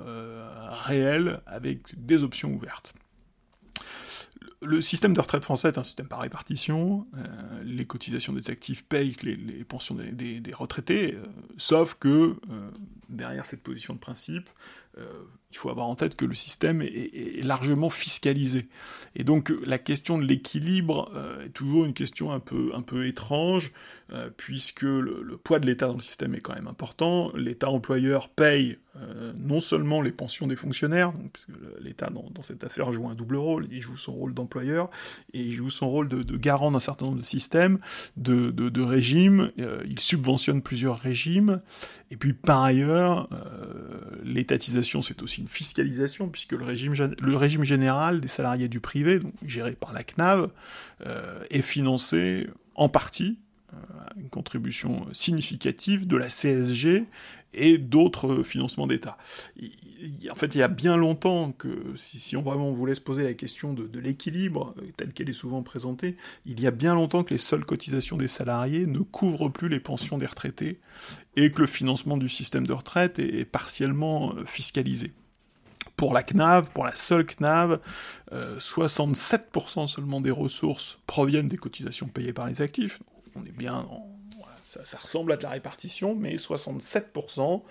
réel 0.86 1.41
avec 1.45 2.05
des 2.05 2.23
options 2.23 2.53
ouvertes 2.53 2.93
le 4.61 4.81
système 4.81 5.13
de 5.13 5.21
retraite 5.21 5.43
français 5.43 5.67
est 5.67 5.77
un 5.77 5.83
système 5.83 6.07
par 6.07 6.21
répartition. 6.21 7.05
les 7.63 7.86
cotisations 7.86 8.33
des 8.33 8.49
actifs 8.49 8.83
payent 8.83 9.15
les, 9.21 9.63
pensions 9.63 9.93
des, 9.93 10.41
retraités, 10.53 11.15
sauf 11.57 11.93
que 11.95 12.36
derrière 13.09 13.45
cette 13.45 13.61
position 13.61 13.93
de 13.93 13.99
principe, 13.99 14.49
il 15.55 15.57
faut 15.57 15.69
avoir 15.69 15.87
en 15.87 15.95
tête 15.95 16.17
que 16.17 16.25
le 16.25 16.33
système 16.33 16.81
est, 16.81 17.41
largement 17.43 17.89
fiscalisé. 17.89 18.67
Et 19.15 19.23
donc 19.23 19.53
la 19.65 19.77
question 19.77 20.17
de 20.17 20.23
l'équilibre 20.25 21.09
euh, 21.15 21.45
est 21.45 21.49
toujours 21.49 21.85
une 21.85 21.93
question 21.93 22.31
un 22.33 22.41
peu, 22.41 22.71
un 22.73 22.81
peu 22.81 23.07
étrange, 23.07 23.71
euh, 24.11 24.29
puisque 24.35 24.81
le, 24.81 25.39
poids 25.41 25.59
de 25.59 25.65
l'État 25.65 25.87
dans 25.87 25.95
le 25.95 26.01
système 26.01 26.35
est 26.35 26.41
quand 26.41 26.55
même 26.55 26.67
important. 26.67 27.31
L'État 27.35 27.69
employeur 27.69 28.29
paye 28.29 28.77
non 29.37 29.59
seulement 29.59 30.01
les 30.01 30.13
pensions 30.13 30.47
des 30.47 30.55
fonctionnaires, 30.55 31.11
puisque 31.33 31.49
l'État 31.81 32.09
dans, 32.09 32.41
cette 32.43 32.63
affaire 32.63 32.93
joue 32.93 33.09
un 33.09 33.13
double 33.13 33.35
rôle, 33.35 33.67
il 33.69 33.81
joue 33.81 33.97
son 33.97 34.13
rôle 34.13 34.33
d'employeur 34.33 34.89
et 35.33 35.41
il 35.41 35.51
joue 35.51 35.69
son 35.69 35.89
rôle 35.89 36.07
de, 36.07 36.37
garant 36.37 36.71
d'un 36.71 36.79
certain 36.79 37.07
nombre 37.07 37.17
de 37.17 37.25
systèmes, 37.25 37.79
de, 38.15 38.51
de 38.51 38.81
régimes, 38.81 39.51
il 39.85 39.99
subventionne 39.99 40.61
plusieurs 40.61 40.97
régimes, 40.97 41.61
et 42.09 42.15
puis 42.15 42.31
par 42.31 42.63
ailleurs, 42.63 43.27
l'étatisation 44.23 44.84
c'est 45.01 45.21
aussi 45.21 45.41
fiscalisation, 45.47 46.29
puisque 46.29 46.53
le 46.53 46.65
régime, 46.65 47.63
général 47.63 48.21
des 48.21 48.27
salariés 48.27 48.67
du 48.67 48.79
privé, 48.79 49.19
géré 49.45 49.73
par 49.73 49.93
la 49.93 50.03
CNAV, 50.03 50.49
euh, 51.05 51.43
est 51.49 51.61
financé 51.61 52.47
en 52.75 52.89
partie, 52.89 53.39
euh, 53.73 53.77
une 54.17 54.29
contribution 54.29 55.07
significative 55.11 56.07
de 56.07 56.17
la 56.17 56.27
CSG 56.27 57.05
et 57.56 57.78
d'autres 57.78 58.43
financements 58.43 58.88
d'État. 58.88 59.18
En 60.30 60.36
fait, 60.36 60.53
il 60.53 60.60
y 60.60 60.62
a 60.62 60.68
bien 60.68 60.97
longtemps 60.97 61.51
que, 61.51 61.93
si, 61.95 62.36
on 62.36 62.41
vraiment 62.41 62.72
voulait 62.72 62.95
se 62.95 63.01
poser 63.01 63.24
la 63.24 63.34
question 63.34 63.74
de, 63.74 63.99
l'équilibre, 63.99 64.76
euh, 64.78 64.91
telle 64.97 65.14
qu'elle 65.14 65.30
est 65.30 65.34
souvent 65.34 65.64
présentée, 65.64 66.16
il 66.45 66.60
y 66.60 66.68
a 66.68 66.72
bien 66.72 66.93
longtemps 66.93 67.24
que 67.24 67.34
les 67.34 67.39
seules 67.39 67.66
cotisations 67.66 68.18
des 68.18 68.28
salariés 68.28 68.86
ne 68.86 68.99
couvrent 68.99 69.49
plus 69.49 69.70
les 69.70 69.80
pensions 69.80 70.18
des 70.18 70.26
retraités, 70.26 70.80
et 71.36 71.51
que 71.51 71.62
le 71.62 71.68
financement 71.68 72.18
du 72.18 72.30
système 72.30 72.68
de 72.68 72.74
retraite 72.74 73.20
est 73.20 73.45
partiellement 73.45 74.36
fiscalisé 74.45 75.14
pour 75.97 76.14
la 76.14 76.24
CNAV, 76.24 76.72
pour 76.72 76.86
la 76.86 76.95
seule 76.95 77.26
CNAV, 77.26 77.80
67% 78.32 79.84
euh, 79.84 79.88
seulement 79.88 80.22
des 80.22 80.32
ressources 80.32 80.99
proviennent 81.08 81.47
des 81.47 81.58
cotisations 81.58 82.08
payées 82.08 82.34
par 82.34 82.47
les 82.47 82.62
actifs. 82.62 82.99
On 83.36 83.45
est 83.45 83.58
bien 83.58 83.88
ça, 84.84 84.97
ressemble 84.97 85.32
à 85.32 85.38
de 85.38 85.43
la 85.43 85.49
répartition, 85.49 86.15
mais 86.15 86.36
67%, 86.36 87.63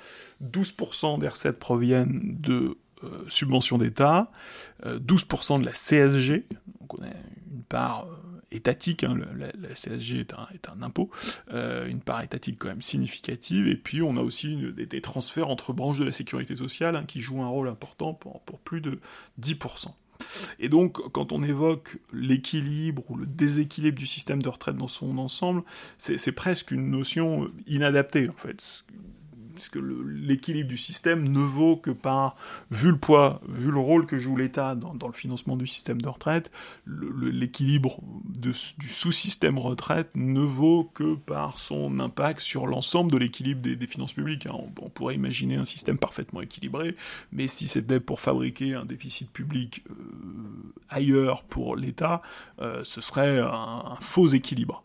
12% 0.42 1.18
des 1.18 1.28
recettes 1.28 1.59
proviennent 1.59 2.36
de 2.40 2.76
euh, 3.02 3.24
subventions 3.28 3.78
d'État, 3.78 4.30
12% 4.84 5.57
euh, 5.57 5.59
de 5.59 5.66
la 5.66 5.72
CSG, 5.72 6.46
donc 6.80 6.94
on 6.98 7.02
a 7.02 7.09
une 7.09 7.62
part 7.68 8.07
étatique, 8.50 9.05
hein, 9.05 9.18
la, 9.36 9.74
CSG 9.74 10.20
est 10.20 10.34
un, 10.68 10.82
impôt, 10.82 11.11
euh, 11.52 11.86
une 11.86 12.00
part 12.00 12.22
étatique 12.22 12.59
quand 12.59 12.68
même 12.68 12.82
significative, 12.82 13.68
et 13.68 13.76
puis 13.76 14.02
on 14.02 14.16
a 14.16 14.20
aussi 14.20 14.57
des, 14.76 15.00
transferts 15.00 15.48
entre 15.48 15.72
branches 15.72 15.98
de 15.98 16.05
la 16.05 16.12
sécurité 16.12 16.57
sociale 16.57 16.96
hein, 16.96 17.05
qui 17.07 17.20
jouent 17.20 17.42
un 17.42 17.48
rôle 17.48 17.68
important 17.68 18.14
pour, 18.14 18.40
pour 18.42 18.61
plus 18.61 18.80
de 18.80 19.00
10%. 19.40 19.88
Et 20.58 20.68
donc, 20.68 21.00
quand 21.12 21.32
on 21.32 21.42
évoque 21.42 21.98
l'équilibre 22.12 23.02
ou 23.10 23.16
le 23.16 23.26
déséquilibre 23.26 23.98
du 23.98 24.06
système 24.06 24.42
de 24.42 24.48
retraite 24.48 24.76
dans 24.76 24.88
son 24.88 25.18
ensemble, 25.18 25.62
c'est 25.98 26.32
presque 26.32 26.70
une 26.70 26.90
notion 26.90 27.50
inadaptée, 27.66 28.28
en 28.28 28.36
fait. 28.36 28.84
Puisque 29.54 29.76
l'équilibre 29.76 30.68
du 30.68 30.76
système 30.76 31.28
ne 31.28 31.38
vaut 31.38 31.76
que 31.76 31.92
par, 31.92 32.36
vu 32.72 32.90
le 32.90 32.98
poids, 32.98 33.40
vu 33.48 33.70
le 33.70 33.78
rôle 33.78 34.04
que 34.04 34.18
joue 34.18 34.36
l'État 34.36 34.74
dans, 34.74 35.06
le 35.06 35.12
financement 35.12 35.56
du 35.56 35.68
système 35.68 36.00
de 36.00 36.08
retraite, 36.08 36.50
l'équilibre 36.86 38.00
du 38.53 38.88
sous-système 38.88 39.59
retraite 39.59 40.11
ne 40.14 40.40
vaut 40.40 40.84
que 40.84 41.14
par 41.14 41.59
son 41.59 42.01
impact 42.01 42.40
sur 42.40 42.66
l'ensemble 42.66 43.11
de 43.11 43.16
l'équilibre 43.16 43.61
des, 43.62 43.86
finances 43.86 44.12
publiques. 44.12 44.47
Hein. 44.47 44.55
On, 44.80 44.88
pourrait 44.88 45.14
imaginer 45.14 45.57
un 45.57 45.64
système 45.64 45.99
parfaitement 45.99 46.40
équilibré, 46.40 46.97
mais 47.32 47.49
si 47.49 47.66
c'était 47.66 48.01
pour 48.01 48.20
fabriquer 48.20 48.74
un 48.74 48.84
déficit 48.84 49.30
public 49.30 49.84
euh, 49.90 49.95
ailleurs 50.88 51.42
pour 51.42 51.76
l'État, 51.76 52.22
euh, 52.61 52.82
ce 52.84 53.01
serait 53.01 53.38
un 53.40 53.97
faux 54.01 54.28
équilibre. 54.28 54.82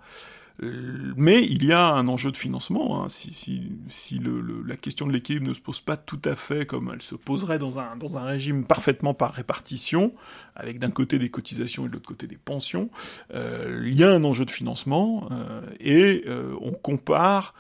Euh, 0.61 1.13
mais 1.15 1.43
il 1.43 1.65
y 1.65 1.71
a 1.71 1.87
un 1.87 2.07
enjeu 2.07 2.31
de 2.31 2.37
financement. 2.37 3.03
Hein. 3.03 3.07
Si, 3.09 4.21
la 4.65 4.75
question 4.75 5.07
de 5.07 5.11
l'équilibre 5.11 5.47
ne 5.47 5.53
se 5.53 5.61
pose 5.61 5.81
pas 5.81 5.97
tout 5.97 6.21
à 6.25 6.35
fait 6.35 6.65
comme 6.65 6.91
elle 6.93 7.01
se 7.01 7.15
poserait 7.15 7.59
dans 7.59 7.79
un, 7.79 7.95
dans 7.95 8.17
un 8.17 8.23
régime 8.23 8.65
parfaitement 8.65 9.13
par 9.13 9.31
répartition, 9.31 10.13
avec 10.55 10.79
d'un 10.79 10.91
côté 10.91 11.19
des 11.19 11.29
cotisations 11.29 11.85
et 11.85 11.89
de 11.89 11.93
l'autre 11.93 12.07
côté 12.07 12.27
des 12.27 12.37
pensions, 12.37 12.89
euh, 13.33 13.83
il 13.85 13.95
y 13.95 14.03
a 14.03 14.11
un 14.11 14.23
enjeu 14.23 14.45
de 14.45 14.51
financement 14.51 15.29
euh, 15.31 15.61
et 15.79 16.25
on 16.61 16.71
compare 16.71 17.53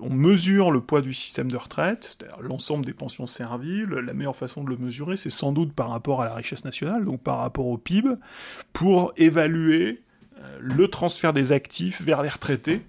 on 0.00 0.10
mesure 0.10 0.70
le 0.70 0.80
poids 0.80 1.00
du 1.00 1.12
système 1.12 1.50
de 1.50 1.56
retraite, 1.56 2.16
c'est-à-dire 2.16 2.40
l'ensemble 2.42 2.86
des 2.86 2.92
pensions 2.92 3.26
servies. 3.26 3.82
La 3.84 4.12
meilleure 4.12 4.36
façon 4.36 4.62
de 4.62 4.70
le 4.70 4.76
mesurer, 4.76 5.16
c'est 5.16 5.30
sans 5.30 5.50
doute 5.50 5.72
par 5.72 5.90
rapport 5.90 6.22
à 6.22 6.26
la 6.26 6.34
richesse 6.34 6.64
nationale, 6.64 7.04
donc 7.04 7.20
par 7.22 7.38
rapport 7.38 7.66
au 7.66 7.76
PIB, 7.76 8.10
pour 8.72 9.12
évaluer 9.16 9.88
euh, 9.88 10.05
le 10.60 10.88
transfert 10.88 11.32
des 11.32 11.52
actifs 11.52 12.02
vers 12.02 12.22
les 12.22 12.28
retraités, 12.28 12.82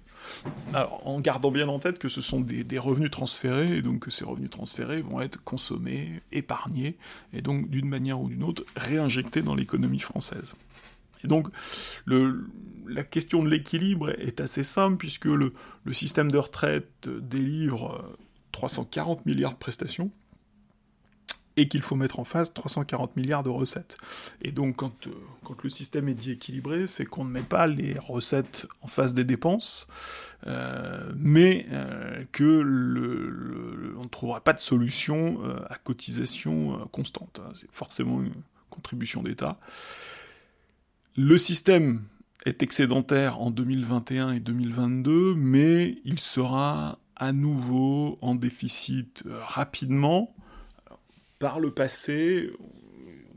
en 0.74 1.20
gardant 1.20 1.50
bien 1.50 1.68
en 1.68 1.78
tête 1.78 1.98
que 1.98 2.08
ce 2.08 2.20
sont 2.20 2.40
des, 2.40 2.78
revenus 2.78 3.10
transférés, 3.10 3.76
et 3.76 3.82
donc 3.82 4.00
que 4.00 4.10
ces 4.10 4.24
revenus 4.24 4.50
transférés 4.50 5.00
vont 5.00 5.20
être 5.20 5.42
consommés, 5.44 6.20
épargnés, 6.32 6.96
et 7.32 7.42
donc 7.42 7.70
d'une 7.70 7.88
manière 7.88 8.20
ou 8.20 8.28
d'une 8.28 8.42
autre 8.42 8.64
réinjectés 8.76 9.42
dans 9.42 9.54
l'économie 9.54 10.00
française. 10.00 10.54
Et 11.24 11.28
donc 11.28 11.48
la 12.06 13.04
question 13.04 13.42
de 13.42 13.48
l'équilibre 13.48 14.10
est 14.10 14.40
assez 14.40 14.62
simple, 14.62 14.96
puisque 14.96 15.26
le, 15.26 15.52
système 15.92 16.30
de 16.30 16.38
retraite 16.38 17.08
délivre 17.08 18.16
340 18.52 19.18
euh, 19.18 19.22
milliards 19.26 19.52
de 19.52 19.58
prestations, 19.58 20.10
et 21.58 21.66
qu'il 21.66 21.82
faut 21.82 21.96
mettre 21.96 22.20
en 22.20 22.24
face 22.24 22.54
340 22.54 23.16
milliards 23.16 23.42
de 23.42 23.50
recettes. 23.50 23.98
Et 24.42 24.52
donc 24.52 24.76
quand, 24.76 25.08
euh, 25.08 25.54
le 25.64 25.70
système 25.70 26.08
est 26.08 26.14
dit 26.14 26.30
équilibré, 26.30 26.86
c'est 26.86 27.04
qu'on 27.04 27.24
ne 27.24 27.30
met 27.30 27.42
pas 27.42 27.66
les 27.66 27.98
recettes 27.98 28.68
en 28.80 28.86
face 28.86 29.12
des 29.12 29.24
dépenses, 29.24 29.88
euh, 30.46 31.10
mais 31.16 31.66
euh, 31.72 32.22
que 32.30 32.62
on 33.98 34.04
ne 34.04 34.08
trouvera 34.08 34.40
pas 34.40 34.52
de 34.52 34.60
solution 34.60 35.42
à 35.68 35.74
cotisation 35.74 36.86
constante. 36.92 37.40
Hein. 37.44 37.50
C'est 37.54 37.70
forcément 37.72 38.22
une 38.22 38.34
contribution 38.70 39.24
d'État. 39.24 39.58
Le 41.16 41.36
système 41.38 42.04
est 42.46 42.62
excédentaire 42.62 43.40
en 43.40 43.50
2021 43.50 44.34
et 44.34 44.40
2022, 44.40 45.34
mais 45.34 45.98
il 46.04 46.20
sera 46.20 47.00
à 47.16 47.32
nouveau 47.32 48.16
en 48.22 48.36
déficit 48.36 49.24
rapidement 49.28 50.36
par 51.38 51.60
le 51.60 51.70
passé, 51.70 52.50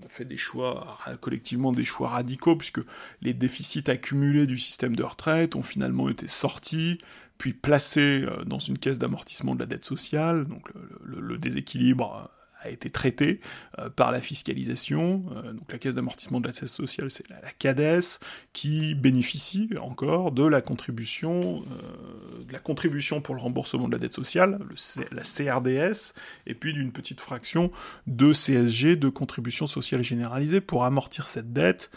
on 0.01 0.05
a 0.05 0.09
fait 0.09 0.25
des 0.25 0.37
choix, 0.37 0.97
collectivement 1.21 1.71
des 1.71 1.85
choix 1.85 2.09
radicaux, 2.09 2.55
puisque 2.55 2.81
les 3.21 3.33
déficits 3.33 3.89
accumulés 3.89 4.47
du 4.47 4.57
système 4.57 4.95
de 4.95 5.03
retraite 5.03 5.55
ont 5.55 5.63
finalement 5.63 6.09
été 6.09 6.27
sortis, 6.27 6.99
puis 7.37 7.53
placés 7.53 8.23
euh, 8.23 8.43
dans 8.45 8.59
une 8.59 8.77
caisse 8.77 8.99
d'amortissement 8.99 9.55
de 9.55 9.59
la 9.59 9.65
dette 9.65 9.85
sociale, 9.85 10.45
donc 10.45 10.69
le 11.03 11.37
déséquilibre 11.37 12.29
a 12.64 12.70
été 12.70 12.89
traité 12.89 13.39
euh, 13.80 13.89
par 13.89 14.12
la 14.12 14.22
fiscalisation. 14.22 15.24
Euh, 15.36 15.53
donc 15.53 15.72
la 15.72 15.78
caisse 15.78 15.95
d'amortissement 15.95 16.39
de 16.39 16.47
la 16.47 16.53
cesse 16.53 16.72
sociale, 16.72 17.09
c'est 17.09 17.28
la, 17.30 17.38
CADES, 17.57 18.20
qui 18.53 18.95
bénéficie 18.95 19.70
encore 19.80 20.32
de 20.32 20.45
la 20.45 20.62
contribution, 20.62 21.64
euh, 21.64 22.43
de 22.43 22.53
la 22.53 22.59
contribution 22.59 23.22
pour 23.22 23.36
le 23.36 23.41
remboursement 23.41 23.88
de 23.88 23.93
la 23.93 23.99
dette 23.99 24.14
sociale, 24.14 24.59
la 25.12 25.24
CRDS, 25.24 26.14
et 26.45 26.53
puis 26.53 26.74
d'une 26.74 26.91
petite 26.91 27.22
fraction 27.22 27.72
de 28.07 28.34
CSG, 28.34 28.95
de 28.95 29.09
contribution 29.09 29.66
sociale 29.68 30.03
généralisée, 30.03 30.62
pour 30.62 30.86
amortir 30.86 31.28
cette 31.28 31.53
dette 31.53 31.91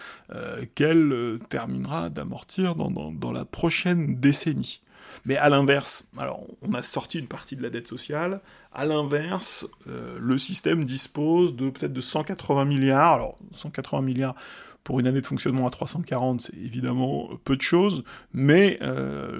qu'elle 0.75 1.39
terminera 1.49 2.11
d'amortir 2.11 2.75
dans, 2.75 2.91
dans 2.91 3.33
la 3.33 3.45
prochaine 3.45 4.17
décennie. 4.21 4.81
Mais 5.25 5.37
à 5.37 5.49
l'inverse, 5.49 6.05
alors 6.17 6.43
on 6.62 6.75
a 6.75 6.83
sorti 6.83 7.19
une 7.19 7.29
partie 7.29 7.57
de 7.57 7.62
la 7.62 7.71
dette 7.71 7.89
sociale, 7.89 8.41
à 8.73 8.87
l'inverse, 8.87 9.67
euh, 9.89 10.19
le 10.21 10.39
système 10.39 10.85
dispose 10.85 11.55
de 11.55 11.71
peut-être 11.71 11.93
de 11.93 12.01
180 12.01 12.65
milliards, 12.65 13.12
alors 13.15 13.39
180 13.53 14.03
milliards 14.03 14.35
pour 14.83 15.01
une 15.01 15.07
année 15.07 15.23
de 15.23 15.27
fonctionnement 15.27 15.67
à 15.67 15.71
340, 15.71 16.43
c'est 16.43 16.55
évidemment 16.55 17.31
peu 17.45 17.57
de 17.57 17.62
choses, 17.62 18.05
mais 18.35 18.79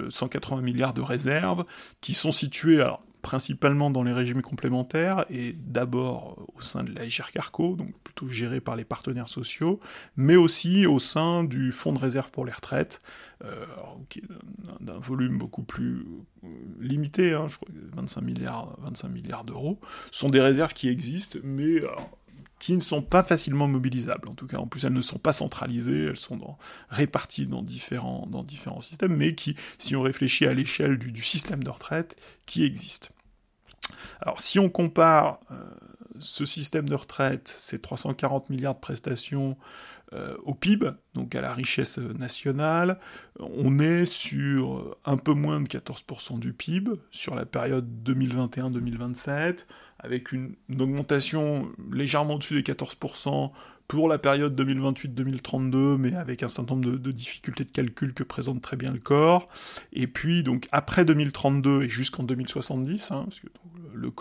180 0.09 0.57
euh, 0.57 0.61
milliards 0.61 0.93
de 0.93 1.01
réserves 1.01 1.65
qui 2.01 2.13
sont 2.13 2.31
situées, 2.31 2.83
principalement 3.25 3.89
dans 3.89 4.03
les 4.03 4.13
régimes 4.13 4.43
complémentaires 4.43 5.25
et 5.31 5.53
d'abord 5.57 6.45
au 6.55 6.61
sein 6.61 6.83
de 6.83 6.93
la 6.93 7.07
Carco, 7.33 7.75
donc 7.75 7.97
plutôt 8.03 8.29
géré 8.29 8.61
par 8.61 8.75
les 8.75 8.85
partenaires 8.85 9.29
sociaux, 9.29 9.79
mais 10.15 10.35
aussi 10.35 10.85
au 10.85 10.99
sein 10.99 11.43
du 11.43 11.71
fonds 11.71 11.91
de 11.91 11.97
réserve 11.97 12.29
pour 12.29 12.45
les 12.45 12.51
retraites, 12.51 12.99
euh, 13.43 13.65
qui 14.09 14.19
est 14.19 14.23
d'un 14.79 14.99
volume 14.99 15.39
beaucoup 15.39 15.63
plus 15.63 16.05
euh, 16.43 16.47
limité, 16.79 17.33
hein, 17.33 17.47
je 17.47 17.55
crois 17.55 17.67
25 17.95 18.21
milliards, 18.21 18.77
25 18.83 19.07
milliards 19.07 19.43
d'euros, 19.43 19.79
sont 20.11 20.29
des 20.29 20.39
réserves 20.39 20.75
qui 20.75 20.87
existent, 20.87 21.39
mais 21.43 21.81
qui 22.59 22.73
ne 22.73 22.81
sont 22.81 23.01
pas 23.01 23.23
facilement 23.23 23.67
mobilisables. 23.67 24.29
En 24.29 24.35
tout 24.35 24.45
cas, 24.45 24.57
en 24.57 24.67
plus, 24.67 24.85
elles 24.85 24.93
ne 24.93 25.01
sont 25.01 25.17
pas 25.17 25.33
centralisées, 25.33 26.05
elles 26.05 26.17
sont 26.17 26.57
réparties 26.89 27.47
dans 27.47 27.63
différents, 27.63 28.29
systèmes, 28.81 29.15
mais 29.15 29.33
qui, 29.33 29.55
si 29.79 29.95
on 29.95 30.03
réfléchit 30.03 30.45
à 30.45 30.53
l'échelle 30.53 30.99
du, 30.99 31.11
du, 31.11 31.23
système 31.23 31.63
de 31.63 31.69
retraite, 31.71 32.15
qui 32.45 32.63
existent. 32.63 33.09
Alors 34.21 34.39
si 34.39 34.59
on 34.59 34.69
compare 34.69 35.39
euh, 35.51 35.55
ce 36.19 36.45
système 36.45 36.87
de 36.87 36.95
retraite, 36.95 37.47
ces 37.47 37.79
340 37.79 38.49
milliards 38.49 38.75
de 38.75 38.79
prestations 38.79 39.57
euh, 40.13 40.35
au 40.43 40.53
PIB, 40.53 40.91
donc 41.15 41.33
à 41.33 41.41
la 41.41 41.51
richesse 41.51 41.97
nationale, 41.97 42.99
on 43.39 43.79
est 43.79 44.05
sur 44.05 44.97
un 45.03 45.17
peu 45.17 45.33
moins 45.33 45.59
de 45.59 45.67
14% 45.67 46.39
du 46.39 46.53
PIB 46.53 46.91
sur 47.09 47.35
la 47.35 47.45
période 47.45 47.87
2021-2027, 48.05 49.65
avec 49.99 50.31
une, 50.31 50.55
augmentation 50.79 51.71
légèrement 51.91 52.35
au-dessus 52.35 52.61
des 52.61 52.73
14% 52.73 53.51
pour 53.87 54.07
la 54.07 54.17
période 54.17 54.59
2028-2032, 54.59 55.97
mais 55.97 56.15
avec 56.15 56.43
un 56.43 56.47
certain 56.47 56.75
nombre 56.75 56.97
de, 56.97 57.11
difficultés 57.11 57.63
de 57.63 57.71
calcul 57.71 58.13
que 58.13 58.23
présente 58.23 58.61
très 58.61 58.77
bien 58.77 58.91
le 58.91 58.99
corps. 58.99 59.47
Et 59.93 60.07
puis, 60.07 60.43
donc, 60.43 60.67
après 60.71 61.05
2032 61.05 61.83
et 61.83 61.89
jusqu'en 61.89 62.23
2070, 62.23 63.11
hein, 63.11 63.23
parce 63.25 63.39
que 63.39 63.47
le, 63.95 64.11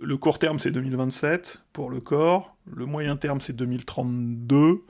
le, 0.00 0.16
court 0.16 0.38
terme, 0.38 0.58
c'est 0.58 0.70
2027 0.70 1.62
pour 1.72 1.90
le 1.90 2.00
corps, 2.00 2.56
le 2.70 2.86
moyen 2.86 3.16
terme, 3.16 3.40
c'est 3.40 3.54
2032, 3.54 4.84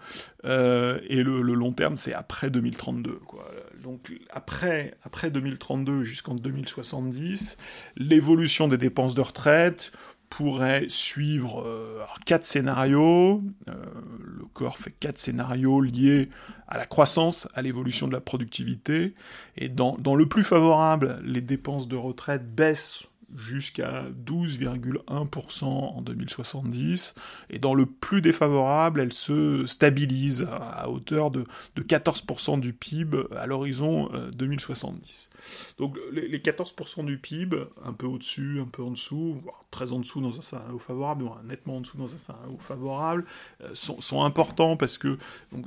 euh, 0.44 1.00
et 1.08 1.22
le, 1.22 1.40
long 1.40 1.72
terme, 1.72 1.96
c'est 1.96 2.12
après 2.12 2.50
2032. 2.50 3.12
Quoi. 3.26 3.50
Donc, 3.82 4.12
après, 4.30 4.94
après 5.02 5.30
2032 5.30 6.04
jusqu'en 6.04 6.34
2070, 6.34 7.56
l'évolution 7.96 8.68
des 8.68 8.78
dépenses 8.78 9.14
de 9.14 9.22
retraite, 9.22 9.92
pourrait 10.32 10.86
suivre 10.88 11.62
euh, 11.66 12.00
quatre 12.24 12.46
scénarios. 12.46 13.42
Euh, 13.68 13.72
le 14.18 14.46
corps 14.54 14.78
fait 14.78 14.90
quatre 14.90 15.18
scénarios 15.18 15.82
liés 15.82 16.30
à 16.68 16.78
la 16.78 16.86
croissance, 16.86 17.48
à 17.52 17.60
l'évolution 17.60 18.08
de 18.08 18.14
la 18.14 18.22
productivité. 18.22 19.14
Et 19.58 19.68
dans, 19.68 19.98
dans, 19.98 20.14
le 20.14 20.26
plus 20.26 20.42
favorable, 20.42 21.20
les 21.22 21.42
dépenses 21.42 21.86
de 21.86 21.96
retraite 21.96 22.54
baissent 22.54 23.08
jusqu'à 23.36 24.04
12,1% 24.26 25.64
en 25.64 26.02
2070, 26.02 27.14
et 27.50 27.58
dans 27.58 27.74
le 27.74 27.86
plus 27.86 28.20
défavorable, 28.20 29.00
elle 29.00 29.12
se 29.12 29.66
stabilise 29.66 30.46
à, 30.50 30.88
hauteur 30.88 31.30
de, 31.30 31.44
14% 31.76 32.60
du 32.60 32.72
PIB 32.72 33.24
à 33.36 33.46
l'horizon 33.46 34.10
2070. 34.36 35.30
Euh, 35.32 35.38
Donc 35.78 35.98
les, 36.12 36.38
14% 36.38 37.04
du 37.04 37.18
PIB, 37.18 37.56
un 37.84 37.92
peu 37.92 38.06
au-dessus, 38.06 38.60
un 38.60 38.66
peu 38.66 38.82
en 38.82 38.90
dessous, 38.90 39.40
très 39.70 39.92
en 39.92 39.98
dessous 39.98 40.20
dans 40.20 40.36
un 40.36 40.40
scénario 40.40 40.78
favorable, 40.78 41.24
nettement 41.44 41.76
en 41.76 41.80
dessous 41.80 41.96
dans 41.96 42.12
un 42.14 42.18
scénario 42.18 42.56
favorable, 42.58 43.24
euh, 43.62 43.70
sont, 43.74 44.22
importants 44.22 44.76
parce 44.76 44.98
que 44.98 45.18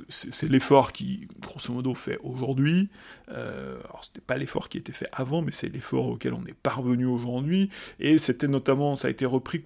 c'est 0.08 0.48
l'effort 0.48 0.92
qui, 0.92 1.28
grosso 1.40 1.72
modo, 1.72 1.94
fait 1.94 2.18
aujourd'hui. 2.22 2.88
Euh, 3.28 3.78
alors 3.84 4.04
c'était 4.04 4.20
pas 4.20 4.38
l'effort 4.38 4.68
qui 4.68 4.78
était 4.78 4.92
fait 4.92 5.08
avant, 5.12 5.42
mais 5.42 5.52
c'est 5.52 5.68
l'effort 5.68 6.06
auquel 6.06 6.32
on 6.32 6.44
est 6.46 6.54
parvenu 6.54 7.06
aujourd'hui 7.06 7.55
et 8.00 8.18
c'était 8.18 8.48
notamment, 8.48 8.96
ça 8.96 9.08
a 9.08 9.10
été 9.10 9.26
repris 9.26 9.64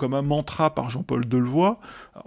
comme 0.00 0.14
un 0.14 0.22
mantra 0.22 0.74
par 0.74 0.88
Jean-Paul 0.88 1.28
Delevoye. 1.28 1.78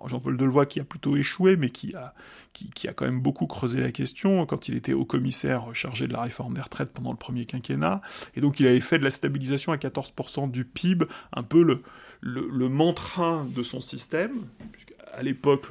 Jean-Paul 0.05 0.37
Delevoye 0.37 0.67
qui 0.67 0.79
a 0.79 0.83
plutôt 0.83 1.15
échoué, 1.15 1.55
mais 1.55 1.71
qui 1.71 1.95
a, 1.95 2.13
qui, 2.53 2.87
a 2.87 2.93
quand 2.93 3.05
même 3.05 3.19
beaucoup 3.19 3.47
creusé 3.47 3.81
la 3.81 3.91
question 3.91 4.45
quand 4.45 4.67
il 4.67 4.75
était 4.75 4.93
haut 4.93 5.05
commissaire 5.05 5.65
chargé 5.73 6.07
de 6.07 6.13
la 6.13 6.21
réforme 6.21 6.53
des 6.53 6.61
retraites 6.61 6.91
pendant 6.91 7.09
le 7.09 7.17
premier 7.17 7.45
quinquennat. 7.45 8.01
Et 8.35 8.41
donc 8.41 8.59
il 8.59 8.67
avait 8.67 8.79
fait 8.79 8.99
de 8.99 9.03
la 9.03 9.09
stabilisation 9.09 9.71
à 9.71 9.77
14% 9.77 10.51
du 10.51 10.65
PIB 10.65 11.07
un 11.33 11.41
peu 11.41 11.63
le, 11.63 11.81
le, 12.21 12.47
le 12.47 12.69
mantra 12.69 13.43
de 13.49 13.63
son 13.63 13.81
système. 13.81 14.45
À 15.11 15.23
l'époque, 15.23 15.65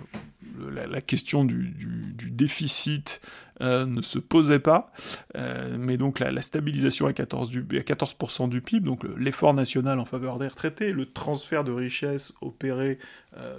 la, 0.70 1.01
question 1.01 1.45
du, 1.45 1.74
déficit 2.30 3.20
euh, 3.61 3.86
ne 3.86 4.03
se 4.03 4.18
posait 4.18 4.59
pas, 4.59 4.93
euh, 5.36 5.76
mais 5.78 5.97
donc 5.97 6.18
la, 6.18 6.43
stabilisation 6.43 7.07
à 7.07 7.12
14%, 7.12 7.49
du, 7.49 7.78
à 7.78 7.82
14 7.82 8.49
du 8.49 8.61
PIB, 8.61 8.86
donc 8.86 9.05
l'effort 9.16 9.55
national 9.55 10.01
en 10.01 10.05
faveur 10.05 10.38
des 10.38 10.49
retraités, 10.49 10.93
le 10.93 11.07
transfert 11.07 11.62
de 11.62 11.72
richesses 11.72 12.34
opéré 12.40 12.99
euh, 13.38 13.57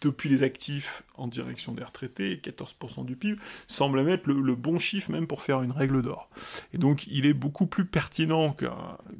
depuis 0.00 0.28
les 0.28 0.42
actifs 0.42 1.02
en 1.16 1.26
direction 1.26 1.72
des 1.72 1.82
retraités, 1.82 2.40
14% 2.42 3.04
du 3.04 3.16
PIB, 3.16 3.38
semble 3.66 4.04
mettre 4.04 4.30
le, 4.30 4.54
bon 4.54 4.78
chiffre 4.78 5.10
même 5.10 5.26
pour 5.26 5.42
faire 5.42 5.62
une 5.62 5.72
règle 5.72 6.02
d'or. 6.02 6.28
Et 6.72 6.78
donc 6.78 7.06
il 7.08 7.26
est 7.26 7.32
beaucoup 7.32 7.66
plus 7.66 7.84
pertinent 7.84 8.54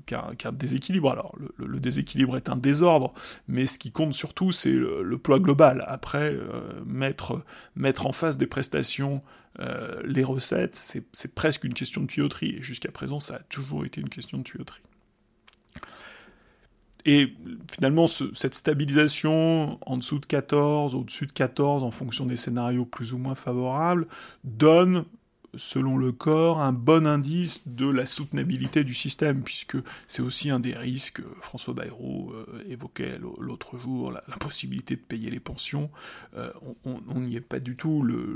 qu'un 0.06 0.52
déséquilibre. 0.52 1.10
Alors 1.10 1.36
le, 1.56 1.80
déséquilibre 1.80 2.36
est 2.36 2.48
un 2.48 2.56
désordre, 2.56 3.12
mais 3.48 3.66
ce 3.66 3.78
qui 3.78 3.90
compte 3.90 4.14
surtout 4.14 4.52
c'est 4.52 4.72
le, 4.72 5.18
poids 5.18 5.40
global. 5.40 5.84
Après, 5.88 6.36
mettre, 6.88 8.06
en 8.06 8.12
face 8.12 8.36
des 8.36 8.46
prestations 8.46 9.22
euh, 9.60 10.00
les 10.04 10.24
recettes, 10.24 10.76
c'est 11.12 11.34
presque 11.34 11.64
une 11.64 11.74
question 11.74 12.02
de 12.02 12.06
tuyauterie. 12.06 12.56
Et 12.56 12.62
jusqu'à 12.62 12.90
présent, 12.90 13.20
ça 13.20 13.36
a 13.36 13.40
toujours 13.40 13.84
été 13.84 14.00
une 14.00 14.08
question 14.08 14.38
de 14.38 14.42
tuyauterie. 14.42 14.82
Et 17.04 17.32
finalement, 17.72 18.06
cette 18.06 18.54
stabilisation 18.54 19.78
en 19.86 19.96
dessous 19.96 20.18
de 20.18 20.26
14, 20.26 20.94
au-dessus 20.94 21.26
de 21.26 21.32
14, 21.32 21.82
en 21.82 21.90
fonction 21.90 22.26
des 22.26 22.36
scénarios 22.36 22.84
plus 22.84 23.12
ou 23.12 23.18
moins 23.18 23.34
favorables, 23.34 24.06
donne 24.44 25.04
selon 25.54 25.96
le 25.96 26.12
corps, 26.12 26.60
un 26.60 26.72
bon 26.72 27.06
indice 27.06 27.60
de 27.66 27.88
la 27.88 28.06
soutenabilité 28.06 28.84
du 28.84 28.94
système, 28.94 29.42
puisque 29.42 29.76
c'est 30.06 30.22
aussi 30.22 30.50
un 30.50 30.60
des 30.60 30.74
risques, 30.74 31.22
François 31.40 31.74
Bayrou 31.74 32.32
euh, 32.32 32.64
évoquait 32.68 33.18
l'autre 33.18 33.78
jour, 33.78 34.12
la, 34.12 34.20
possibilité 34.38 34.94
de 34.96 35.00
payer 35.00 35.30
les 35.30 35.40
pensions. 35.40 35.90
Euh, 36.36 36.50
on 36.84 37.20
n'y 37.20 37.36
est 37.36 37.40
pas 37.40 37.58
du 37.58 37.76
tout, 37.76 38.02
le, 38.02 38.26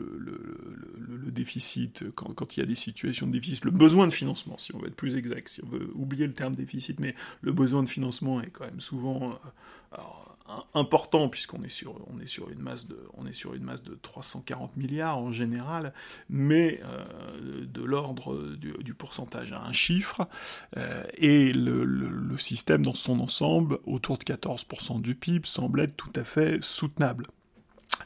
déficit, 1.30 2.04
quand, 2.14 2.56
il 2.56 2.60
y 2.60 2.62
a 2.62 2.66
des 2.66 2.74
situations 2.74 3.26
de 3.26 3.32
déficit, 3.32 3.64
le 3.64 3.70
besoin 3.70 4.06
de 4.06 4.12
financement, 4.12 4.58
si 4.58 4.74
on 4.74 4.78
veut 4.78 4.88
être 4.88 4.96
plus 4.96 5.14
exact, 5.14 5.48
si 5.48 5.62
on 5.64 5.68
veut 5.68 5.90
oublier 5.94 6.26
le 6.26 6.34
terme 6.34 6.54
déficit, 6.54 7.00
mais 7.00 7.14
le 7.40 7.52
besoin 7.52 7.82
de 7.82 7.88
financement 7.88 8.40
est 8.40 8.50
quand 8.50 8.64
même 8.64 8.80
souvent... 8.80 9.38
Euh, 9.94 9.98
important 10.74 11.28
puisqu'on 11.28 11.62
est 11.62 11.68
sur 11.68 11.94
on 12.12 12.18
est 12.20 12.26
sur 12.26 12.50
une 12.50 12.60
masse 12.60 12.86
de 12.86 12.98
on 13.14 13.26
est 13.26 13.32
sur 13.32 13.54
une 13.54 13.62
masse 13.62 13.82
de 13.82 13.94
340 13.94 14.76
milliards 14.76 15.18
en 15.18 15.32
général 15.32 15.94
mais 16.28 16.80
euh, 16.84 17.64
de 17.64 17.82
l'ordre 17.82 18.56
du, 18.56 18.94
pourcentage 18.94 19.52
à 19.52 19.62
un 19.62 19.72
chiffre 19.72 20.28
euh, 20.76 21.04
et 21.16 21.52
le, 21.52 21.84
le, 21.84 22.38
système 22.38 22.84
dans 22.84 22.94
son 22.94 23.20
ensemble 23.20 23.78
autour 23.84 24.18
de 24.18 24.24
14% 24.24 25.00
du 25.00 25.14
PIB 25.14 25.46
semble 25.46 25.80
être 25.80 25.96
tout 25.96 26.12
à 26.16 26.24
fait 26.24 26.62
soutenable. 26.62 27.26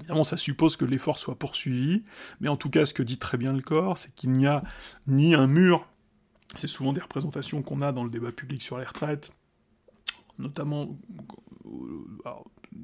Évidemment, 0.00 0.24
ça 0.24 0.36
suppose 0.36 0.76
que 0.76 0.84
l'effort 0.84 1.18
soit 1.18 1.38
poursuivi, 1.38 2.02
mais 2.40 2.48
en 2.48 2.56
tout 2.56 2.70
cas, 2.70 2.86
ce 2.86 2.94
que 2.94 3.02
dit 3.02 3.18
très 3.18 3.38
bien 3.38 3.52
le 3.52 3.62
corps, 3.62 3.98
c'est 3.98 4.14
qu'il 4.14 4.32
n'y 4.32 4.46
a 4.46 4.62
ni 5.06 5.34
un 5.34 5.46
mur, 5.46 5.86
c'est 6.54 6.66
souvent 6.66 6.92
des 6.92 7.00
représentations 7.00 7.62
qu'on 7.62 7.80
a 7.80 7.92
dans 7.92 8.04
le 8.04 8.10
débat 8.10 8.32
public 8.32 8.62
sur 8.62 8.78
les 8.78 8.84
retraites, 8.84 9.32
notamment 10.38 10.96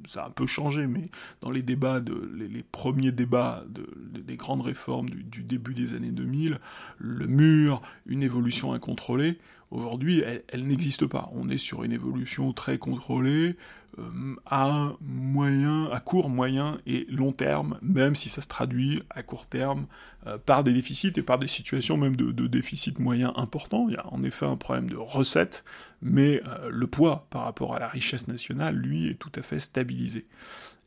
ça 0.09 0.25
a 0.25 0.27
un 0.29 0.31
peu 0.31 0.47
changé, 0.47 0.87
mais 0.87 1.11
dans 1.41 1.51
les 1.51 1.63
débats, 1.63 2.01
de, 2.01 2.21
les, 2.35 2.63
premiers 2.63 3.13
débats 3.13 3.65
des 3.69 4.37
grandes 4.37 4.63
réformes 4.63 5.09
du, 5.09 5.43
début 5.43 5.75
des 5.75 5.95
années 5.95 6.11
2000, 6.11 6.59
le 6.99 7.27
mur, 7.27 7.83
une 8.07 8.23
évolution 8.23 8.73
incontrôlée, 8.73 9.39
aujourd'hui, 9.73 10.23
elle 10.49 10.67
n'existe 10.67 11.07
pas. 11.07 11.31
On 11.33 11.49
est 11.49 11.59
sur 11.59 11.83
une 11.83 11.93
évolution 11.93 12.53
très 12.53 12.79
contrôlée, 12.79 13.57
euh, 13.99 14.37
à 14.47 14.95
moyen, 15.01 15.91
à 15.93 16.01
court, 16.01 16.31
moyen 16.31 16.79
et 16.87 17.07
long 17.11 17.33
terme, 17.33 17.79
même 17.83 18.15
si 18.15 18.31
ça 18.31 18.41
se 18.41 18.49
traduit 18.49 19.03
à 19.11 19.23
court 19.23 19.47
terme 19.47 19.87
euh, 20.27 20.39
par 20.39 20.65
des 20.65 20.73
déficits 20.73 21.13
et 21.17 21.23
par 21.23 21.39
des 21.39 21.47
situations 21.47 21.99
même 21.99 22.17
de, 22.17 22.33
de 22.33 22.47
déficit 22.47 22.99
moyen 22.99 23.35
important. 23.37 23.89
Il 23.89 23.95
y 23.95 23.99
a 23.99 24.07
en 24.07 24.23
effet 24.23 24.47
un 24.47 24.57
problème 24.57 24.89
de 24.89 24.97
recettes, 24.97 25.63
mais 26.01 26.41
euh, 26.47 26.71
le 26.71 26.87
poids 26.87 27.27
par 27.29 27.43
rapport 27.43 27.75
à 27.75 27.81
la 27.81 27.89
richesse 27.89 28.29
nationale, 28.29 28.77
lui, 28.77 29.09
est 29.09 29.19
tout 29.19 29.33
à 29.35 29.43
fait 29.43 29.61
stabilisé. 29.61 30.27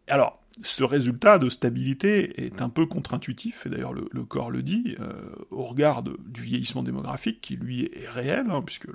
Alors, 0.08 0.40
ce 0.62 0.84
résultat 0.84 1.38
de 1.38 1.50
stabilité 1.50 2.46
est 2.46 2.62
un 2.62 2.70
peu 2.70 2.86
contre-intuitif, 2.86 3.66
et 3.66 3.70
d'ailleurs 3.70 3.94
le, 3.94 4.24
corps 4.24 4.50
le 4.50 4.64
dit, 4.64 4.96
euh, 5.00 5.12
au 5.52 5.66
regard 5.66 6.02
du 6.04 6.42
vieillissement 6.42 6.82
démographique 6.82 7.42
qui 7.42 7.58
lui 7.58 7.86
est 7.94 8.08
réel, 8.10 8.46
hein, 8.50 8.62
puisque 8.66 8.88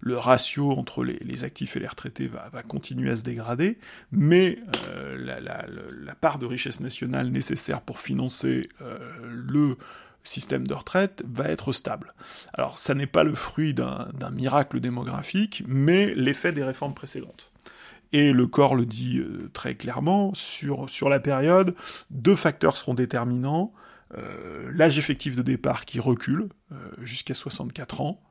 le, 0.00 0.16
ratio 0.16 0.72
entre 0.72 1.04
les, 1.04 1.44
actifs 1.44 1.76
et 1.76 1.80
les 1.80 1.86
retraités 1.86 2.28
va, 2.28 2.62
continuer 2.62 3.10
à 3.10 3.16
se 3.16 3.22
dégrader, 3.22 3.78
mais 4.12 4.58
euh, 4.88 5.40
la, 5.40 6.14
part 6.14 6.38
de 6.38 6.46
richesse 6.46 6.80
nationale 6.80 7.28
nécessaire 7.28 7.82
pour 7.82 8.00
financer 8.00 8.68
euh, 8.80 8.98
le 9.30 9.76
système 10.22 10.66
de 10.66 10.72
retraite 10.72 11.22
va 11.26 11.48
être 11.50 11.72
stable. 11.72 12.14
Alors 12.54 12.78
ça 12.78 12.94
n'est 12.94 13.06
pas 13.06 13.24
le 13.24 13.34
fruit 13.34 13.74
d'un 13.74 14.30
miracle 14.32 14.80
démographique, 14.80 15.62
mais 15.66 16.14
l'effet 16.14 16.52
des 16.52 16.64
réformes 16.64 16.94
précédentes. 16.94 17.52
Et 18.14 18.32
le 18.32 18.46
corps 18.46 18.76
le 18.76 18.86
dit 18.86 19.18
euh, 19.18 19.50
très 19.52 19.74
clairement, 19.74 20.32
sur, 20.34 21.08
la 21.08 21.18
période, 21.18 21.74
deux 22.10 22.36
facteurs 22.36 22.76
seront 22.76 22.94
déterminants. 22.94 23.72
Euh, 24.16 24.70
l'âge 24.72 25.00
effectif 25.00 25.34
de 25.34 25.42
départ 25.42 25.84
qui 25.84 25.98
recule 25.98 26.48
euh, 26.70 26.76
jusqu'à 27.02 27.34
64 27.34 28.00
ans. 28.00 28.22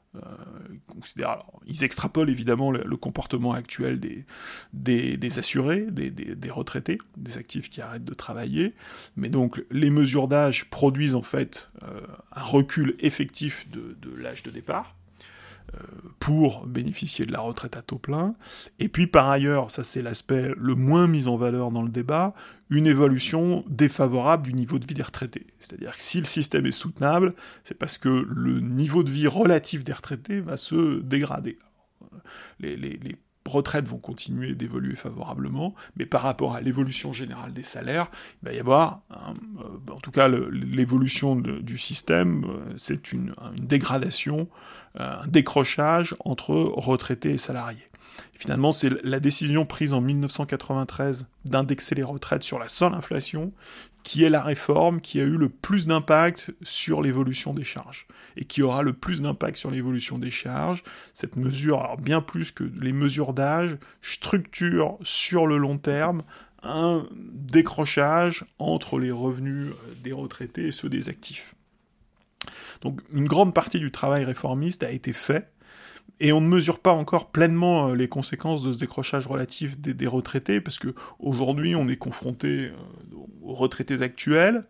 ils 1.68 1.84
extrapolent 1.84 2.30
évidemment 2.30 2.72
le, 2.72 2.96
comportement 2.96 3.52
actuel 3.52 4.00
des, 4.72 5.40
assurés, 5.40 5.86
des, 5.92 6.50
retraités, 6.50 6.98
des 7.18 7.38
actifs 7.38 7.70
qui 7.70 7.82
arrêtent 7.82 8.06
de 8.06 8.14
travailler. 8.14 8.76
Mais 9.18 9.28
donc 9.28 9.66
les 9.70 9.90
mesures 9.90 10.30
d'âge 10.30 10.70
produisent 10.70 11.16
en 11.16 11.24
fait 11.24 11.70
un 12.32 12.44
recul 12.44 12.96
effectif 13.00 13.68
de 13.70 14.16
l'âge 14.16 14.44
de 14.44 14.52
départ 14.52 14.96
pour 16.20 16.66
bénéficier 16.66 17.26
de 17.26 17.32
la 17.32 17.40
retraite 17.40 17.76
à 17.76 17.82
taux 17.82 17.98
plein. 17.98 18.36
Et 18.80 18.90
puis 18.90 19.08
par 19.08 19.30
ailleurs, 19.30 19.72
ça 19.72 19.84
c'est 19.84 20.02
l'aspect 20.02 20.52
le 20.58 20.76
moins 20.76 21.08
mis 21.08 21.28
en 21.28 21.36
valeur 21.36 21.72
dans 21.72 21.82
le 21.82 21.90
débat, 21.90 22.34
une 22.70 22.88
évolution 22.88 23.64
défavorable 23.68 24.46
du 24.46 24.54
niveau 24.54 24.80
de 24.80 24.88
vie 24.88 24.94
des 24.94 25.04
retraités. 25.04 25.48
C'est-à-dire 25.60 25.96
que 25.96 26.02
si 26.02 26.20
le 26.20 26.26
système 26.26 26.66
est 26.66 26.72
soutenable, 26.72 27.34
c'est 27.64 27.78
parce 27.78 27.98
que 27.98 28.26
le 28.30 28.60
niveau 28.60 29.04
de 29.04 29.12
vie 29.12 29.28
relatif 29.28 29.84
des 29.84 29.94
retraités 29.94 30.40
va 30.40 30.58
se 30.58 31.00
dégrader. 31.02 31.60
Les, 32.60 33.00
retraites 33.46 33.88
vont 33.88 33.98
continuer 33.98 34.56
d'évoluer 34.56 34.96
favorablement, 34.96 35.76
mais 35.98 36.06
par 36.06 36.22
rapport 36.22 36.56
à 36.56 36.62
l'évolution 36.62 37.14
générale 37.14 37.54
des 37.54 37.64
salaires, 37.64 38.10
il 38.42 38.50
va 38.50 38.54
y 38.54 38.60
avoir, 38.60 39.02
euh, 39.12 39.92
en 39.92 40.00
tout 40.00 40.12
cas 40.12 40.28
l'évolution 40.28 41.36
du 41.36 41.78
système, 41.78 42.46
euh, 42.46 42.74
c'est 42.78 43.12
une, 43.12 43.34
une, 43.58 43.66
dégradation, 43.66 44.48
euh, 45.00 45.22
un 45.22 45.28
décrochage 45.28 46.16
entre 46.20 46.54
retraités 46.54 47.32
et 47.32 47.38
salariés. 47.38 47.88
Finalement, 48.38 48.72
c'est 48.72 48.92
la 49.04 49.20
décision 49.20 49.66
prise 49.66 49.94
en 49.94 50.02
1993 50.02 51.28
d'indexer 51.46 51.96
les 51.96 52.04
retraites 52.04 52.44
sur 52.44 52.60
la 52.60 52.68
seule 52.68 52.94
inflation 52.94 53.52
qui 54.04 54.24
est 54.24 54.30
la 54.30 54.42
réforme 54.42 55.02
qui 55.02 55.20
a 55.20 55.24
eu 55.24 55.38
le 55.38 55.50
plus 55.50 55.88
d'impact 55.88 56.52
sur 56.62 57.02
l'évolution 57.02 57.54
des 57.54 57.64
charges 57.64 58.06
et 58.36 58.46
qui 58.46 58.62
aura 58.62 58.82
le 58.82 58.94
plus 58.94 59.22
d'impact 59.22 59.58
sur 59.58 59.72
l'évolution 59.72 60.20
des 60.20 60.32
charges. 60.32 60.84
Cette 61.14 61.36
mesure, 61.36 61.98
bien 62.02 62.22
plus 62.22 62.52
que 62.52 62.66
les 62.82 62.94
mesures 62.94 63.34
d'âge, 63.34 63.78
structure 64.02 64.98
sur 65.02 65.48
le 65.48 65.58
long 65.58 65.78
terme 65.78 66.24
un 66.64 67.08
décrochage 67.12 68.46
entre 68.58 68.98
les 68.98 69.12
revenus 69.12 69.74
des 70.02 70.14
retraités 70.14 70.68
et 70.68 70.72
ceux 70.72 70.90
des 70.90 71.10
actifs. 71.10 71.56
Donc 72.82 73.02
une 73.12 73.26
grande 73.26 73.54
partie 73.54 73.80
du 73.80 73.92
travail 73.92 74.26
réformiste 74.26 74.84
a 74.84 74.92
été 74.92 75.14
fait 75.14 75.53
et 76.20 76.32
on 76.32 76.42
ne 76.42 76.48
mesure 76.48 76.80
pas 76.80 76.94
encore 76.94 77.32
pleinement 77.32 77.90
euh, 77.90 77.96
les 77.96 78.08
conséquences 78.08 78.64
de 78.64 78.72
ce 78.72 78.80
décrochage 78.80 79.28
relatif 79.28 79.78
des, 79.80 80.08
retraités, 80.08 80.62
parce 80.62 80.80
que 80.80 80.96
aujourd'hui 81.20 81.76
on 81.76 81.88
est 81.90 81.98
confronté 81.98 82.68
euh, 82.68 82.72
aux 83.42 83.54
retraités 83.54 84.02
actuels 84.02 84.64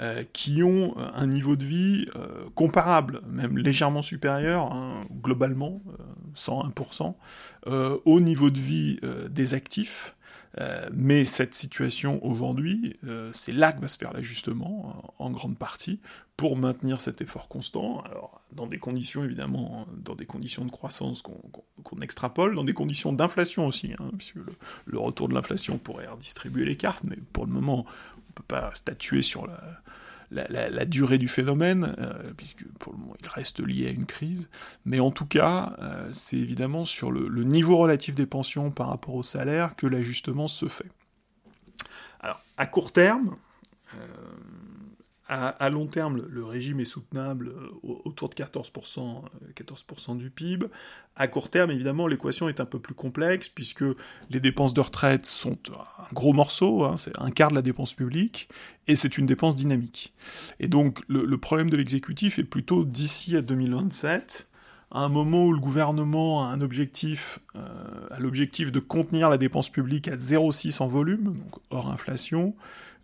euh, 0.00 0.24
qui 0.32 0.62
ont 0.64 0.96
un 0.98 1.26
niveau 1.26 1.56
de 1.56 1.64
vie 1.64 2.08
comparable, 2.54 3.20
même 3.30 3.56
légèrement 3.56 4.02
supérieur, 4.02 4.72
hein, 4.72 5.04
globalement, 5.22 5.80
101%, 6.34 7.14
au 8.04 8.20
niveau 8.20 8.50
de 8.50 8.58
vie 8.58 9.00
des 9.30 9.54
actifs. 9.54 10.15
Euh, 10.58 10.88
mais 10.92 11.24
cette 11.24 11.54
situation 11.54 12.24
aujourd'hui, 12.24 12.96
euh, 13.06 13.30
c'est 13.34 13.52
là 13.52 13.72
que 13.72 13.80
va 13.80 13.88
se 13.88 13.98
faire 13.98 14.12
l'ajustement, 14.12 15.14
en 15.18 15.30
grande 15.30 15.58
partie, 15.58 16.00
pour 16.36 16.56
maintenir 16.56 17.00
cet 17.00 17.20
effort 17.20 17.48
constant, 17.48 18.00
alors 18.00 18.40
dans 18.52 18.66
des 18.66 18.78
conditions 18.78 19.24
évidemment, 19.24 19.86
dans 19.96 20.14
des 20.14 20.26
conditions 20.26 20.64
de 20.64 20.70
croissance 20.70 21.22
qu'on 21.22 22.00
extrapole, 22.00 22.54
dans 22.54 22.64
des 22.64 22.74
conditions 22.74 23.12
d'inflation 23.12 23.66
aussi, 23.66 23.92
hein, 23.98 24.10
puisque 24.16 24.38
le, 24.86 24.98
retour 24.98 25.28
de 25.28 25.34
l'inflation 25.34 25.78
pourrait 25.78 26.06
redistribuer 26.06 26.64
les 26.64 26.76
cartes, 26.76 27.04
mais 27.04 27.16
pour 27.32 27.46
le 27.46 27.52
moment, 27.52 27.84
on 27.86 28.20
ne 28.28 28.34
peut 28.34 28.44
pas 28.48 28.70
statuer 28.74 29.22
sur 29.22 29.46
la, 29.46 29.82
la, 30.30 30.84
durée 30.84 31.18
du 31.18 31.28
phénomène, 31.28 31.94
euh, 31.98 32.32
puisque 32.36 32.66
pour 32.78 32.92
le 32.92 32.98
moment 32.98 33.14
il 33.20 33.28
reste 33.28 33.60
lié 33.60 33.88
à 33.88 33.90
une 33.90 34.06
crise, 34.06 34.48
mais 34.84 35.00
en 35.00 35.10
tout 35.10 35.26
cas, 35.26 35.76
euh, 35.80 36.08
c'est 36.12 36.36
évidemment 36.36 36.84
sur 36.84 37.10
le, 37.10 37.44
niveau 37.44 37.76
relatif 37.76 38.14
des 38.14 38.26
pensions 38.26 38.70
par 38.70 38.88
rapport 38.88 39.14
au 39.14 39.22
salaire 39.22 39.76
que 39.76 39.86
l'ajustement 39.86 40.48
se 40.48 40.66
fait. 40.66 40.90
Alors, 42.20 42.42
à 42.56 42.66
court 42.66 42.92
terme, 42.92 43.36
euh, 43.94 44.06
à, 45.28 45.70
long 45.70 45.86
terme, 45.86 46.24
le, 46.28 46.44
régime 46.44 46.78
est 46.78 46.84
soutenable 46.84 47.48
euh, 47.48 47.70
autour 47.82 48.28
de 48.28 48.34
14%, 48.34 49.22
14 49.54 49.84
euh, 50.08 50.14
du 50.14 50.30
PIB. 50.30 50.66
À 51.16 51.26
court 51.26 51.50
terme, 51.50 51.72
évidemment, 51.72 52.06
l'équation 52.06 52.48
est 52.48 52.60
un 52.60 52.64
peu 52.64 52.78
plus 52.78 52.94
complexe 52.94 53.48
puisque 53.48 53.84
les 54.30 54.38
dépenses 54.38 54.72
de 54.72 54.80
retraite 54.80 55.26
sont 55.26 55.58
un 55.68 56.14
gros 56.14 56.32
morceau, 56.32 56.84
hein, 56.84 56.96
c'est 56.96 57.18
un 57.18 57.30
quart 57.30 57.50
de 57.50 57.56
la 57.56 57.62
dépense 57.62 57.92
publique, 57.92 58.48
et 58.86 58.94
c'est 58.94 59.18
une 59.18 59.26
dépense 59.26 59.56
dynamique. 59.56 60.14
Et 60.60 60.68
donc, 60.68 61.00
le, 61.08 61.36
problème 61.38 61.70
de 61.70 61.76
l'exécutif 61.76 62.38
est 62.38 62.44
plutôt 62.44 62.84
d'ici 62.84 63.36
à 63.36 63.42
2027 63.42 64.46
à 64.92 65.00
un 65.00 65.08
moment 65.08 65.46
où 65.46 65.52
le 65.52 65.58
gouvernement 65.58 66.44
a 66.44 66.52
un 66.52 66.60
objectif, 66.60 67.40
euh, 67.56 67.60
l'objectif 68.20 68.70
de 68.70 68.78
contenir 68.78 69.28
la 69.28 69.38
dépense 69.38 69.68
publique 69.68 70.06
à 70.06 70.14
0,6 70.14 70.80
en 70.80 70.86
volume, 70.86 71.24
donc 71.24 71.60
hors 71.70 71.90
inflation, 71.90 72.54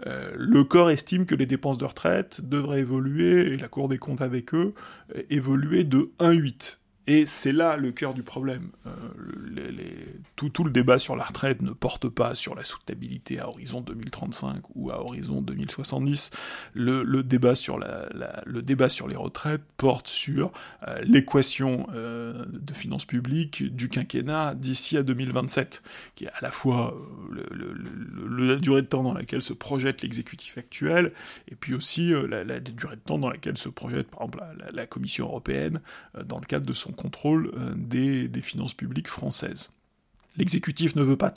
euh, 0.06 0.32
le 0.36 0.64
corps 0.64 0.90
estime 0.90 1.26
que 1.26 1.34
les 1.34 1.46
dépenses 1.46 1.78
de 1.78 1.84
retraite 1.84 2.40
devraient 2.40 2.80
évoluer, 2.80 3.52
et 3.52 3.56
la 3.56 3.68
Cour 3.68 3.88
des 3.88 3.98
comptes 3.98 4.20
avec 4.20 4.54
eux, 4.54 4.74
euh, 5.16 5.22
évoluer 5.30 5.84
de 5.84 6.10
1,8 6.18 6.78
et 7.06 7.26
c'est 7.26 7.52
là 7.52 7.76
le 7.76 7.90
cœur 7.90 8.14
du 8.14 8.22
problème. 8.22 8.70
Euh, 8.86 8.90
tout, 10.36 10.64
le 10.64 10.70
débat 10.70 10.98
sur 10.98 11.16
la 11.16 11.24
retraite 11.24 11.62
ne 11.62 11.70
porte 11.70 12.08
pas 12.08 12.34
sur 12.34 12.54
la 12.54 12.62
soutenabilité 12.62 13.40
à 13.40 13.48
horizon 13.48 13.80
2035 13.80 14.62
ou 14.74 14.90
à 14.90 15.00
horizon 15.00 15.40
2070. 15.42 16.30
Le, 16.74 17.22
débat, 17.22 17.54
sur 17.54 17.78
les 17.78 19.16
retraites 19.16 19.62
porte 19.76 20.08
sur 20.08 20.52
euh, 20.86 20.98
l'équation 21.04 21.86
euh, 21.94 22.44
de 22.52 22.72
finances 22.72 23.04
publiques 23.04 23.74
du 23.74 23.88
quinquennat 23.88 24.54
d'ici 24.54 24.96
à 24.96 25.02
2027, 25.02 25.82
qui 26.14 26.24
est 26.24 26.28
à 26.28 26.40
la 26.40 26.50
fois 26.50 26.96
la 27.32 28.56
durée 28.56 28.82
de 28.82 28.86
temps 28.86 29.02
dans 29.02 29.14
laquelle 29.14 29.42
se 29.42 29.52
projette 29.52 30.02
l'exécutif 30.02 30.58
actuel, 30.58 31.12
et 31.48 31.56
puis 31.56 31.74
aussi 31.74 32.12
la, 32.28 32.60
durée 32.60 32.96
de 32.96 33.00
temps 33.00 33.18
dans 33.18 33.30
laquelle 33.30 33.58
se 33.58 33.68
projette, 33.68 34.08
par 34.08 34.22
exemple, 34.22 34.44
la 34.72 34.86
Commission 34.86 35.26
européenne 35.26 35.80
dans 36.24 36.38
le 36.38 36.46
cadre 36.46 36.66
de 36.66 36.72
son 36.72 36.91
contrôle 36.94 37.52
euh, 37.56 37.74
des, 37.76 38.42
finances 38.42 38.74
publiques 38.74 39.08
françaises. 39.08 39.70
L'exécutif 40.36 40.96
ne, 40.96 41.02
veut 41.02 41.16
pas 41.16 41.32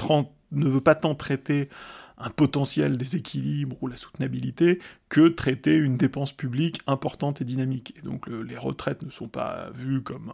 ne 0.51 0.67
veut 0.67 0.81
pas 0.81 0.95
tant 0.95 1.15
traiter 1.15 1.69
un 2.17 2.29
potentiel 2.29 2.97
déséquilibre 2.97 3.75
ou 3.81 3.87
la 3.87 3.97
soutenabilité 3.97 4.79
que 5.09 5.27
traiter 5.27 5.75
une 5.75 5.97
dépense 5.97 6.31
publique 6.31 6.79
importante 6.87 7.41
et 7.41 7.45
dynamique. 7.45 7.93
Et 7.97 8.01
donc 8.01 8.27
les 8.27 8.57
retraites 8.57 9.03
ne 9.03 9.09
sont 9.09 9.27
pas 9.27 9.69
vues 9.73 10.01
comme 10.01 10.33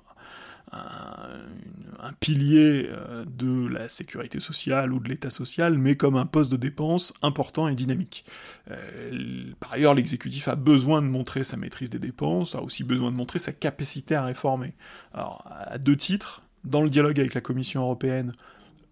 un, 0.71 2.13
pilier 2.19 2.89
euh, 2.89 3.25
de 3.25 3.67
la 3.67 3.89
sécurité 3.89 4.39
sociale 4.39 4.93
ou 4.93 4.99
de 4.99 5.09
l'État 5.09 5.29
social, 5.29 5.77
mais 5.77 5.95
comme 5.95 6.15
un 6.15 6.25
poste 6.25 6.51
de 6.51 6.57
dépense 6.57 7.13
important 7.21 7.67
et 7.67 7.75
dynamique. 7.75 8.25
Euh, 8.69 9.51
par 9.59 9.73
ailleurs, 9.73 9.93
l'exécutif 9.93 10.47
a 10.47 10.55
besoin 10.55 11.01
de 11.01 11.07
montrer 11.07 11.43
sa 11.43 11.57
maîtrise 11.57 11.89
des 11.89 11.99
dépenses, 11.99 12.55
a 12.55 12.61
aussi 12.61 12.83
besoin 12.83 13.11
de 13.11 13.15
montrer 13.15 13.39
sa 13.39 13.51
capacité 13.51 14.15
à 14.15 14.23
réformer. 14.23 14.73
Alors, 15.13 15.45
à 15.47 15.77
deux 15.77 15.95
titres, 15.95 16.41
dans 16.63 16.81
le 16.81 16.89
dialogue 16.89 17.19
avec 17.19 17.33
la 17.33 17.41
Commission 17.41 17.81
européenne, 17.81 18.33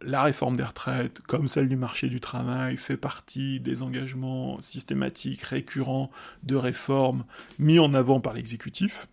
la 0.02 0.24
réforme 0.24 0.56
des 0.56 0.64
retraites, 0.64 1.22
comme 1.22 1.48
celle 1.48 1.68
du 1.68 1.76
marché 1.76 2.08
du 2.08 2.20
travail, 2.20 2.78
fait 2.78 2.98
partie 2.98 3.60
des 3.60 3.82
engagements 3.84 4.60
systématiques, 4.62 5.42
récurrents 5.42 6.10
de 6.44 6.56
réforme 6.56 7.26
mis 7.58 7.80
en 7.80 7.94
avant 7.94 8.20
par 8.20 8.34
l'exécutif. 8.34 9.08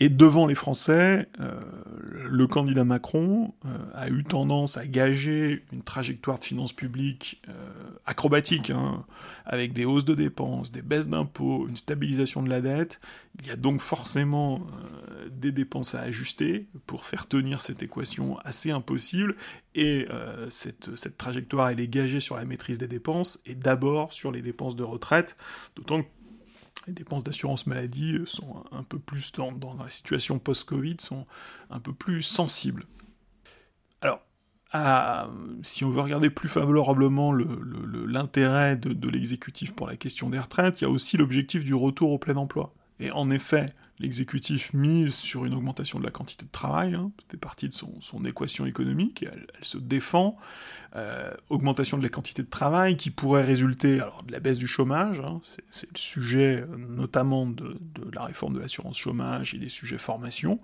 Et 0.00 0.08
devant 0.08 0.46
les 0.46 0.56
Français, 0.56 1.28
euh, 1.40 1.60
le 2.28 2.46
candidat 2.48 2.84
Macron 2.84 3.54
euh, 3.64 3.68
a 3.94 4.08
eu 4.08 4.24
tendance 4.24 4.76
à 4.76 4.86
gager 4.86 5.64
une 5.72 5.82
trajectoire 5.82 6.40
de 6.40 6.44
finances 6.44 6.72
publiques 6.72 7.40
euh, 7.48 7.52
acrobatique, 8.04 8.70
hein, 8.70 9.04
avec 9.46 9.72
des 9.72 9.84
hausses 9.84 10.04
de 10.04 10.14
dépenses, 10.14 10.72
des 10.72 10.82
baisses 10.82 11.08
d'impôts, 11.08 11.68
une 11.68 11.76
stabilisation 11.76 12.42
de 12.42 12.50
la 12.50 12.60
dette. 12.60 13.00
Il 13.38 13.46
y 13.46 13.50
a 13.50 13.56
donc 13.56 13.80
forcément 13.80 14.66
des 15.30 15.52
dépenses 15.52 15.94
à 15.94 16.00
ajuster 16.00 16.66
pour 16.86 17.04
faire 17.04 17.26
tenir 17.26 17.60
cette 17.60 17.82
équation 17.82 18.38
assez 18.44 18.70
impossible. 18.70 19.36
Et 19.74 20.06
cette, 20.50 20.94
cette 20.94 21.18
trajectoire, 21.18 21.68
elle 21.70 21.80
est 21.80 21.88
gagée 21.88 22.20
sur 22.20 22.36
la 22.36 22.44
maîtrise 22.44 22.78
des 22.78 22.86
dépenses 22.86 23.40
et 23.44 23.56
d'abord 23.56 24.12
sur 24.12 24.30
les 24.30 24.40
dépenses 24.40 24.76
de 24.76 24.84
retraite, 24.84 25.34
d'autant 25.74 26.02
que 26.02 26.08
les 26.86 26.92
dépenses 26.92 27.24
d'assurance 27.24 27.66
maladie 27.66 28.18
sont 28.26 28.64
un 28.72 28.82
peu 28.82 28.98
plus, 28.98 29.32
dans, 29.32 29.76
la 29.78 29.88
situation 29.88 30.38
post-Covid, 30.38 30.96
sont 30.98 31.26
un 31.70 31.80
peu 31.80 31.92
plus 31.92 32.22
sensibles. 32.22 32.86
Alors, 34.00 34.20
si 35.62 35.84
on 35.84 35.90
veut 35.90 36.00
regarder 36.00 36.30
plus 36.30 36.48
favorablement 36.48 37.32
l'intérêt 37.32 38.76
de, 38.76 38.92
de 38.92 39.08
l'exécutif 39.08 39.74
pour 39.74 39.86
la 39.86 39.96
question 39.96 40.28
des 40.28 40.38
retraites, 40.38 40.80
il 40.80 40.84
y 40.84 40.86
a 40.86 40.90
aussi 40.90 41.16
l'objectif 41.16 41.64
du 41.64 41.74
retour 41.74 42.10
au 42.10 42.18
plein 42.18 42.36
emploi. 42.36 42.74
Et 43.00 43.10
en 43.10 43.30
effet, 43.30 43.66
l'exécutif 44.00 44.72
mise 44.72 45.14
sur 45.14 45.44
une 45.44 45.54
augmentation 45.54 45.98
de 45.98 46.04
la 46.04 46.10
quantité 46.10 46.44
de 46.44 46.50
travail, 46.50 46.94
hein, 46.94 47.12
ça 47.18 47.26
fait 47.30 47.36
partie 47.36 47.68
de 47.68 47.74
son, 47.74 48.24
équation 48.24 48.66
économique, 48.66 49.24
elle, 49.30 49.46
se 49.62 49.78
défend, 49.78 50.36
euh, 50.96 51.32
augmentation 51.48 51.98
de 51.98 52.02
la 52.02 52.08
quantité 52.08 52.42
de 52.42 52.48
travail 52.48 52.96
qui 52.96 53.10
pourrait 53.10 53.42
résulter 53.42 53.96
de 54.26 54.32
la 54.32 54.40
baisse 54.40 54.58
du 54.58 54.68
chômage, 54.68 55.20
hein, 55.20 55.40
c'est 55.70 55.90
le 55.92 55.98
sujet 55.98 56.60
euh, 56.60 56.76
notamment 56.76 57.46
de, 57.46 57.76
la 58.12 58.24
réforme 58.24 58.54
de 58.54 58.60
l'assurance 58.60 58.96
chômage 58.96 59.54
et 59.54 59.58
des 59.58 59.68
sujets 59.68 59.98
formation, 59.98 60.60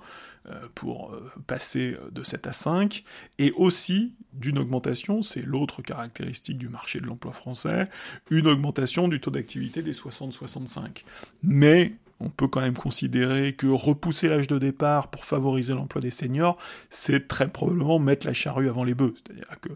euh, 0.47 0.55
pour 0.75 1.15
passer 1.47 1.97
de 2.13 2.23
7 2.23 2.47
à 2.47 2.53
5, 2.53 3.05
et 3.39 3.53
aussi 3.53 4.15
d'une 4.33 4.59
augmentation, 4.59 5.23
c'est 5.23 5.43
l'autre 5.43 5.83
caractéristique 5.83 6.59
du 6.59 6.69
marché 6.69 7.01
de 7.01 7.07
l'emploi 7.07 7.33
français, 7.33 7.89
une 8.31 8.47
augmentation 8.47 9.09
du 9.09 9.21
taux 9.21 9.31
d'activité 9.31 9.83
des 9.83 9.93
60-65. 9.93 11.05
Mais 11.43 11.93
on 12.21 12.29
peut 12.29 12.49
quand 12.49 12.61
même 12.61 12.77
considérer 12.77 13.55
que 13.55 13.67
repousser 13.67 14.29
l'âge 14.29 14.47
de 14.47 14.59
départ 14.59 15.09
pour 15.09 15.25
favoriser 15.25 15.73
l'emploi 15.73 16.01
des 16.01 16.11
seniors, 16.11 16.59
c'est 16.91 17.29
très 17.29 17.49
probablement 17.49 17.99
mettre 17.99 18.27
la 18.27 18.35
charrue 18.35 18.69
avant 18.69 18.85
les 18.85 18.95
bœufs. 18.95 19.15
C'est-à-dire 19.17 19.61
que 19.61 19.71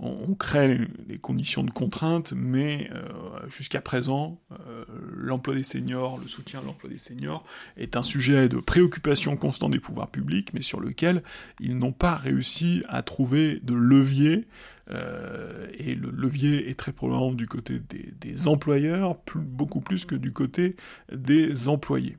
on, 0.00 0.34
crée 0.34 0.88
les 1.08 1.18
conditions 1.18 1.62
de 1.62 1.70
contrainte, 1.70 2.32
mais 2.34 2.90
euh, 2.94 3.02
jusqu'à 3.48 3.82
présent, 3.82 4.40
euh, 4.52 4.84
l'emploi 5.14 5.54
des 5.54 5.62
seniors, 5.62 6.18
le 6.18 6.26
soutien 6.26 6.60
à 6.60 6.62
l'emploi 6.62 6.88
des 6.88 6.96
seniors 6.96 7.44
est 7.76 7.96
un 7.96 8.02
sujet 8.02 8.48
de 8.48 8.56
préoccupation 8.56 9.36
constant 9.36 9.68
des 9.68 9.78
pouvoirs 9.78 10.08
publics, 10.08 10.54
mais 10.54 10.62
sur 10.62 10.80
lequel 10.80 11.22
ils 11.60 11.76
n'ont 11.76 11.92
pas 11.92 12.14
réussi 12.14 12.82
à 12.88 13.02
trouver 13.02 13.60
de 13.62 13.74
levier 13.74 14.46
euh, 14.92 15.68
et 15.78 15.94
le 15.94 16.10
levier 16.10 16.68
est 16.68 16.74
très 16.74 16.92
probablement 16.92 17.32
du 17.32 17.46
côté 17.46 17.80
des, 17.80 18.48
employeurs, 18.48 19.16
beaucoup 19.34 19.80
plus 19.80 20.04
que 20.04 20.14
du 20.14 20.32
côté 20.32 20.76
des 21.12 21.68
employés. 21.68 22.16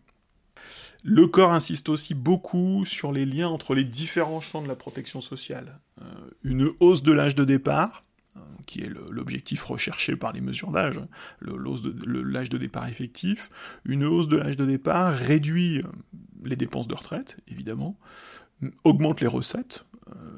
Le 1.04 1.28
corps 1.28 1.52
insiste 1.52 1.90
aussi 1.90 2.14
beaucoup 2.14 2.86
sur 2.86 3.12
les 3.12 3.26
liens 3.26 3.50
entre 3.50 3.74
les 3.74 3.84
différents 3.84 4.42
champs 4.42 4.62
de 4.62 4.68
la 4.68 4.76
protection 4.76 5.20
sociale. 5.20 5.80
Euh, 6.02 6.06
une 6.44 6.70
hausse 6.80 7.02
de 7.02 7.12
l'âge 7.12 7.34
de 7.34 7.44
départ, 7.44 8.04
euh, 8.38 8.40
qui 8.68 8.82
est 8.82 8.92
l'objectif 9.10 9.64
recherché 9.64 10.16
par 10.16 10.32
les 10.32 10.42
mesures 10.42 10.72
d'âge, 10.72 11.00
l'âge 11.42 11.82
de, 11.82 12.58
de, 12.58 12.62
départ 12.62 12.88
effectif. 12.88 13.50
Une 13.84 14.06
hausse 14.06 14.28
de 14.28 14.38
l'âge 14.38 14.58
de 14.58 14.66
départ 14.66 15.14
réduit 15.14 15.82
les 16.44 16.56
dépenses 16.56 16.88
de 16.88 16.96
retraite, 16.96 17.38
évidemment, 17.48 17.98
augmente 18.84 19.22
les 19.22 19.28
recettes, 19.28 19.86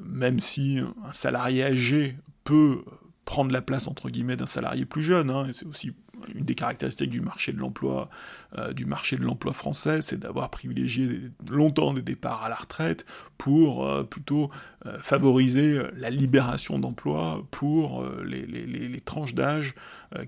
même 0.02 0.40
si 0.40 0.78
un 0.78 1.12
salarié 1.12 1.62
âgé 1.64 2.16
peut 2.44 2.84
prendre 3.24 3.52
la 3.52 3.62
place 3.62 3.88
entre 3.88 4.10
guillemets 4.10 4.36
d'un 4.36 4.46
salarié 4.46 4.84
plus 4.84 5.02
jeune. 5.02 5.30
Hein, 5.30 5.48
c'est 5.52 5.66
aussi 5.66 5.92
une 6.34 6.44
des 6.44 6.54
caractéristiques 6.54 7.10
du 7.10 7.20
marché 7.20 7.52
de 7.52 7.58
l'emploi, 7.58 8.08
euh, 8.56 8.72
du 8.72 8.86
marché 8.86 9.16
de 9.16 9.24
l'emploi 9.24 9.52
français, 9.52 10.02
c'est 10.02 10.18
d'avoir 10.18 10.50
privilégié 10.50 11.30
longtemps 11.50 11.92
des 11.92 12.02
départs 12.02 12.44
à 12.44 12.48
la 12.48 12.54
retraite 12.54 13.04
pour 13.36 13.86
euh, 13.86 14.04
plutôt 14.04 14.50
euh, 14.86 14.98
favoriser 15.00 15.78
la 15.96 16.10
libération 16.10 16.78
d'emploi 16.78 17.46
pour 17.50 18.06
les, 18.24 19.00
tranches 19.04 19.34
d'âge 19.34 19.74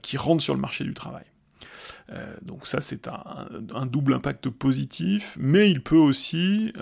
qui 0.02 0.16
rentrent 0.16 0.42
sur 0.42 0.54
le 0.54 0.60
marché 0.60 0.84
du 0.84 0.92
travail. 0.92 1.24
donc 2.42 2.66
ça 2.66 2.80
c'est 2.80 3.08
un, 3.08 3.86
double 3.86 4.14
impact 4.14 4.50
positif, 4.50 5.36
mais 5.40 5.70
il 5.70 5.82
peut 5.82 5.96
aussi, 5.96 6.72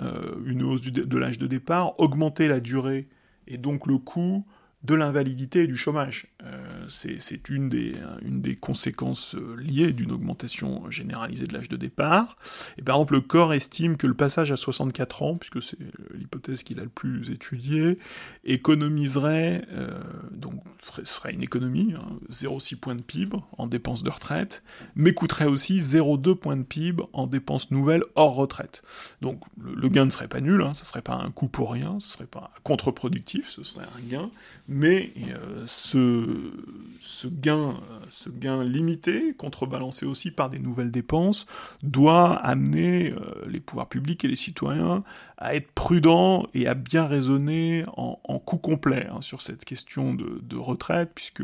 une 0.45 0.63
hausse 0.63 0.81
de 0.81 1.17
l'âge 1.17 1.37
de 1.37 1.47
départ, 1.47 1.99
augmenter 1.99 2.47
la 2.47 2.59
durée 2.59 3.07
et 3.47 3.57
donc 3.57 3.87
le 3.87 3.97
coût 3.97 4.45
de 4.85 4.93
l'invalidité 4.93 5.63
et 5.63 5.67
du 5.67 5.75
chômage. 5.75 6.27
Euh, 6.43 6.85
c'est 6.87 7.49
une 7.49 7.69
des, 7.69 7.95
des 8.21 8.55
conséquences 8.55 9.35
euh, 9.35 9.55
liées 9.57 9.93
d'une 9.93 10.11
augmentation 10.11 10.89
généralisée 10.91 11.47
de 11.47 11.53
l'âge 11.53 11.69
de 11.69 11.77
départ. 11.77 12.37
Et 12.77 12.81
par 12.81 12.97
exemple, 12.97 13.15
le 13.15 13.21
corps 13.21 13.53
estime 13.53 13.97
que 13.97 14.05
le 14.05 14.13
passage 14.13 14.51
à 14.51 14.55
64 14.55 15.23
ans, 15.23 15.35
puisque 15.35 15.61
c'est 15.61 15.77
l'hypothèse 16.13 16.63
qu'il 16.63 16.79
a 16.79 16.83
le 16.83 16.89
plus 16.89 17.31
étudiée, 17.31 17.97
économiserait, 18.43 19.65
euh, 19.71 19.99
donc 20.31 20.61
serait 21.03 21.33
une 21.33 21.43
économie, 21.43 21.95
0,6 22.31 22.75
hein, 22.75 22.77
points 22.79 22.95
de 22.95 23.01
PIB 23.01 23.37
en 23.57 23.67
dépenses 23.67 24.03
de 24.03 24.09
retraite, 24.09 24.61
mais 24.95 25.13
coûterait 25.13 25.45
aussi 25.45 25.79
0,2 25.79 26.35
points 26.35 26.57
de 26.57 26.63
PIB 26.63 27.03
en 27.13 27.25
dépenses 27.27 27.71
nouvelles 27.71 28.03
hors 28.13 28.35
retraite. 28.35 28.83
Donc 29.21 29.41
le, 29.59 29.89
gain 29.89 30.05
ne 30.05 30.11
serait 30.11 30.27
pas 30.27 30.41
nul, 30.41 30.61
hein, 30.61 30.73
ce 30.73 30.85
serait 30.85 31.01
pas 31.01 31.15
un 31.15 31.31
coût 31.31 31.47
pour 31.47 31.71
rien, 31.71 31.97
ce 31.99 32.09
serait 32.09 32.25
pas 32.27 32.51
contre-productif, 32.63 33.49
ce 33.49 33.63
serait 33.63 33.85
un 33.85 34.09
gain, 34.09 34.29
euh, 34.83 35.63
ce, 35.67 37.27
gain, 37.27 37.79
ce 38.09 38.29
gain 38.29 38.63
limité, 38.63 39.33
contrebalancé 39.37 40.05
aussi 40.05 40.31
par 40.31 40.49
des 40.49 40.59
nouvelles 40.59 40.91
dépenses, 40.91 41.45
doit 41.83 42.33
amener 42.33 43.11
euh, 43.11 43.45
les 43.47 43.59
pouvoirs 43.59 43.87
publics 43.87 44.25
et 44.25 44.27
les 44.27 44.35
citoyens 44.35 45.03
à 45.37 45.55
être 45.55 45.71
prudents 45.71 46.47
et 46.53 46.67
à 46.67 46.73
bien 46.73 47.05
raisonner 47.05 47.85
en, 47.95 48.19
en 48.23 48.39
coût 48.39 48.57
complet 48.57 49.07
hein, 49.11 49.21
sur 49.21 49.41
cette 49.41 49.65
question 49.65 50.13
de, 50.13 50.57
retraite, 50.57 51.11
puisque 51.13 51.43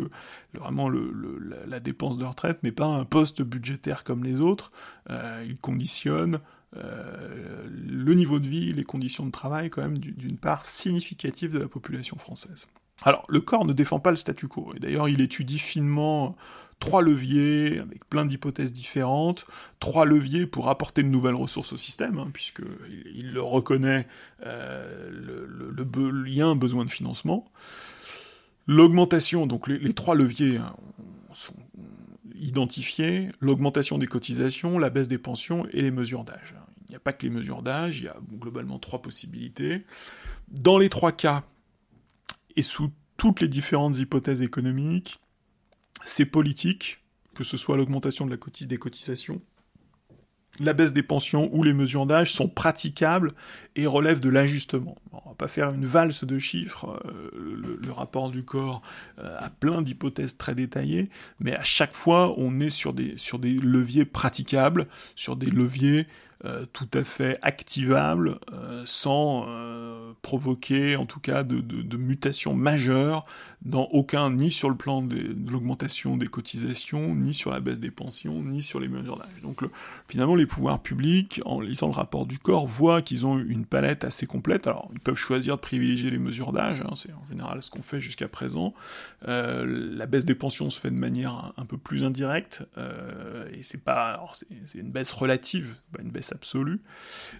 vraiment 0.54 0.90
la, 0.90 1.80
dépense 1.80 2.18
de 2.18 2.26
retraite 2.26 2.64
n'est 2.64 2.72
pas 2.72 2.88
un 2.88 3.06
poste 3.06 3.42
budgétaire 3.42 4.04
comme 4.04 4.24
les 4.24 4.40
autres, 4.40 4.72
euh, 5.10 5.46
il 5.48 5.58
conditionne 5.58 6.40
le 6.74 8.14
niveau 8.14 8.40
de 8.40 8.48
vie, 8.48 8.72
les 8.72 8.86
conditions 8.86 9.26
de 9.26 9.32
travail 9.32 9.70
quand 9.70 9.82
même 9.82 9.98
d'une 9.98 10.38
part 10.38 10.66
significative 10.66 11.52
de 11.52 11.60
la 11.60 11.68
population 11.68 12.18
française. 12.18 12.70
Alors, 13.04 13.26
le 13.30 13.41
corps 13.41 13.66
ne 13.66 13.74
défend 13.74 13.99
pas 13.99 14.12
le 14.12 14.18
statu 14.18 14.47
quo, 14.47 14.74
et 14.76 14.80
d'ailleurs 14.80 15.10
il 15.10 15.22
étudie 15.22 15.60
finement 15.60 16.36
trois 16.82 17.02
leviers, 17.02 17.80
avec 17.80 18.10
plein 18.10 18.26
d'hypothèses 18.26 18.74
différentes, 18.74 19.45
trois 19.80 20.06
leviers 20.06 20.47
pour 20.47 20.68
apporter 20.68 21.04
de 21.04 21.08
nouvelles 21.08 21.36
ressources 21.36 21.72
au 21.72 21.78
système, 21.78 22.20
hein, 22.20 22.30
puisqu'il 22.34 23.14
il 23.16 23.39
reconnaît, 23.39 24.08
euh, 24.45 25.10
le, 25.10 26.41
un 26.41 26.56
besoin 26.56 26.84
de 26.84 26.89
financement. 26.89 27.49
L'augmentation, 28.68 29.47
donc 29.47 29.68
les, 29.68 29.93
trois 29.93 30.16
leviers 30.16 30.58
hein, 30.58 30.76
sont 31.34 31.54
identifiés, 32.36 33.30
l'augmentation 33.39 33.99
des 33.99 34.08
cotisations, 34.08 34.80
la 34.80 34.89
baisse 34.89 35.08
des 35.08 35.20
pensions 35.20 35.68
et 35.72 35.82
les 35.82 35.91
mesures 35.91 36.24
d'âge. 36.24 36.56
Il 36.88 36.91
n'y 36.91 36.95
a 36.95 36.99
pas 36.99 37.14
que 37.14 37.24
les 37.24 37.32
mesures 37.32 37.62
d'âge, 37.62 37.99
il 37.99 38.06
y 38.06 38.08
a 38.08 38.18
globalement 38.39 38.80
trois 38.80 39.02
possibilités. 39.02 39.86
Dans 40.49 40.80
les 40.80 40.89
trois 40.89 41.12
cas, 41.12 41.43
et 42.56 42.64
sous 42.64 42.91
toutes 43.18 43.41
les 43.41 43.47
différentes 43.47 43.97
hypothèses 43.97 44.41
économiques, 44.41 45.20
c'est 46.04 46.26
politique, 46.26 47.04
que 47.36 47.43
ce 47.43 47.58
soit 47.58 47.78
l'augmentation 47.78 48.26
de 48.26 48.32
la 48.32 48.38
des 48.68 48.78
cotisations, 48.78 49.41
la 50.60 50.74
baisse 50.74 50.93
des 50.93 51.04
pensions 51.04 51.49
ou 51.54 51.64
les 51.64 51.74
mesures 51.74 52.06
d'âge 52.06 52.34
sont 52.34 52.49
praticables 52.49 53.32
et 53.76 53.88
relèvent 53.88 54.20
de 54.20 54.30
l'ajustement. 54.30 54.95
on 55.12 55.30
va 55.30 55.36
pas 55.36 55.47
faire 55.47 55.72
une 55.72 55.86
valse 55.86 56.24
de 56.24 56.39
chiffres, 56.39 57.02
euh, 57.06 57.78
le, 57.82 57.91
rapport 57.91 58.32
du 58.32 58.43
corps 58.43 58.82
euh, 59.20 59.38
a 59.39 59.49
plein 59.49 59.82
d'hypothèses 59.82 60.38
très 60.38 60.56
détaillées, 60.56 61.10
mais 61.39 61.56
à 61.56 61.64
chaque 61.64 61.93
fois 61.93 62.34
on 62.38 62.60
est 62.60 62.70
sur 62.70 62.93
des, 62.93 63.16
sur 63.18 63.39
des 63.39 63.54
leviers 63.54 64.06
praticables, 64.06 64.88
sur 65.16 65.36
des 65.36 65.49
leviers 65.49 66.08
euh, 66.44 66.66
tout 66.74 66.89
à 66.96 67.04
fait 67.04 67.38
activable 67.44 68.39
euh, 68.52 68.82
sans 68.86 69.46
euh, 69.48 70.14
provoquer 70.24 70.96
en 70.96 71.06
tout 71.06 71.20
cas 71.20 71.44
de, 71.44 71.62
de, 71.62 71.98
mutations 71.98 72.56
majeures 72.56 73.26
dans 73.64 73.84
aucun, 73.91 74.32
ni 74.32 74.49
sur 74.49 74.70
le 74.70 74.76
plan 74.76 75.01
de 75.01 75.36
l'augmentation 75.51 76.18
des 76.18 76.28
cotisations, 76.28 77.16
ni 77.16 77.34
sur 77.34 77.51
la 77.51 77.59
baisse 77.59 77.80
des 77.80 77.91
pensions, 77.91 78.41
ni 78.41 78.64
sur 78.64 78.80
les 78.80 78.88
mesures 78.88 79.18
d'âge. 79.18 79.41
Donc 79.43 79.62
finalement 80.07 80.36
les 80.36 80.47
pouvoirs 80.47 80.82
publics, 80.82 81.41
en 81.45 81.62
lisant 81.62 81.88
le 81.88 81.93
rapport 81.93 82.26
du 82.26 82.39
corps, 82.39 82.66
voient 82.66 83.01
qu'ils 83.01 83.26
ont 83.26 83.38
une 83.38 83.66
palette 83.66 84.03
assez 84.03 84.26
complète. 84.26 84.66
Alors 84.66 84.89
ils 84.93 84.99
peuvent 84.99 85.16
choisir 85.16 85.57
de 85.57 85.62
privilégier 85.62 86.09
les 86.09 86.18
mesures 86.18 86.53
d'âge, 86.53 86.82
hein, 86.82 86.93
c'est 86.95 87.14
en 87.14 87.26
général 87.30 87.62
ce 87.62 87.70
qu'on 87.70 87.84
fait 87.84 88.01
jusqu'à 88.01 88.28
présent. 88.28 88.74
la 89.28 90.05
baisse 90.07 90.26
des 90.26 90.36
pensions 90.36 90.70
se 90.70 90.80
fait 90.80 90.91
de 90.91 90.95
manière 90.95 91.53
un, 91.55 91.66
peu 91.66 91.78
plus 91.78 92.03
indirecte, 92.03 92.64
et 93.53 93.62
c'est 93.62 93.84
pas, 93.84 94.26
c'est 94.66 94.80
une 94.80 94.91
baisse 94.91 95.12
relative, 95.12 95.76
pas 95.93 96.01
une 96.01 96.09
baisse 96.09 96.32
absolue. 96.32 96.82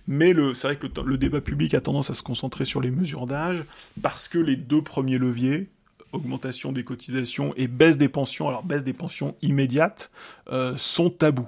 Mais 0.08 0.34
c'est 0.54 0.68
vrai 0.68 0.78
que 0.78 0.88
le, 1.02 1.18
débat 1.18 1.42
public 1.42 1.74
a 1.74 1.82
tendance 1.82 2.10
à 2.10 2.14
se 2.14 2.24
concentrer 2.24 2.66
sur 2.66 2.82
les 2.82 2.92
mesures 2.92 3.26
d'âge, 3.26 3.64
parce 4.02 4.28
que 4.28 4.38
les 4.38 4.56
deux 4.56 4.84
premiers 4.84 5.18
leviers, 5.18 5.70
augmentation 6.14 6.72
des 6.72 6.84
cotisations 6.84 7.54
et 7.56 7.68
baisse 7.68 7.98
des 7.98 8.10
pensions, 8.10 8.48
alors 8.48 8.64
baisse 8.64 8.84
des 8.84 8.94
pensions 8.94 9.36
immédiates, 9.42 10.12
euh, 10.52 10.74
sont 10.78 11.10
tabous. 11.10 11.48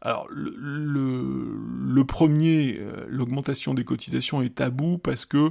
Alors 0.00 0.26
le, 0.30 2.04
premier, 2.04 2.78
euh, 2.78 3.06
l'augmentation 3.08 3.74
des 3.74 3.84
cotisations 3.84 4.42
est 4.42 4.54
tabou 4.56 4.98
parce 4.98 5.24
que 5.24 5.50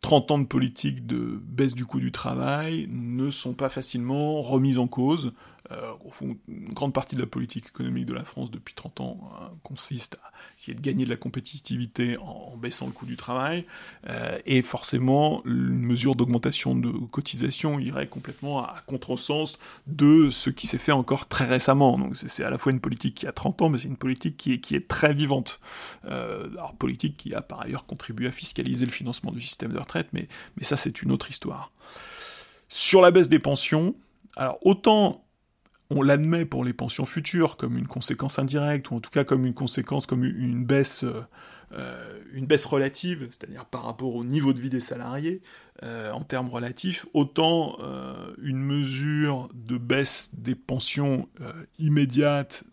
30 0.00 0.30
ans 0.30 0.38
de 0.38 0.46
politique 0.46 1.06
de 1.06 1.40
baisse 1.42 1.74
du 1.74 1.84
coût 1.84 2.00
du 2.00 2.10
travail 2.10 2.88
ne 2.90 3.30
sont 3.30 3.52
pas 3.52 3.68
facilement 3.68 4.40
remises 4.40 4.78
en 4.78 4.88
cause. 4.88 5.32
Euh, 5.72 5.92
au 6.04 6.12
fond, 6.12 6.36
une 6.48 6.72
grande 6.72 6.92
partie 6.92 7.16
de 7.16 7.20
la 7.20 7.26
politique 7.26 7.66
économique 7.66 8.06
de 8.06 8.14
la 8.14 8.24
France 8.24 8.50
depuis 8.50 8.74
30 8.74 9.00
ans 9.00 9.30
hein, 9.34 9.50
consiste 9.62 10.16
à 10.22 10.32
essayer 10.56 10.74
de 10.74 10.80
gagner 10.80 11.04
de 11.04 11.10
la 11.10 11.16
compétitivité 11.16 12.16
en, 12.18 12.56
baissant 12.56 12.86
le 12.86 12.92
coût 12.92 13.06
du 13.06 13.16
travail, 13.16 13.66
euh, 14.08 14.38
et 14.46 14.62
forcément, 14.62 15.42
une 15.44 15.80
mesure 15.80 16.14
d'augmentation 16.14 16.74
de 16.74 16.90
cotisation 17.06 17.78
irait 17.78 18.06
complètement 18.06 18.62
à, 18.62 18.76
contresens 18.86 19.58
de 19.86 20.30
ce 20.30 20.50
qui 20.50 20.66
s'est 20.66 20.78
fait 20.78 20.92
encore 20.92 21.26
très 21.26 21.46
récemment. 21.46 21.98
Donc 21.98 22.16
c'est 22.16 22.44
à 22.44 22.50
la 22.50 22.58
fois 22.58 22.72
une 22.72 22.80
politique 22.80 23.16
qui 23.16 23.26
a 23.26 23.32
30 23.32 23.62
ans, 23.62 23.68
mais 23.68 23.78
c'est 23.78 23.88
une 23.88 23.96
politique 23.96 24.36
qui 24.36 24.52
est, 24.52 24.60
qui 24.60 24.76
est 24.76 24.86
très 24.86 25.14
vivante. 25.14 25.60
Euh, 26.06 26.48
alors 26.52 26.74
politique 26.74 27.16
qui 27.16 27.34
a 27.34 27.42
par 27.42 27.62
ailleurs 27.62 27.86
contribué 27.86 28.28
à 28.28 28.32
fiscaliser 28.32 28.86
le 28.86 28.92
financement 28.92 29.32
du 29.32 29.40
système 29.40 29.72
de 29.72 29.78
retraite, 29.78 30.08
mais, 30.12 30.28
mais 30.56 30.64
ça 30.64 30.76
c'est 30.76 31.02
une 31.02 31.12
autre 31.12 31.30
histoire. 31.30 31.72
Sur 32.68 33.00
la 33.00 33.10
baisse 33.10 33.28
des 33.28 33.38
pensions, 33.38 33.94
alors 34.36 34.58
autant 34.62 35.25
on 35.90 36.02
l'admet 36.02 36.44
pour 36.44 36.64
les 36.64 36.72
pensions 36.72 37.04
futures 37.04 37.56
comme 37.56 37.78
une 37.78 37.86
conséquence 37.86 38.38
indirecte, 38.38 38.90
ou 38.90 38.96
en 38.96 39.00
tout 39.00 39.10
cas 39.10 39.24
comme 39.24 39.46
une 39.46 39.54
conséquence, 39.54 40.06
comme 40.06 40.24
une 40.24 40.64
baisse, 40.64 41.04
euh, 41.72 42.20
une 42.32 42.46
baisse 42.46 42.64
relative, 42.64 43.26
c'est-à-dire 43.30 43.64
par 43.64 43.84
rapport 43.84 44.14
au 44.14 44.24
niveau 44.24 44.52
de 44.52 44.60
vie 44.60 44.70
des 44.70 44.80
salariés, 44.80 45.42
euh, 45.82 46.10
en 46.12 46.22
termes 46.22 46.48
relatifs, 46.48 47.06
autant 47.12 47.76
euh, 47.80 48.34
une 48.40 48.58
mesure 48.58 49.48
de 49.54 49.76
baisse 49.76 50.30
des 50.34 50.54
pensions 50.54 51.28
immédiates, 51.78 52.64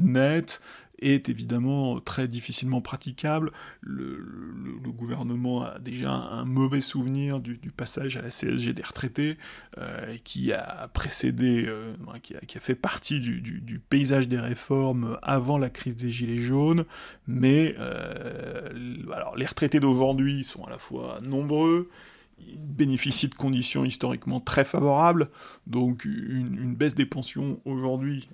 nettes, 0.00 0.60
est 1.04 1.28
évidemment 1.28 2.00
très 2.00 2.28
difficilement 2.28 2.80
praticable. 2.80 3.52
Le, 3.80 4.24
gouvernement 4.94 5.64
a 5.64 5.78
déjà 5.80 6.12
un 6.12 6.44
mauvais 6.44 6.80
souvenir 6.80 7.40
du, 7.40 7.58
passage 7.76 8.16
à 8.16 8.22
la 8.22 8.30
CSG 8.30 8.72
des 8.72 8.82
retraités, 8.82 9.36
euh, 9.78 10.16
qui 10.22 10.52
a 10.52 10.88
précédé, 10.94 11.64
euh, 11.66 11.94
qui, 12.22 12.34
a, 12.36 12.60
fait 12.60 12.74
partie 12.74 13.20
du, 13.20 13.80
paysage 13.88 14.28
des 14.28 14.38
réformes 14.38 15.18
avant 15.22 15.58
la 15.58 15.68
crise 15.68 15.96
des 15.96 16.10
Gilets 16.10 16.38
jaunes, 16.38 16.84
mais 17.26 17.74
euh, 17.78 18.70
alors, 19.12 19.36
les 19.36 19.46
retraités 19.46 19.80
d'aujourd'hui 19.80 20.44
sont 20.44 20.64
à 20.64 20.70
la 20.70 20.78
fois 20.78 21.18
nombreux, 21.22 21.90
ils 22.38 22.58
bénéficient 22.58 23.28
de 23.28 23.34
conditions 23.34 23.84
historiquement 23.84 24.40
très 24.40 24.64
favorables, 24.64 25.28
donc 25.66 26.04
une, 26.04 26.74
baisse 26.74 26.94
des 26.94 27.06
pensions 27.06 27.60
aujourd'hui 27.64 28.28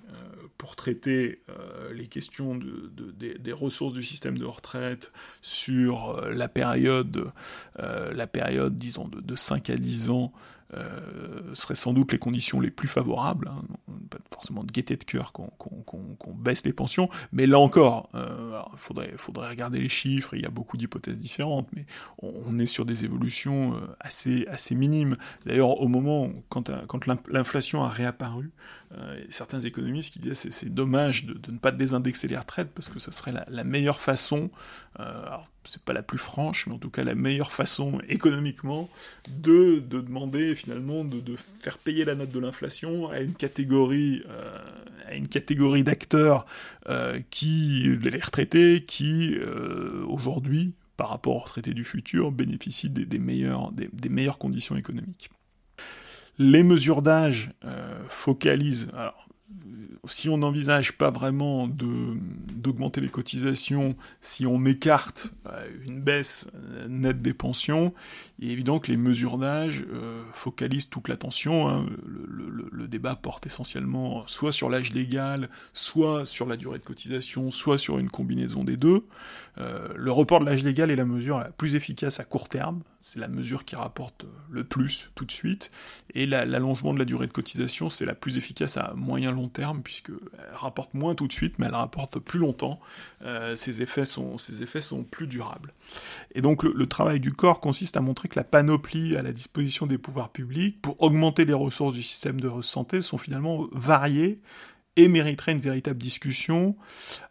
pour 0.61 0.75
traiter 0.75 1.41
euh, 1.49 1.91
les 1.91 2.05
questions 2.05 2.53
de, 2.53 2.91
des, 3.17 3.51
ressources 3.51 3.93
du 3.93 4.03
système 4.03 4.37
de 4.37 4.45
retraite 4.45 5.11
sur 5.41 6.09
euh, 6.09 6.29
la 6.29 6.47
période, 6.47 7.31
euh, 7.79 8.13
la 8.13 8.27
période 8.27 8.75
disons, 8.75 9.07
de, 9.07 9.21
de 9.21 9.35
5 9.35 9.71
à 9.71 9.75
10 9.75 10.11
ans 10.11 10.31
seraient 11.53 11.75
sans 11.75 11.91
doute 11.91 12.13
les 12.13 12.17
conditions 12.17 12.61
les 12.61 12.71
plus 12.71 12.87
favorables. 12.87 13.49
Hein. 13.49 13.63
Pas 14.09 14.19
forcément 14.31 14.63
de 14.63 14.71
gaieté 14.71 14.95
de 14.95 15.03
cœur 15.03 15.33
qu'on 15.33 16.33
baisse 16.33 16.63
les 16.63 16.71
pensions, 16.71 17.09
mais 17.33 17.45
là 17.45 17.59
encore, 17.59 18.09
il 18.13 19.17
faudrait, 19.17 19.49
regarder 19.49 19.81
les 19.81 19.89
chiffres, 19.89 20.33
il 20.33 20.43
y 20.43 20.45
a 20.45 20.49
beaucoup 20.49 20.77
d'hypothèses 20.77 21.19
différentes, 21.19 21.67
mais 21.75 21.85
on, 22.19 22.57
est 22.57 22.65
sur 22.65 22.85
des 22.85 23.03
évolutions 23.03 23.81
assez, 23.99 24.47
assez 24.47 24.73
minimes. 24.73 25.17
D'ailleurs, 25.45 25.81
au 25.81 25.89
moment, 25.89 26.31
quand, 26.47 26.71
quand 26.87 27.05
l'inflation 27.27 27.83
a 27.83 27.89
réapparu, 27.89 28.51
certains 29.29 29.61
économistes 29.61 30.13
qui 30.13 30.19
disaient 30.19 30.35
c'est, 30.35 30.51
c'est 30.51 30.73
dommage 30.73 31.25
de, 31.25 31.51
ne 31.51 31.57
pas 31.57 31.71
désindexer 31.71 32.27
les 32.27 32.37
retraites 32.37 32.69
parce 32.73 32.89
que 32.89 32.99
ce 32.99 33.11
serait 33.11 33.33
la, 33.47 33.63
meilleure 33.63 33.99
façon, 33.99 34.49
alors 34.95 35.47
c'est 35.63 35.81
pas 35.81 35.93
la 35.93 36.01
plus 36.01 36.17
franche, 36.17 36.67
mais 36.67 36.73
en 36.73 36.77
tout 36.77 36.89
cas 36.89 37.03
la 37.03 37.15
meilleure 37.15 37.51
façon 37.51 38.01
économiquement 38.07 38.89
de, 39.29 39.79
de 39.79 40.01
demander 40.01 40.55
finalement 40.55 41.03
de, 41.03 41.35
faire 41.35 41.77
payer 41.77 42.05
la 42.05 42.15
note 42.15 42.31
de 42.31 42.39
l'inflation 42.39 43.09
à 43.09 43.19
une 43.19 43.35
catégorie, 43.35 44.23
euh, 44.29 45.83
d'acteurs 45.83 46.45
euh, 46.89 47.19
qui, 47.29 47.83
les 48.01 48.19
retraités, 48.19 48.83
qui 48.85 49.35
euh, 49.35 50.03
aujourd'hui, 50.07 50.73
par 50.97 51.09
rapport 51.09 51.35
aux 51.35 51.39
retraités 51.39 51.73
du 51.73 51.83
futur, 51.83 52.31
bénéficient 52.31 52.89
des, 52.89 53.05
des, 53.05 53.19
meilleures 53.19 54.37
conditions 54.37 54.75
économiques. 54.75 55.29
Les 56.37 56.63
mesures 56.63 57.01
d'âge 57.01 57.51
focalisent. 58.07 58.87
Alors, 58.93 59.27
si 60.05 60.29
on 60.29 60.37
n'envisage 60.37 60.93
pas 60.93 61.11
vraiment 61.11 61.67
d'augmenter 61.67 63.01
les 63.01 63.09
cotisations, 63.09 63.95
si 64.19 64.45
on 64.45 64.65
écarte 64.65 65.31
euh, 65.47 65.67
une 65.85 66.01
baisse 66.01 66.47
euh, 66.55 66.87
nette 66.87 67.21
des 67.21 67.33
pensions, 67.33 67.93
il 68.39 68.49
est 68.49 68.51
évident 68.51 68.79
que 68.79 68.91
les 68.91 68.97
mesures 68.97 69.37
d'âge 69.37 69.85
euh, 69.91 70.23
focalisent 70.33 70.89
toute 70.89 71.07
l'attention. 71.07 71.69
Hein. 71.69 71.85
Le, 72.05 72.87
débat 72.87 73.15
porte 73.15 73.45
essentiellement 73.45 74.27
soit 74.27 74.51
sur 74.51 74.69
l'âge 74.69 74.91
légal, 74.91 75.49
soit 75.71 76.25
sur 76.25 76.45
la 76.45 76.57
durée 76.57 76.77
de 76.77 76.83
cotisation, 76.83 77.49
soit 77.49 77.77
sur 77.77 77.99
une 77.99 78.09
combinaison 78.09 78.65
des 78.65 78.75
deux. 78.75 79.05
le 79.57 80.11
report 80.11 80.41
de 80.41 80.45
l'âge 80.45 80.61
légal 80.65 80.91
est 80.91 80.97
la 80.97 81.05
mesure 81.05 81.39
la 81.39 81.51
plus 81.51 81.75
efficace 81.75 82.19
à 82.19 82.25
court 82.25 82.49
terme, 82.49 82.81
c'est 83.01 83.19
la 83.19 83.27
mesure 83.27 83.65
qui 83.65 83.75
rapporte 83.75 84.25
le 84.49 84.63
plus 84.63 85.11
tout 85.15 85.25
de 85.25 85.31
suite, 85.31 85.71
et 86.13 86.25
l'allongement 86.25 86.93
de 86.93 86.99
la 86.99 87.05
durée 87.05 87.27
de 87.27 87.31
cotisation, 87.31 87.89
c'est 87.89 88.05
la 88.05 88.15
plus 88.15 88.37
efficace 88.37 88.77
à 88.77 88.93
moyen 88.95 89.31
long 89.31 89.47
terme, 89.47 89.81
puisqu'elle 89.81 90.15
rapporte 90.53 90.93
moins 90.93 91.15
tout 91.15 91.27
de 91.27 91.33
suite, 91.33 91.57
mais 91.59 91.65
elle 91.67 91.75
rapporte 91.75 92.19
plus 92.19 92.39
longtemps. 92.39 92.79
Euh, 93.23 93.55
ses, 93.55 93.81
effets 93.81 94.05
sont, 94.05 94.35
effets 94.61 94.81
sont 94.81 95.03
plus 95.03 95.27
durables. 95.27 95.73
Et 96.35 96.41
donc 96.41 96.63
le, 96.63 96.85
travail 96.85 97.19
du 97.19 97.31
corps 97.31 97.59
consiste 97.59 97.97
à 97.97 98.01
montrer 98.01 98.27
que 98.27 98.37
la 98.37 98.43
panoplie 98.43 99.15
à 99.15 99.21
la 99.21 99.31
disposition 99.31 99.85
des 99.85 99.97
pouvoirs 99.97 100.29
publics 100.29 100.81
pour 100.81 101.01
augmenter 101.01 101.45
les 101.45 101.53
ressources 101.53 101.93
du 101.93 102.03
système 102.03 102.39
de 102.39 102.61
santé 102.61 103.01
sont 103.01 103.17
finalement 103.17 103.67
variées 103.71 104.39
et 104.95 105.07
mériterait 105.07 105.53
une 105.53 105.61
véritable 105.61 105.97
discussion, 105.97 106.75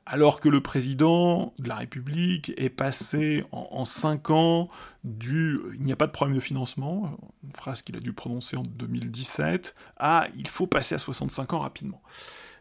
alors 0.06 0.40
que 0.40 0.48
le 0.48 0.60
président 0.62 1.52
de 1.58 1.68
la 1.68 1.76
République 1.76 2.52
est 2.56 2.70
passé 2.70 3.44
en, 3.52 3.84
cinq 3.84 4.30
ans 4.30 4.68
du 5.04 5.58
«il 5.74 5.82
n'y 5.82 5.92
a 5.92 5.96
pas 5.96 6.06
de 6.06 6.12
problème 6.12 6.36
de 6.36 6.40
financement», 6.42 7.16
une 7.44 7.52
phrase 7.54 7.82
qu'il 7.82 7.96
a 7.96 8.00
dû 8.00 8.12
prononcer 8.12 8.56
en 8.56 8.62
2017, 8.62 9.74
à 9.98 10.26
«il 10.36 10.48
faut 10.48 10.66
passer 10.66 10.94
à 10.94 10.98
65 10.98 11.52
ans 11.52 11.60
rapidement. 11.60 12.02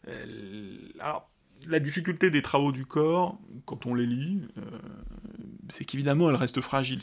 Euh, 0.08 0.78
Alors, 1.00 1.30
la 1.68 1.80
difficulté 1.80 2.30
des 2.30 2.42
travaux 2.42 2.72
du 2.72 2.86
corps, 2.86 3.38
quand 3.66 3.86
on 3.86 3.94
les 3.94 4.06
lit, 4.06 4.42
euh, 4.58 4.62
c'est 5.70 5.86
qu'évidemment, 5.86 6.30
elles 6.30 6.36
restent 6.36 6.62
fragiles. 6.62 7.02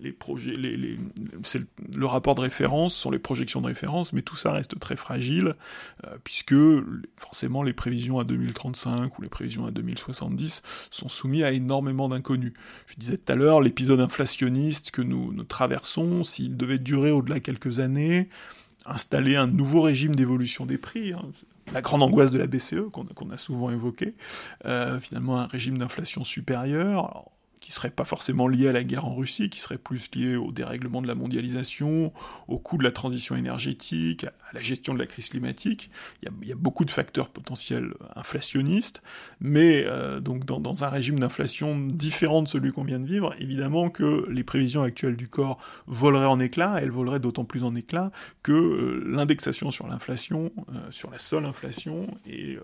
Les, 0.00 0.12
projets, 0.12 0.54
c'est 1.42 1.60
le, 1.94 2.06
rapport 2.06 2.34
de 2.34 2.40
référence, 2.40 2.94
ce 2.94 3.02
sont 3.02 3.10
les 3.10 3.18
projections 3.18 3.60
de 3.60 3.66
référence, 3.66 4.12
mais 4.12 4.22
tout 4.22 4.36
ça 4.36 4.52
reste 4.52 4.78
très 4.78 4.96
fragile, 4.96 5.54
euh, 6.06 6.16
puisque 6.24 6.54
forcément 7.16 7.62
les 7.62 7.72
prévisions 7.72 8.18
à 8.18 8.24
2035 8.24 9.18
ou 9.18 9.22
les 9.22 9.28
prévisions 9.28 9.66
à 9.66 9.70
2070 9.70 10.62
sont 10.90 11.08
soumises 11.08 11.44
à 11.44 11.52
énormément 11.52 12.08
d'inconnus. 12.08 12.52
Je 12.86 12.94
disais 12.96 13.18
tout 13.18 13.32
à 13.32 13.34
l'heure, 13.34 13.60
l'épisode 13.60 14.00
inflationniste 14.00 14.90
que 14.90 15.02
nous, 15.02 15.42
traversons, 15.44 16.24
s'il 16.24 16.56
devait 16.56 16.78
durer 16.78 17.10
au-delà 17.10 17.36
de 17.36 17.40
quelques 17.40 17.80
années, 17.80 18.28
installer 18.86 19.36
un 19.36 19.46
nouveau 19.46 19.82
régime 19.82 20.14
d'évolution 20.14 20.66
des 20.66 20.78
prix, 20.78 21.12
hein, 21.12 21.30
la 21.72 21.80
grande 21.80 22.02
angoisse 22.02 22.30
de 22.30 22.38
la 22.38 22.46
BCE 22.46 22.90
qu'on 22.92 23.30
a 23.30 23.38
souvent 23.38 23.70
évoquée, 23.70 24.14
euh, 24.64 25.00
finalement 25.00 25.38
un 25.38 25.46
régime 25.46 25.78
d'inflation 25.78 26.24
supérieur 26.24 27.30
qui 27.64 27.72
serait 27.72 27.90
pas 27.90 28.04
forcément 28.04 28.46
lié 28.46 28.68
à 28.68 28.72
la 28.72 28.84
guerre 28.84 29.06
en 29.06 29.14
Russie, 29.14 29.48
qui 29.48 29.58
serait 29.58 29.78
plus 29.78 30.10
lié 30.14 30.36
au 30.36 30.52
dérèglement 30.52 31.00
de 31.00 31.06
la 31.06 31.14
mondialisation, 31.14 32.12
au 32.46 32.58
coût 32.58 32.76
de 32.76 32.82
la 32.82 32.92
transition 32.92 33.36
énergétique, 33.36 34.26
la 34.54 34.62
gestion 34.62 34.94
de 34.94 34.98
la 34.98 35.06
crise 35.06 35.28
climatique. 35.28 35.90
Il 36.22 36.48
y 36.48 36.52
a, 36.52 36.54
beaucoup 36.54 36.84
de 36.84 36.90
facteurs 36.90 37.28
potentiels 37.28 37.92
inflationnistes, 38.16 39.02
mais 39.40 39.84
euh, 39.84 40.20
donc 40.20 40.44
dans, 40.44 40.84
un 40.84 40.88
régime 40.88 41.18
d'inflation 41.18 41.78
différent 41.78 42.42
de 42.42 42.48
celui 42.48 42.72
qu'on 42.72 42.84
vient 42.84 43.00
de 43.00 43.06
vivre, 43.06 43.34
évidemment 43.38 43.90
que 43.90 44.26
les 44.30 44.44
prévisions 44.44 44.82
actuelles 44.82 45.16
du 45.16 45.28
corps 45.28 45.58
voleraient 45.86 46.26
en 46.26 46.40
éclat, 46.40 46.78
elles 46.80 46.90
voleraient 46.90 47.20
d'autant 47.20 47.44
plus 47.44 47.64
en 47.64 47.74
éclat 47.74 48.10
que 48.42 48.52
euh, 48.52 49.04
l'indexation 49.06 49.70
sur 49.70 49.88
l'inflation, 49.88 50.52
euh, 50.70 50.90
sur 50.90 51.10
la 51.10 51.18
seule 51.18 51.44
inflation, 51.44 52.06
et 52.26 52.58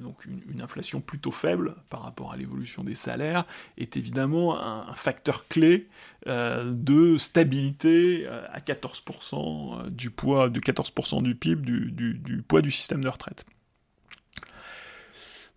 donc 0.00 0.24
une, 0.26 0.60
inflation 0.60 1.00
plutôt 1.00 1.32
faible 1.32 1.74
par 1.88 2.02
rapport 2.02 2.32
à 2.32 2.36
l'évolution 2.36 2.84
des 2.84 2.94
salaires, 2.94 3.46
est 3.78 3.96
évidemment 3.96 4.60
un, 4.60 4.94
facteur 4.94 5.48
clé 5.48 5.88
de 6.26 7.16
stabilité 7.18 8.26
euh, 8.26 8.46
à 8.52 8.60
14% 8.60 9.86
euh, 9.86 9.90
du 9.90 10.10
poids, 10.10 10.48
de 10.48 10.60
14% 10.60 11.22
du 11.22 11.34
PIB, 11.34 11.62
du, 11.64 12.42
poids 12.46 12.62
du 12.62 12.70
système 12.70 13.02
de 13.02 13.08
retraite 13.08 13.44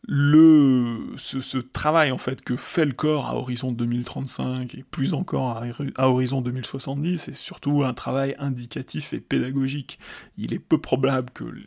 le, 0.08 1.14
ce, 1.18 1.58
travail 1.58 2.12
en 2.12 2.18
fait 2.18 2.43
que 2.43 2.56
fait 2.56 2.86
le 2.86 2.91
corps 2.91 3.28
à 3.28 3.36
horizon 3.36 3.72
2035 3.72 4.76
et 4.76 4.84
plus 4.84 5.14
encore 5.14 5.64
à, 5.95 6.10
horizon 6.10 6.41
2070 6.41 7.18
c'est 7.18 7.34
surtout 7.34 7.84
un 7.84 7.93
travail 7.93 8.36
indicatif 8.38 9.14
et 9.14 9.20
pédagogique. 9.20 9.97
Il 10.38 10.53
est 10.53 10.60
peu 10.60 10.80
probable 10.80 11.32
que 11.32 11.43
les, 11.43 11.66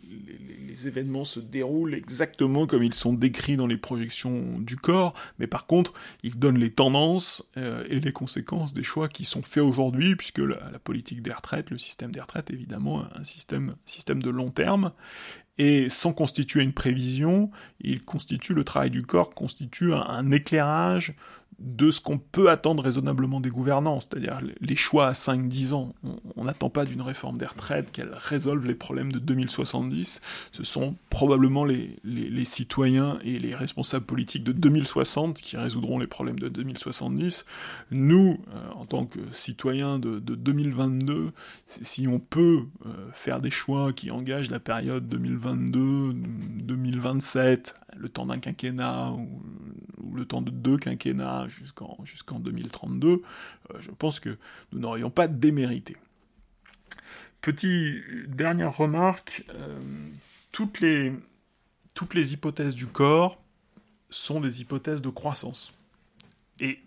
événements 0.87 1.25
se 1.25 1.41
déroulent 1.41 1.95
exactement 1.95 2.69
comme 2.69 2.85
ils 2.85 2.95
sont 2.95 3.13
décrits 3.13 3.57
dans 3.57 3.67
les 3.67 3.77
projections 3.77 4.61
du 4.61 4.77
corps, 4.77 5.13
mais 5.41 5.49
par 5.49 5.67
contre, 5.67 5.93
il 6.23 6.39
donne 6.39 6.57
les 6.57 6.71
tendances 6.71 7.45
euh, 7.57 7.83
et 7.89 7.99
les 7.99 8.13
conséquences 8.13 8.75
des 8.75 8.85
choix 8.85 9.09
qui 9.09 9.25
sont 9.25 9.43
faits 9.43 9.65
aujourd'hui, 9.65 10.15
puisque 10.15 10.39
la, 10.39 10.79
politique 10.79 11.21
des 11.21 11.33
retraites, 11.33 11.71
le 11.71 11.79
système 11.79 12.13
des 12.13 12.21
retraites, 12.21 12.53
évidemment, 12.53 13.05
un 13.13 13.25
système, 13.25 13.75
système 13.87 14.23
de 14.23 14.31
long 14.31 14.51
terme, 14.51 14.93
et 15.59 15.89
sans 15.89 16.13
constituer 16.13 16.63
une 16.63 16.73
prévision, 16.73 17.51
il 17.81 18.05
constitue 18.05 18.55
le 18.55 18.65
travail 18.65 18.91
du 18.91 19.03
corps, 19.03 19.31
constitue 19.31 19.93
un 19.93 20.31
éclairage 20.31 21.15
de 21.59 21.91
ce 21.91 22.01
qu'on 22.01 22.19
peut 22.19 22.51
attendre 22.51 22.85
raisonnablement 22.85 23.41
des 23.41 23.51
gouvernants, 23.51 23.99
c'est-à-dire 23.99 24.41
les 24.61 24.77
choix 24.77 25.09
à 25.09 25.13
5-10 25.13 25.73
ans. 25.75 25.93
On 26.37 26.45
n'attend 26.45 26.71
pas 26.71 26.85
d'une 26.85 27.03
réforme 27.03 27.37
des 27.37 27.47
retraites 27.47 27.91
qu'elle 27.91 28.13
résolve 28.15 28.65
les 28.65 28.77
problèmes 28.77 29.11
de 29.11 29.19
2070. 29.19 30.21
Ce 30.53 30.63
sont 30.63 30.95
probablement 31.11 31.65
les, 31.65 31.99
citoyens 32.45 33.19
et 33.25 33.39
les 33.39 33.57
responsables 33.57 34.07
politiques 34.07 34.45
de 34.45 34.53
2060 34.53 35.39
qui 35.39 35.57
résoudront 35.57 35.99
les 35.99 36.07
problèmes 36.07 36.39
de 36.39 36.49
2070. 36.49 37.45
Nous, 37.91 38.39
euh, 38.55 38.71
en 38.77 38.87
tant 38.87 39.05
que 39.05 39.19
citoyens 39.33 39.99
de, 39.99 40.21
2022, 40.21 41.33
si 41.67 42.07
on 42.07 42.21
peut 42.21 42.67
euh, 42.87 42.91
faire 43.13 43.41
des 43.41 43.51
choix 43.51 43.93
qui 43.93 44.13
engagent 44.13 44.51
la 44.51 44.61
période 44.61 45.09
2022-2027, 45.55 47.75
le 47.97 48.09
temps 48.09 48.27
d'un 48.27 48.39
quinquennat 48.39 49.13
ou, 49.13 49.29
le 50.15 50.25
temps 50.25 50.43
de 50.43 50.51
deux 50.51 50.79
quinquennats 50.79 51.47
jusqu'en 51.49 51.99
jusqu'en 52.05 52.41
2032, 52.41 53.09
euh, 53.09 53.21
je 53.79 53.91
pense 53.91 54.21
que 54.21 54.37
nous 54.73 54.81
n'aurions 54.81 55.11
pas 55.11 55.29
démérité. 55.29 55.97
Petite 57.41 58.03
dernière 58.29 58.77
remarque, 58.77 59.45
euh, 59.55 59.79
toutes, 60.51 60.81
les, 60.81 61.13
toutes 61.95 62.15
les 62.15 62.33
hypothèses 62.33 62.75
du 62.75 62.87
corps 62.87 63.41
sont 64.11 64.41
des 64.41 64.61
hypothèses 64.61 65.03
de 65.03 65.11
croissance. 65.11 65.75
Et 66.61 66.81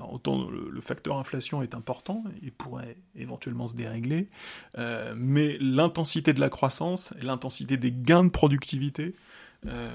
autant 0.00 0.48
le, 0.48 0.80
facteur 0.80 1.18
inflation 1.18 1.62
est 1.62 1.74
important 1.74 2.22
et 2.42 2.50
pourrait 2.50 2.96
éventuellement 3.14 3.66
se 3.66 3.74
dérégler, 3.74 4.28
euh, 4.78 5.14
mais 5.16 5.56
l'intensité 5.60 6.32
de 6.32 6.40
la 6.40 6.48
croissance 6.48 7.12
et 7.20 7.24
l'intensité 7.24 7.76
des 7.76 7.92
gains 7.92 8.24
de 8.24 8.28
productivité 8.28 9.14
euh, 9.66 9.90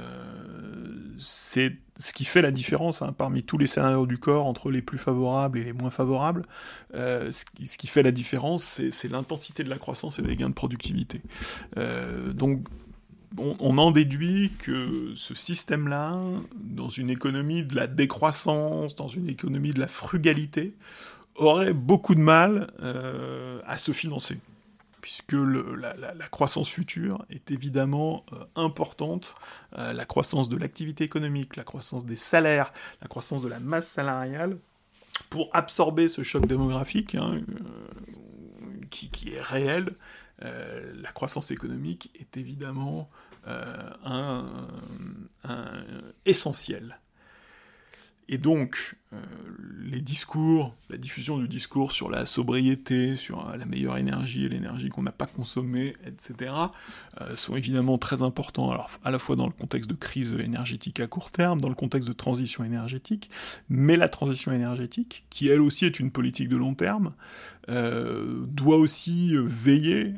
c'est 1.18 1.78
ce 1.98 2.12
qui 2.14 2.26
fait 2.26 2.42
la 2.42 2.52
différence 2.52 3.04
hein, 3.04 3.14
parmi 3.16 3.44
tous 3.44 3.58
les 3.60 3.68
scénarios 3.68 4.08
du 4.08 4.18
corps 4.18 4.48
entre 4.48 4.72
les 4.72 4.82
plus 4.82 4.98
favorables 4.98 5.60
et 5.60 5.64
les 5.64 5.72
moins 5.72 5.92
favorables. 5.92 6.46
Euh, 6.96 7.32
ce, 7.32 7.46
qui, 7.78 7.88
fait 7.88 8.04
la 8.04 8.12
différence, 8.12 8.82
c'est 8.90 9.08
l'intensité 9.08 9.64
de 9.64 9.70
la 9.70 9.78
croissance 9.78 10.20
et 10.20 10.24
des 10.24 10.36
gains 10.36 10.50
de 10.50 10.56
productivité. 10.56 11.22
Donc, 12.34 12.68
on, 13.38 13.78
en 13.78 13.92
déduit 13.92 14.52
que 14.60 15.14
ce 15.16 15.34
système-là, 15.34 16.20
dans 16.56 16.90
une 16.90 17.10
économie 17.10 17.64
de 17.64 17.76
la 17.76 17.88
décroissance, 17.88 18.96
dans 18.96 19.08
une 19.08 19.30
économie 19.30 19.74
de 19.74 19.80
la 19.80 19.88
frugalité, 19.88 20.74
aurait 21.36 21.74
beaucoup 21.74 22.14
de 22.16 22.20
mal 22.20 22.72
à 23.66 23.78
se 23.78 23.92
financer. 23.94 24.40
Puisque 25.02 25.34
la, 25.34 26.28
croissance 26.30 26.70
future 26.70 27.26
est 27.32 27.50
évidemment 27.50 28.24
euh, 28.34 28.46
importante, 28.56 29.36
euh, 29.78 29.94
la 29.94 30.06
croissance 30.06 30.48
de 30.48 30.56
l'activité 30.56 31.04
économique, 31.04 31.56
la 31.56 31.64
croissance 31.64 32.06
des 32.06 32.16
salaires, 32.16 32.72
la 33.02 33.08
croissance 33.08 33.42
de 33.42 33.50
la 33.50 33.60
masse 33.60 33.88
salariale, 33.88 34.58
pour 35.32 35.50
absorber 35.54 36.08
ce 36.08 36.22
choc 36.22 36.46
démographique 36.46 37.16
hein, 37.16 37.42
euh, 37.50 38.86
qui, 38.92 39.34
est 39.34 39.42
réel, 39.42 39.90
la 40.42 41.12
croissance 41.12 41.52
économique 41.52 42.12
est 42.20 42.38
évidemment 42.38 43.10
un, 43.46 44.68
essentiel. 46.26 47.00
Et 48.34 48.38
donc, 48.38 48.96
euh, 49.12 49.18
les 49.84 50.00
discours, 50.00 50.74
la 50.90 50.96
diffusion 50.96 51.38
du 51.38 51.50
discours 51.50 51.92
sur 51.92 52.10
la 52.10 52.26
sobriété, 52.26 53.18
sur 53.18 53.46
euh, 53.50 53.58
la 53.58 53.66
meilleure 53.66 53.98
énergie 53.98 54.48
l'énergie 54.48 54.88
qu'on 54.88 55.04
n'a 55.04 55.12
pas 55.12 55.26
consommée, 55.26 55.98
etc., 56.06 56.54
euh, 57.20 57.36
sont 57.36 57.58
évidemment 57.58 57.98
très 57.98 58.24
importants, 58.24 58.72
alors 58.72 58.90
à 59.04 59.12
la 59.12 59.20
fois 59.20 59.36
dans 59.36 59.48
le 59.48 59.52
contexte 59.52 59.90
de 59.90 59.96
crise 59.96 60.34
énergétique 60.40 61.02
à 61.02 61.08
court 61.08 61.30
terme, 61.30 61.60
dans 61.60 61.68
le 61.68 61.76
contexte 61.76 62.08
de 62.08 62.14
transition 62.14 62.64
énergétique, 62.64 63.30
mais 63.68 63.98
la 63.98 64.08
transition 64.08 64.54
énergétique, 64.54 65.26
qui 65.30 65.50
elle 65.50 65.60
aussi 65.60 65.86
est 65.86 66.00
une 66.00 66.10
politique 66.10 66.48
de 66.48 66.56
long 66.56 66.74
terme, 66.74 67.14
doit 67.68 68.78
aussi 68.78 69.34
veiller 69.36 70.16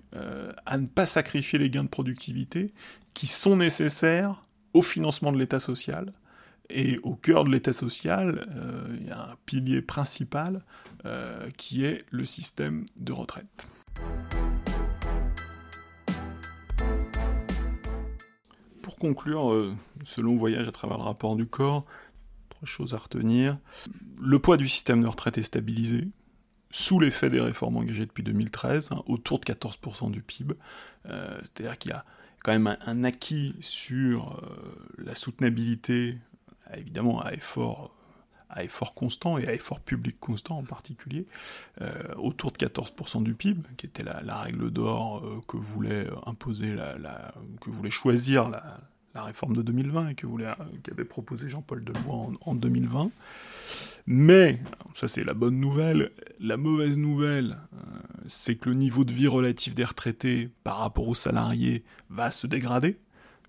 à 0.65 0.77
ne 0.77 0.87
pas 0.87 1.05
sacrifier 1.05 1.59
les 1.59 1.69
gains 1.69 1.83
de 1.83 1.89
productivité 1.89 2.73
qui 3.13 3.27
sont 3.27 3.57
nécessaires 3.57 4.41
au 4.73 4.81
financement 4.81 5.31
de 5.31 5.37
l'État 5.37 5.59
social, 5.59 6.13
et 6.69 6.99
au 7.03 7.15
cœur 7.15 7.43
de 7.43 7.49
l'État 7.49 7.73
social, 7.73 8.47
euh, 8.55 8.97
il 8.99 9.07
y 9.07 9.11
a 9.11 9.31
un 9.31 9.35
pilier 9.45 9.81
principal 9.81 10.63
euh, 11.05 11.49
qui 11.57 11.85
est 11.85 12.05
le 12.09 12.25
système 12.25 12.85
de 12.95 13.11
retraite. 13.11 13.67
Pour 18.81 18.97
conclure 18.97 19.51
euh, 19.51 19.73
ce 20.05 20.21
long 20.21 20.35
voyage 20.35 20.67
à 20.67 20.71
travers 20.71 20.97
le 20.97 21.03
rapport 21.03 21.35
du 21.35 21.45
corps, 21.45 21.85
trois 22.49 22.65
choses 22.65 22.93
à 22.93 22.97
retenir. 22.97 23.57
Le 24.19 24.39
poids 24.39 24.57
du 24.57 24.67
système 24.67 25.01
de 25.01 25.07
retraite 25.07 25.37
est 25.37 25.43
stabilisé, 25.43 26.07
sous 26.69 26.99
l'effet 26.99 27.29
des 27.29 27.41
réformes 27.41 27.77
engagées 27.77 28.05
depuis 28.05 28.23
2013, 28.23 28.91
hein, 28.91 29.03
autour 29.05 29.39
de 29.39 29.45
14% 29.45 30.11
du 30.11 30.21
PIB. 30.21 30.55
C'est-à-dire 31.05 31.77
qu'il 31.77 31.91
y 31.91 31.93
a 31.93 32.05
quand 32.43 32.53
même 32.53 32.77
un, 32.85 33.03
acquis 33.03 33.55
sur 33.59 34.41
la 34.97 35.15
soutenabilité 35.15 36.17
évidemment 36.77 37.21
à 37.21 37.33
effort, 37.33 37.95
à 38.49 38.63
effort 38.63 38.93
constant 38.93 39.37
et 39.37 39.47
à 39.47 39.53
effort 39.53 39.79
public 39.79 40.19
constant 40.19 40.57
en 40.57 40.63
particulier, 40.63 41.25
euh, 41.81 41.91
autour 42.17 42.51
de 42.51 42.57
14% 42.57 43.23
du 43.23 43.33
PIB, 43.33 43.61
qui 43.77 43.85
était 43.85 44.03
la, 44.03 44.37
règle 44.37 44.71
d'or 44.71 45.23
euh, 45.23 45.41
que 45.47 45.57
voulait 45.57 46.07
imposer, 46.25 46.75
la, 46.75 47.33
que 47.61 47.69
voulait 47.69 47.89
choisir 47.89 48.49
la, 48.49 48.79
réforme 49.15 49.55
de 49.55 49.61
2020 49.61 50.09
et 50.09 50.15
que 50.15 50.25
voulait, 50.25 50.51
qu'avait 50.83 51.05
proposé 51.05 51.47
Jean-Paul 51.47 51.83
Delevoye 51.83 52.15
en, 52.15 52.33
en 52.41 52.55
2020. 52.55 53.11
Mais, 54.05 54.59
ça 54.95 55.07
c'est 55.07 55.23
la 55.23 55.33
bonne 55.33 55.59
nouvelle, 55.59 56.11
la 56.39 56.57
mauvaise 56.57 56.97
nouvelle, 56.97 57.57
euh, 57.73 57.77
c'est 58.27 58.55
que 58.55 58.69
le 58.69 58.75
niveau 58.75 59.05
de 59.05 59.13
vie 59.13 59.27
relatif 59.27 59.75
des 59.75 59.85
retraités 59.85 60.49
par 60.63 60.79
rapport 60.79 61.07
aux 61.07 61.15
salariés 61.15 61.83
va 62.09 62.29
se 62.31 62.45
dégrader. 62.47 62.97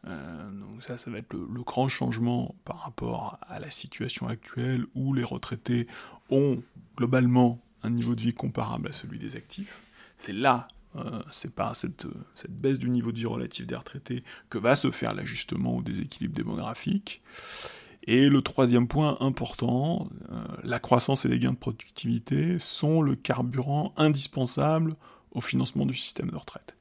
Euh, 0.07 0.51
donc 0.51 0.83
ça, 0.83 0.99
ça 0.99 1.11
va 1.11 1.19
être 1.19 1.33
le, 1.33 1.63
grand 1.63 1.89
changement 1.89 2.55
par 2.65 2.81
rapport 2.81 3.39
à 3.43 3.59
la 3.59 3.71
situation 3.71 4.29
actuelle 4.29 4.87
où 4.95 5.15
les 5.15 5.25
retraités 5.25 5.87
ont 6.31 6.63
globalement 6.97 7.61
un 7.83 7.91
niveau 7.91 8.15
de 8.15 8.21
vie 8.21 8.35
comparable 8.35 8.89
à 8.89 8.93
celui 8.93 9.19
des 9.19 9.37
actifs. 9.37 9.83
C'est 10.17 10.33
là, 10.33 10.69
euh, 10.97 11.23
c'est 11.31 11.53
par 11.53 11.75
cette, 11.77 12.07
baisse 12.49 12.79
du 12.79 12.91
niveau 12.91 13.13
de 13.13 13.19
vie 13.19 13.27
relatif 13.27 13.67
des 13.67 13.77
retraités 13.77 14.25
que 14.49 14.59
va 14.59 14.77
se 14.77 14.91
faire 14.91 15.15
l'ajustement 15.15 15.77
au 15.77 15.83
déséquilibre 15.83 16.35
démographique. 16.35 17.23
Et 18.07 18.29
le 18.29 18.43
troisième 18.43 18.87
point 18.87 19.17
important, 19.21 20.09
euh, 20.31 20.45
la 20.63 20.79
croissance 20.79 21.25
et 21.25 21.29
les 21.29 21.39
gains 21.39 21.53
de 21.53 21.59
productivité 21.59 22.59
sont 22.59 23.01
le 23.01 23.17
carburant 23.17 23.95
indispensable 23.97 24.97
au 25.33 25.41
financement 25.41 25.87
du 25.87 25.95
système 25.95 26.31
de 26.31 26.37
retraite. 26.37 26.77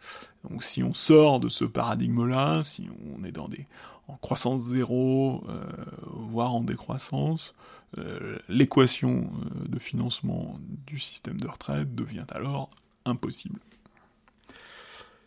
Donc 0.50 0.64
si 0.64 0.84
on 0.84 0.94
sort 0.94 1.40
de 1.40 1.50
ce 1.50 1.66
paradigme-là, 1.66 2.64
si 2.64 2.90
on 3.16 3.24
est 3.24 3.32
dans 3.32 3.48
des 3.48 3.68
en 4.08 4.18
croissance 4.18 4.62
zéro, 4.62 5.44
euh, 5.48 5.64
voire 6.06 6.54
en 6.54 6.62
décroissance, 6.62 7.56
euh, 7.98 8.38
l'équation 8.50 9.32
euh, 9.34 9.68
de 9.68 9.80
financement 9.80 10.60
du 10.88 11.00
système 11.00 11.40
de 11.40 11.48
retraite 11.48 11.96
devient 11.96 12.26
alors 12.32 12.70
impossible. 13.06 13.60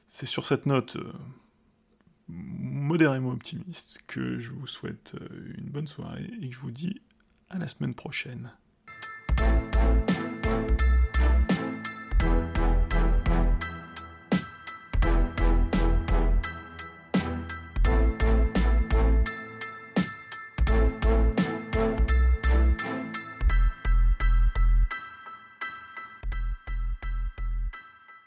C'est 0.07 0.27
sur 0.27 0.47
cette 0.47 0.67
note 0.67 0.97
modérément 2.29 3.31
optimiste 3.31 4.01
que 4.07 4.39
je 4.41 4.51
vous 4.53 4.67
souhaite 4.67 5.15
une 5.59 5.67
bonne 5.67 5.87
soirée 5.87 6.29
et 6.41 6.49
que 6.49 6.55
je 6.55 6.61
vous 6.61 6.71
dis 6.71 7.01
à 7.51 7.59
la 7.59 7.69
semaine 7.69 7.95
prochaine. 7.95 8.51